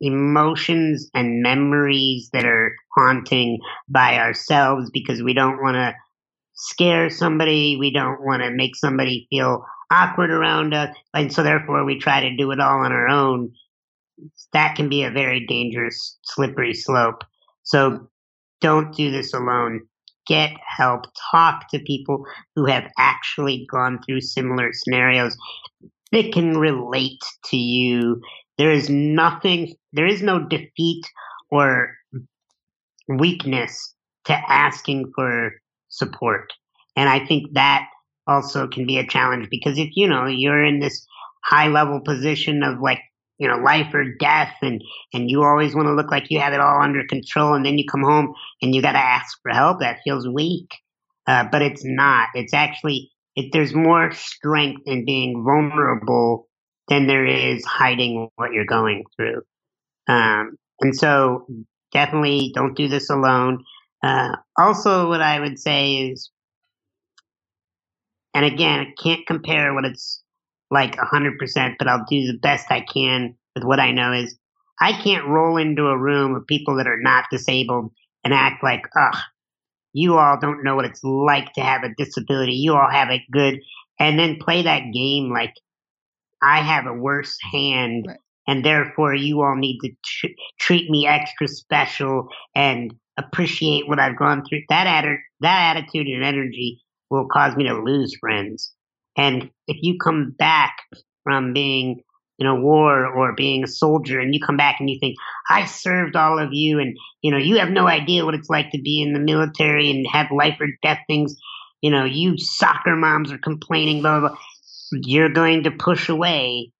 emotions 0.00 1.08
and 1.14 1.42
memories 1.42 2.28
that 2.32 2.44
are 2.44 2.74
haunting 2.94 3.58
by 3.88 4.18
ourselves 4.18 4.90
because 4.92 5.22
we 5.22 5.32
don't 5.32 5.62
want 5.62 5.76
to 5.76 5.94
scare 6.62 7.10
somebody, 7.10 7.76
we 7.76 7.90
don't 7.92 8.24
want 8.24 8.42
to 8.42 8.50
make 8.50 8.76
somebody 8.76 9.26
feel 9.30 9.64
awkward 9.90 10.30
around 10.30 10.72
us, 10.74 10.96
and 11.12 11.32
so 11.32 11.42
therefore 11.42 11.84
we 11.84 11.98
try 11.98 12.20
to 12.20 12.36
do 12.36 12.50
it 12.52 12.60
all 12.60 12.84
on 12.84 12.92
our 12.92 13.08
own. 13.08 13.52
That 14.52 14.76
can 14.76 14.88
be 14.88 15.02
a 15.02 15.10
very 15.10 15.44
dangerous, 15.46 16.18
slippery 16.22 16.74
slope. 16.74 17.24
So 17.64 18.08
don't 18.60 18.94
do 18.94 19.10
this 19.10 19.34
alone. 19.34 19.82
Get 20.28 20.52
help. 20.64 21.06
Talk 21.32 21.68
to 21.70 21.80
people 21.80 22.24
who 22.54 22.66
have 22.66 22.88
actually 22.96 23.66
gone 23.68 24.00
through 24.06 24.20
similar 24.20 24.70
scenarios 24.72 25.36
that 26.12 26.32
can 26.32 26.56
relate 26.56 27.22
to 27.46 27.56
you. 27.56 28.20
There 28.56 28.70
is 28.70 28.88
nothing, 28.88 29.74
there 29.92 30.06
is 30.06 30.22
no 30.22 30.38
defeat 30.46 31.04
or 31.50 31.96
weakness 33.08 33.94
to 34.26 34.34
asking 34.48 35.10
for 35.16 35.54
support. 35.92 36.52
And 36.96 37.08
I 37.08 37.24
think 37.24 37.52
that 37.54 37.86
also 38.26 38.66
can 38.66 38.86
be 38.86 38.98
a 38.98 39.06
challenge 39.06 39.48
because 39.50 39.78
if 39.78 39.90
you 39.94 40.08
know 40.08 40.26
you're 40.26 40.64
in 40.64 40.80
this 40.80 41.06
high 41.44 41.68
level 41.68 42.00
position 42.00 42.62
of 42.62 42.80
like 42.80 43.00
you 43.38 43.48
know 43.48 43.56
life 43.56 43.92
or 43.94 44.04
death 44.20 44.54
and 44.62 44.82
and 45.12 45.30
you 45.30 45.42
always 45.42 45.74
want 45.74 45.86
to 45.86 45.94
look 45.94 46.10
like 46.10 46.30
you 46.30 46.38
have 46.40 46.52
it 46.52 46.60
all 46.60 46.82
under 46.82 47.04
control 47.06 47.54
and 47.54 47.64
then 47.64 47.78
you 47.78 47.84
come 47.90 48.02
home 48.02 48.32
and 48.60 48.74
you 48.74 48.82
got 48.82 48.92
to 48.92 48.98
ask 48.98 49.38
for 49.42 49.52
help 49.52 49.80
that 49.80 50.00
feels 50.04 50.28
weak. 50.28 50.68
Uh, 51.26 51.44
but 51.50 51.62
it's 51.62 51.84
not. 51.84 52.28
It's 52.34 52.54
actually 52.54 53.10
it, 53.36 53.50
there's 53.52 53.74
more 53.74 54.12
strength 54.12 54.82
in 54.86 55.04
being 55.04 55.44
vulnerable 55.44 56.48
than 56.88 57.06
there 57.06 57.26
is 57.26 57.64
hiding 57.64 58.28
what 58.36 58.52
you're 58.52 58.66
going 58.66 59.04
through. 59.16 59.42
Um, 60.08 60.56
and 60.80 60.96
so 60.96 61.46
definitely 61.92 62.50
don't 62.54 62.76
do 62.76 62.88
this 62.88 63.08
alone 63.08 63.64
uh, 64.02 64.36
also 64.58 65.08
what 65.08 65.20
i 65.22 65.40
would 65.40 65.58
say 65.58 65.94
is 66.08 66.30
and 68.34 68.44
again, 68.44 68.80
I 68.80 69.02
can't 69.02 69.26
compare 69.26 69.74
what 69.74 69.84
it's 69.84 70.22
like 70.70 70.96
100%, 70.96 71.74
but 71.78 71.88
I'll 71.88 72.04
do 72.08 72.26
the 72.26 72.38
best 72.40 72.66
I 72.70 72.80
can 72.80 73.34
with 73.54 73.64
what 73.64 73.80
I 73.80 73.92
know 73.92 74.12
is 74.12 74.36
I 74.80 74.92
can't 74.92 75.26
roll 75.26 75.58
into 75.58 75.86
a 75.86 75.98
room 75.98 76.34
of 76.34 76.46
people 76.46 76.76
that 76.76 76.86
are 76.86 77.00
not 77.00 77.26
disabled 77.30 77.92
and 78.24 78.32
act 78.32 78.62
like, 78.64 78.82
ugh, 78.98 79.16
you 79.92 80.16
all 80.16 80.38
don't 80.40 80.64
know 80.64 80.76
what 80.76 80.86
it's 80.86 81.04
like 81.04 81.52
to 81.54 81.60
have 81.60 81.82
a 81.82 81.94
disability. 81.96 82.54
You 82.54 82.74
all 82.74 82.90
have 82.90 83.10
it 83.10 83.22
good. 83.30 83.60
And 83.98 84.18
then 84.18 84.38
play 84.40 84.62
that 84.62 84.92
game 84.94 85.30
like 85.30 85.54
I 86.42 86.60
have 86.60 86.86
a 86.86 86.94
worse 86.94 87.36
hand 87.52 88.06
Right. 88.08 88.18
and 88.48 88.64
therefore 88.64 89.14
you 89.14 89.42
all 89.42 89.56
need 89.56 89.78
to 89.80 89.90
tr- 90.04 90.34
treat 90.58 90.90
me 90.90 91.06
extra 91.06 91.48
special 91.48 92.28
and 92.54 92.94
appreciate 93.26 93.88
what 93.88 93.98
I've 93.98 94.18
gone 94.18 94.44
through. 94.44 94.62
That, 94.68 94.86
atti- 94.86 95.22
that 95.40 95.76
attitude 95.76 96.06
and 96.06 96.24
energy 96.24 96.82
will 97.10 97.26
cause 97.26 97.56
me 97.56 97.64
to 97.64 97.74
lose 97.74 98.16
friends. 98.18 98.72
And 99.16 99.50
if 99.66 99.76
you 99.82 99.98
come 99.98 100.34
back 100.38 100.76
from 101.24 101.52
being 101.52 102.02
in 102.38 102.46
a 102.46 102.58
war 102.58 103.06
or 103.06 103.34
being 103.34 103.62
a 103.62 103.68
soldier 103.68 104.18
and 104.18 104.34
you 104.34 104.40
come 104.40 104.56
back 104.56 104.76
and 104.80 104.88
you 104.88 104.98
think, 104.98 105.16
I 105.48 105.66
served 105.66 106.16
all 106.16 106.38
of 106.38 106.48
you 106.52 106.80
and, 106.80 106.96
you 107.20 107.30
know, 107.30 107.36
you 107.36 107.58
have 107.58 107.70
no 107.70 107.86
idea 107.86 108.24
what 108.24 108.34
it's 108.34 108.50
like 108.50 108.70
to 108.72 108.80
be 108.80 109.02
in 109.02 109.12
the 109.12 109.20
military 109.20 109.90
and 109.90 110.06
have 110.10 110.32
life 110.32 110.56
or 110.60 110.68
death 110.82 111.00
things, 111.06 111.36
you 111.82 111.90
know, 111.90 112.04
you 112.04 112.38
soccer 112.38 112.96
moms 112.96 113.30
are 113.30 113.38
complaining, 113.38 114.00
blah, 114.00 114.20
blah, 114.20 114.28
blah. 114.30 114.38
You're 114.92 115.32
going 115.32 115.64
to 115.64 115.70
push 115.70 116.08
away 116.08 116.72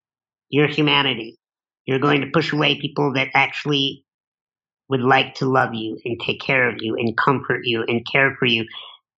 your 0.48 0.68
humanity. 0.68 1.38
You're 1.86 1.98
going 1.98 2.20
to 2.22 2.30
push 2.32 2.52
away 2.52 2.80
people 2.80 3.14
that 3.14 3.28
actually 3.34 4.04
would 4.92 5.00
like 5.00 5.34
to 5.36 5.46
love 5.46 5.72
you 5.72 5.98
and 6.04 6.20
take 6.20 6.38
care 6.38 6.68
of 6.68 6.76
you 6.80 6.96
and 6.96 7.16
comfort 7.16 7.62
you 7.64 7.82
and 7.88 8.06
care 8.06 8.36
for 8.38 8.44
you. 8.44 8.66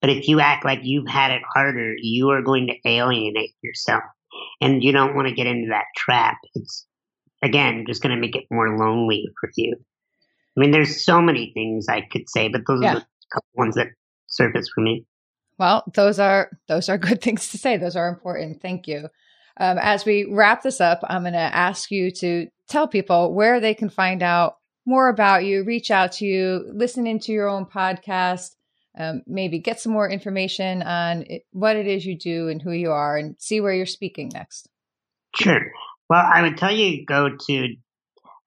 But 0.01 0.11
if 0.11 0.29
you 0.29 0.39
act 0.39 0.65
like 0.65 0.79
you've 0.85 1.09
had 1.09 1.33
it 1.33 1.43
harder, 1.53 1.95
you 1.99 2.31
are 2.31 2.43
going 2.43 2.69
to 2.69 2.89
alienate 2.89 3.57
yourself. 3.61 4.05
And 4.61 4.85
you 4.85 4.93
don't 4.93 5.17
want 5.17 5.27
to 5.27 5.35
get 5.35 5.49
into 5.49 5.71
that 5.71 5.87
trap. 5.97 6.37
It's, 6.55 6.87
again, 7.43 7.87
just 7.89 8.03
going 8.03 8.15
to 8.15 8.21
make 8.21 8.37
it 8.37 8.45
more 8.53 8.79
lonely 8.79 9.27
for 9.41 9.51
you. 9.57 9.75
I 10.57 10.61
mean, 10.61 10.71
there's 10.71 11.05
so 11.05 11.21
many 11.21 11.51
things 11.55 11.89
I 11.89 12.03
could 12.03 12.31
say, 12.31 12.47
but 12.47 12.61
those 12.69 12.85
Yeah. 12.85 12.91
are 12.93 13.01
the 13.01 13.07
couple 13.33 13.51
ones 13.55 13.75
that 13.75 13.89
surface 14.29 14.69
for 14.73 14.81
me. 14.81 15.05
Well, 15.59 15.83
those 15.93 16.21
are 16.21 16.51
those 16.69 16.89
are 16.89 16.99
good 16.99 17.21
things 17.27 17.49
to 17.49 17.59
say. 17.59 17.79
Those 17.79 17.97
are 17.97 18.09
important. 18.09 18.63
Thank 18.63 18.87
you. 18.87 19.09
Um, 19.59 19.79
as 19.81 20.05
we 20.05 20.25
wrap 20.31 20.63
this 20.63 20.81
up, 20.81 21.01
I'm 21.09 21.23
going 21.23 21.33
to 21.33 21.39
ask 21.39 21.91
you 21.91 22.13
to 22.13 22.47
tell 22.69 22.87
people 22.87 23.35
where 23.35 23.59
they 23.59 23.75
can 23.75 23.89
find 23.91 24.23
out 24.23 24.55
more 24.87 25.09
about 25.09 25.45
you, 25.45 25.65
reach 25.65 25.91
out 25.91 26.13
to 26.13 26.25
you, 26.27 26.71
listen 26.73 27.07
into 27.07 27.33
your 27.33 27.49
own 27.49 27.67
podcast. 27.67 28.55
um, 28.97 29.23
maybe 29.27 29.59
get 29.59 29.81
some 29.81 29.93
more 29.93 30.09
information 30.09 30.83
on 30.83 31.23
it, 31.29 31.43
what 31.51 31.77
it 31.77 31.87
is 31.87 32.07
you 32.07 32.17
do 32.17 32.49
and 32.49 32.63
who 32.63 32.71
you 32.73 32.91
are 32.93 33.17
and 33.17 33.35
see 33.39 33.61
where 33.61 33.73
you're 33.73 33.87
speaking 33.87 34.31
next? 34.33 34.69
Sure. 35.35 35.73
Well, 36.09 36.25
I 36.33 36.43
would 36.43 36.57
tell 36.57 36.73
you 36.73 37.05
go 37.05 37.31
to 37.49 37.75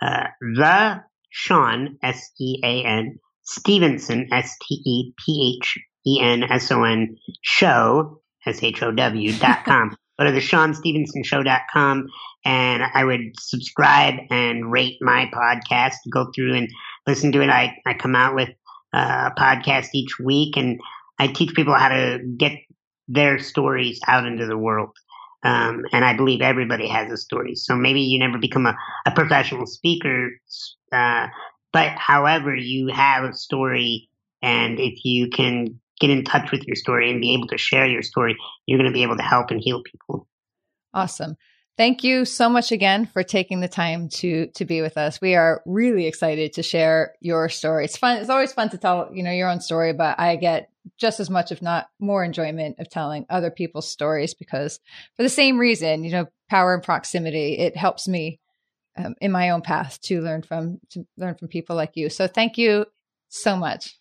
uh, 0.01 0.27
the 0.39 1.03
Sean, 1.29 1.97
S 2.01 2.31
E 2.39 2.61
A 2.63 2.85
N, 2.85 3.19
Stephenson, 3.43 4.29
S 4.31 4.55
T 4.61 4.75
E 4.85 5.13
P 5.17 5.57
H 5.59 5.77
E 6.05 6.19
N 6.21 6.43
S 6.43 6.71
O 6.71 6.83
N, 6.83 7.17
show, 7.41 8.21
S 8.45 8.63
H 8.63 8.81
O 8.83 8.91
W, 8.91 9.33
dot 9.33 9.65
com. 9.65 9.97
Go 10.19 10.25
to 10.25 10.31
the 10.31 10.41
Sean 10.41 10.73
Stephenson 10.73 11.23
Show.com 11.23 12.07
and 12.43 12.83
I 12.93 13.03
would 13.03 13.39
subscribe 13.39 14.15
and 14.31 14.71
rate 14.71 14.97
my 15.01 15.29
podcast, 15.33 15.95
go 16.11 16.31
through 16.33 16.55
and 16.55 16.69
listen 17.05 17.31
to 17.33 17.41
it. 17.41 17.49
I, 17.49 17.77
I 17.85 17.93
come 17.93 18.15
out 18.15 18.35
with 18.35 18.49
a 18.93 19.31
podcast 19.37 19.89
each 19.93 20.19
week 20.19 20.57
and 20.57 20.79
I 21.19 21.27
teach 21.27 21.53
people 21.53 21.73
how 21.73 21.89
to 21.89 22.19
get 22.37 22.53
their 23.07 23.39
stories 23.39 23.99
out 24.07 24.25
into 24.25 24.45
the 24.45 24.57
world. 24.57 24.95
Um, 25.43 25.83
and 25.91 26.03
I 26.03 26.15
believe 26.15 26.41
everybody 26.41 26.87
has 26.87 27.11
a 27.11 27.17
story. 27.17 27.55
So 27.55 27.75
maybe 27.75 28.01
you 28.01 28.19
never 28.19 28.37
become 28.37 28.65
a, 28.65 28.75
a 29.05 29.11
professional 29.11 29.67
speaker, 29.67 30.31
uh, 30.91 31.27
but 31.71 31.91
however, 31.91 32.55
you 32.55 32.87
have 32.87 33.23
a 33.23 33.33
story. 33.33 34.09
And 34.41 34.79
if 34.79 35.05
you 35.05 35.29
can 35.29 35.79
get 35.99 36.09
in 36.09 36.23
touch 36.23 36.51
with 36.51 36.65
your 36.65 36.75
story 36.75 37.11
and 37.11 37.21
be 37.21 37.33
able 37.33 37.47
to 37.47 37.57
share 37.57 37.87
your 37.87 38.01
story, 38.01 38.37
you're 38.65 38.79
going 38.79 38.89
to 38.89 38.93
be 38.93 39.03
able 39.03 39.17
to 39.17 39.23
help 39.23 39.51
and 39.51 39.61
heal 39.61 39.81
people. 39.83 40.27
Awesome. 40.93 41.37
Thank 41.77 42.03
you 42.03 42.25
so 42.25 42.49
much 42.49 42.71
again 42.71 43.05
for 43.05 43.21
taking 43.21 43.59
the 43.59 43.67
time 43.67 44.09
to 44.09 44.47
to 44.55 44.65
be 44.65 44.81
with 44.81 44.97
us. 44.97 45.21
We 45.21 45.35
are 45.35 45.61
really 45.67 46.07
excited 46.07 46.53
to 46.53 46.63
share 46.63 47.13
your 47.21 47.49
story. 47.49 47.85
It's 47.85 47.97
fun. 47.97 48.17
It's 48.17 48.31
always 48.31 48.51
fun 48.51 48.69
to 48.69 48.79
tell, 48.79 49.11
you 49.13 49.21
know, 49.21 49.31
your 49.31 49.47
own 49.47 49.59
story, 49.59 49.93
but 49.93 50.19
I 50.19 50.37
get 50.37 50.71
just 50.97 51.19
as 51.19 51.29
much 51.29 51.51
if 51.51 51.61
not 51.61 51.87
more 51.99 52.23
enjoyment 52.23 52.79
of 52.79 52.89
telling 52.89 53.27
other 53.29 53.51
people's 53.51 53.87
stories 53.87 54.33
because 54.33 54.79
for 55.15 55.23
the 55.23 55.29
same 55.29 55.59
reason, 55.59 56.03
you 56.03 56.11
know, 56.11 56.25
power 56.49 56.73
and 56.73 56.81
proximity, 56.81 57.59
it 57.59 57.77
helps 57.77 58.07
me 58.07 58.39
um, 58.97 59.13
in 59.21 59.31
my 59.31 59.51
own 59.51 59.61
path 59.61 60.01
to 60.03 60.21
learn 60.21 60.41
from 60.41 60.79
to 60.89 61.05
learn 61.15 61.35
from 61.35 61.47
people 61.47 61.75
like 61.75 61.91
you. 61.95 62.09
So 62.09 62.27
thank 62.27 62.57
you 62.57 62.87
so 63.29 63.55
much. 63.55 63.99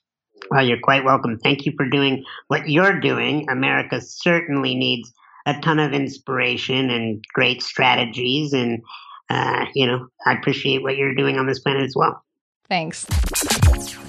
Well, 0.50 0.66
you're 0.66 0.80
quite 0.82 1.04
welcome. 1.04 1.38
Thank 1.38 1.66
you 1.66 1.72
for 1.76 1.88
doing 1.88 2.24
what 2.48 2.68
you're 2.68 3.00
doing. 3.00 3.46
America 3.50 4.00
certainly 4.00 4.74
needs 4.74 5.12
a 5.46 5.58
ton 5.60 5.78
of 5.78 5.92
inspiration 5.92 6.90
and 6.90 7.24
great 7.32 7.62
strategies. 7.62 8.52
And, 8.52 8.82
uh, 9.30 9.66
you 9.74 9.86
know, 9.86 10.08
I 10.26 10.32
appreciate 10.34 10.82
what 10.82 10.96
you're 10.96 11.14
doing 11.14 11.38
on 11.38 11.46
this 11.46 11.60
planet 11.60 11.82
as 11.82 11.94
well. 11.94 12.22
Thanks. 12.68 13.06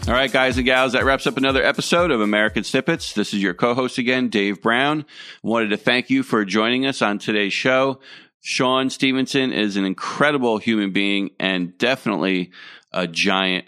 All 0.07 0.13
right, 0.13 0.31
guys 0.31 0.57
and 0.57 0.65
gals, 0.65 0.93
that 0.93 1.05
wraps 1.05 1.27
up 1.27 1.37
another 1.37 1.61
episode 1.63 2.09
of 2.09 2.21
American 2.21 2.63
Snippets. 2.63 3.13
This 3.13 3.33
is 3.33 3.41
your 3.41 3.53
co 3.53 3.75
host 3.75 3.97
again, 3.97 4.29
Dave 4.29 4.61
Brown. 4.61 5.05
Wanted 5.43 5.69
to 5.69 5.77
thank 5.77 6.09
you 6.09 6.23
for 6.23 6.43
joining 6.43 6.85
us 6.85 7.01
on 7.01 7.19
today's 7.19 7.53
show. 7.53 7.99
Sean 8.41 8.89
Stephenson 8.89 9.51
is 9.51 9.75
an 9.75 9.85
incredible 9.85 10.57
human 10.57 10.91
being 10.91 11.31
and 11.39 11.77
definitely 11.77 12.51
a 12.93 13.05
giant 13.05 13.65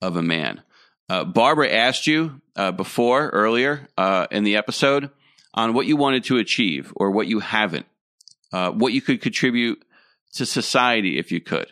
of 0.00 0.16
a 0.16 0.22
man. 0.22 0.62
Uh, 1.10 1.24
Barbara 1.24 1.68
asked 1.68 2.06
you 2.06 2.40
uh, 2.54 2.70
before, 2.70 3.30
earlier 3.30 3.88
uh, 3.98 4.28
in 4.30 4.44
the 4.44 4.54
episode, 4.54 5.10
on 5.52 5.74
what 5.74 5.86
you 5.86 5.96
wanted 5.96 6.22
to 6.22 6.36
achieve 6.36 6.92
or 6.94 7.10
what 7.10 7.26
you 7.26 7.40
haven't, 7.40 7.86
uh, 8.52 8.70
what 8.70 8.92
you 8.92 9.02
could 9.02 9.20
contribute 9.20 9.84
to 10.34 10.46
society 10.46 11.18
if 11.18 11.32
you 11.32 11.40
could, 11.40 11.66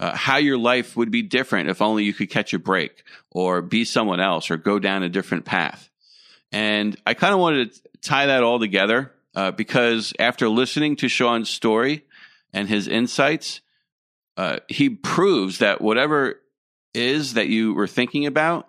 uh, 0.00 0.16
how 0.16 0.38
your 0.38 0.58
life 0.58 0.96
would 0.96 1.12
be 1.12 1.22
different 1.22 1.70
if 1.70 1.80
only 1.80 2.02
you 2.02 2.12
could 2.12 2.30
catch 2.30 2.52
a 2.52 2.58
break 2.58 3.04
or 3.30 3.62
be 3.62 3.84
someone 3.84 4.18
else 4.18 4.50
or 4.50 4.56
go 4.56 4.80
down 4.80 5.04
a 5.04 5.08
different 5.08 5.44
path. 5.44 5.88
And 6.50 6.96
I 7.06 7.14
kind 7.14 7.32
of 7.32 7.38
wanted 7.38 7.72
to 7.72 7.80
tie 8.02 8.26
that 8.26 8.42
all 8.42 8.58
together 8.58 9.12
uh, 9.36 9.52
because 9.52 10.12
after 10.18 10.48
listening 10.48 10.96
to 10.96 11.08
Sean's 11.08 11.48
story 11.48 12.04
and 12.52 12.68
his 12.68 12.88
insights, 12.88 13.60
he 14.66 14.88
proves 14.88 15.58
that 15.58 15.80
whatever 15.80 16.40
is 16.92 17.34
that 17.34 17.46
you 17.46 17.72
were 17.74 17.86
thinking 17.86 18.26
about 18.26 18.66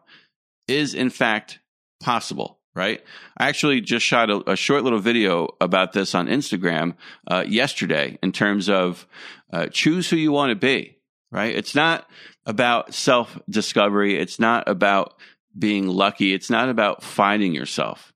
is 0.72 0.94
in 0.94 1.10
fact 1.10 1.60
possible 2.02 2.62
right? 2.74 3.04
I 3.38 3.50
actually 3.50 3.82
just 3.82 4.06
shot 4.06 4.30
a, 4.30 4.52
a, 4.52 4.56
short 4.56 4.84
little 4.84 5.00
video 5.00 5.50
about 5.60 5.94
this 5.94 6.16
on 6.16 6.28
Instagram 6.28 6.96
uh, 7.28 7.44
yesterday 7.48 8.18
in 8.24 8.32
terms 8.32 8.70
of 8.70 9.06
uh, 9.52 9.68
choose 9.68 10.10
who 10.10 10.16
you 10.16 10.32
want 10.32 10.52
to 10.52 10.56
be, 10.56 10.98
right? 11.32 11.54
It's 11.56 11.76
not 11.76 12.10
about 12.46 12.94
self 12.94 13.38
discovery. 13.50 14.18
It's 14.18 14.40
not 14.40 14.68
about 14.68 15.16
being 15.58 15.88
lucky. 15.88 16.34
It's 16.34 16.50
not 16.50 16.70
about 16.70 17.04
finding 17.04 17.54
yourself. 17.54 18.14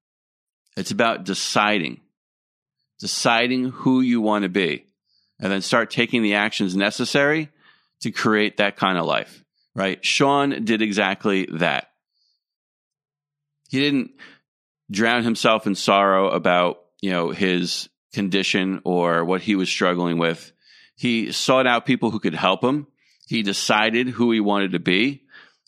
It's 0.77 0.91
about 0.91 1.25
deciding, 1.25 2.01
deciding 2.99 3.71
who 3.71 4.01
you 4.01 4.21
want 4.21 4.43
to 4.43 4.49
be, 4.49 4.85
and 5.39 5.51
then 5.51 5.61
start 5.61 5.89
taking 5.89 6.21
the 6.21 6.35
actions 6.35 6.75
necessary 6.75 7.49
to 8.01 8.11
create 8.11 8.57
that 8.57 8.77
kind 8.77 8.97
of 8.97 9.05
life, 9.05 9.43
right? 9.73 10.03
Sean 10.03 10.63
did 10.63 10.81
exactly 10.81 11.47
that. 11.53 11.89
He 13.75 13.81
didn't 13.81 14.11
drown 14.89 15.23
himself 15.23 15.67
in 15.67 15.75
sorrow 15.75 16.29
about, 16.29 16.77
you 17.01 17.11
know, 17.11 17.31
his 17.31 17.89
condition 18.13 18.79
or 18.85 19.25
what 19.25 19.41
he 19.41 19.57
was 19.57 19.67
struggling 19.67 20.17
with. 20.17 20.53
He 20.95 21.33
sought 21.33 21.67
out 21.67 21.85
people 21.85 22.09
who 22.09 22.21
could 22.21 22.35
help 22.35 22.63
him. 22.63 22.87
He 23.27 23.43
decided 23.43 24.07
who 24.07 24.31
he 24.31 24.39
wanted 24.39 24.71
to 24.71 24.79
be 24.79 25.23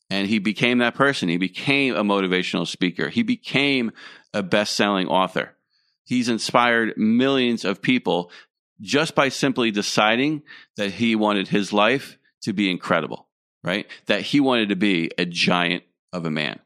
and 0.09 0.25
he 0.25 0.39
became 0.39 0.77
that 0.77 0.95
person. 0.95 1.27
He 1.27 1.35
became 1.35 1.95
a 1.95 2.03
motivational 2.03 2.65
speaker. 2.65 3.09
He 3.09 3.23
became 3.23 3.91
a 4.33 4.41
best-selling 4.41 5.07
author. 5.07 5.57
He's 6.05 6.29
inspired 6.29 6.93
millions 6.95 7.65
of 7.65 7.81
people 7.81 8.31
just 8.79 9.15
by 9.15 9.27
simply 9.27 9.69
deciding 9.69 10.43
that 10.77 10.91
he 10.91 11.17
wanted 11.17 11.49
his 11.49 11.73
life 11.73 12.17
to 12.43 12.53
be 12.53 12.71
incredible, 12.71 13.27
right? 13.65 13.85
That 14.05 14.21
he 14.21 14.39
wanted 14.39 14.69
to 14.69 14.77
be 14.77 15.11
a 15.17 15.25
giant 15.25 15.83
of 16.13 16.25
a 16.25 16.31
man. 16.31 16.61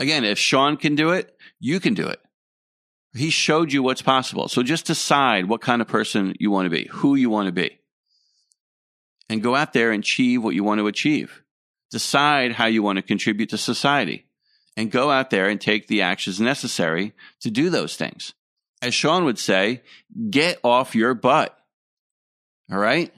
Again, 0.00 0.24
if 0.24 0.38
Sean 0.38 0.76
can 0.76 0.94
do 0.94 1.10
it, 1.10 1.34
you 1.60 1.80
can 1.80 1.94
do 1.94 2.06
it. 2.06 2.20
He 3.14 3.30
showed 3.30 3.72
you 3.72 3.82
what's 3.82 4.02
possible. 4.02 4.48
So 4.48 4.62
just 4.62 4.86
decide 4.86 5.46
what 5.46 5.60
kind 5.60 5.82
of 5.82 5.88
person 5.88 6.34
you 6.38 6.50
want 6.50 6.66
to 6.66 6.70
be, 6.70 6.88
who 6.90 7.14
you 7.14 7.28
want 7.28 7.46
to 7.46 7.52
be, 7.52 7.78
and 9.28 9.42
go 9.42 9.54
out 9.54 9.72
there 9.72 9.92
and 9.92 10.02
achieve 10.02 10.42
what 10.42 10.54
you 10.54 10.64
want 10.64 10.78
to 10.80 10.86
achieve. 10.86 11.42
Decide 11.90 12.52
how 12.52 12.66
you 12.66 12.82
want 12.82 12.96
to 12.96 13.02
contribute 13.02 13.50
to 13.50 13.58
society 13.58 14.26
and 14.76 14.90
go 14.90 15.10
out 15.10 15.28
there 15.28 15.48
and 15.48 15.60
take 15.60 15.88
the 15.88 16.02
actions 16.02 16.40
necessary 16.40 17.12
to 17.40 17.50
do 17.50 17.68
those 17.68 17.96
things. 17.96 18.32
As 18.80 18.94
Sean 18.94 19.24
would 19.24 19.38
say, 19.38 19.82
get 20.30 20.58
off 20.64 20.94
your 20.94 21.14
butt. 21.14 21.56
All 22.70 22.78
right. 22.78 23.12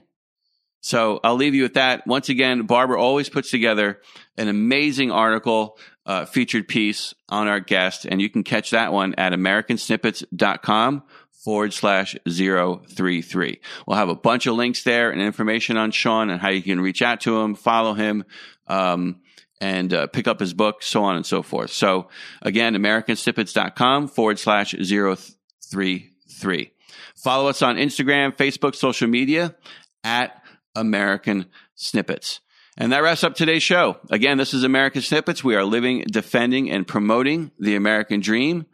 So 0.81 1.21
I'll 1.23 1.37
leave 1.37 1.55
you 1.55 1.63
with 1.63 1.75
that. 1.75 2.07
Once 2.07 2.29
again, 2.29 2.63
Barbara 2.67 3.01
always 3.01 3.29
puts 3.29 3.51
together 3.51 4.01
an 4.37 4.49
amazing 4.49 5.11
article 5.11 5.79
uh, 6.07 6.25
featured 6.27 6.69
piece 6.69 7.15
on 7.29 7.49
our 7.49 7.61
guest, 7.61 8.05
and 8.05 8.21
you 8.21 8.29
can 8.29 8.43
catch 8.43 8.71
that 8.71 8.93
one 8.93 9.15
at 9.17 9.33
americansnippets.com 9.33 11.03
forward 11.45 11.73
slash 11.73 12.17
033. 12.27 13.61
We'll 13.87 13.97
have 13.97 14.09
a 14.09 14.15
bunch 14.15 14.47
of 14.47 14.55
links 14.55 14.83
there 14.83 15.11
and 15.11 15.21
information 15.21 15.77
on 15.77 15.91
Sean 15.91 16.31
and 16.31 16.41
how 16.41 16.49
you 16.49 16.63
can 16.63 16.81
reach 16.81 17.03
out 17.03 17.21
to 17.23 17.39
him, 17.41 17.55
follow 17.55 17.93
him, 17.93 18.25
um, 18.67 19.21
and 19.61 19.93
uh, 19.93 20.07
pick 20.07 20.27
up 20.27 20.41
his 20.41 20.55
book, 20.55 20.83
so 20.83 21.05
on 21.05 21.17
and 21.17 21.27
so 21.27 21.43
forth. 21.43 21.71
So 21.71 22.09
again, 22.43 22.75
americansnippets.com 22.75 24.09
forward 24.09 24.39
slash 24.39 24.75
033. 24.75 26.73
Follow 27.17 27.49
us 27.49 27.63
on 27.63 27.77
Instagram, 27.77 28.37
Facebook, 28.37 28.75
social 28.75 29.09
media 29.09 29.55
at 30.03 30.43
American 30.75 31.47
Snippets. 31.75 32.41
And 32.77 32.93
that 32.93 33.03
wraps 33.03 33.23
up 33.23 33.35
today's 33.35 33.63
show. 33.63 33.99
Again, 34.11 34.37
this 34.37 34.53
is 34.53 34.65
American 34.65 35.03
Snippets. 35.03 35.45
We 35.45 35.55
are 35.55 35.65
living, 35.65 36.05
defending, 36.11 36.71
and 36.71 36.87
promoting 36.87 37.53
the 37.59 37.77
American 37.77 38.21
dream. 38.21 38.67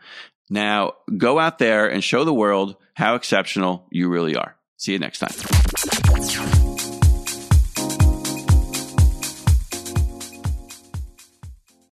Now 0.48 0.94
go 1.16 1.38
out 1.38 1.59
there 1.59 1.86
and 1.86 2.03
show 2.03 2.24
the 2.24 2.34
world 2.34 2.76
how 2.94 3.14
exceptional 3.14 3.86
you 3.90 4.09
really 4.09 4.36
are. 4.36 4.57
See 4.76 4.92
you 4.92 4.98
next 4.98 5.18
time. 5.18 5.99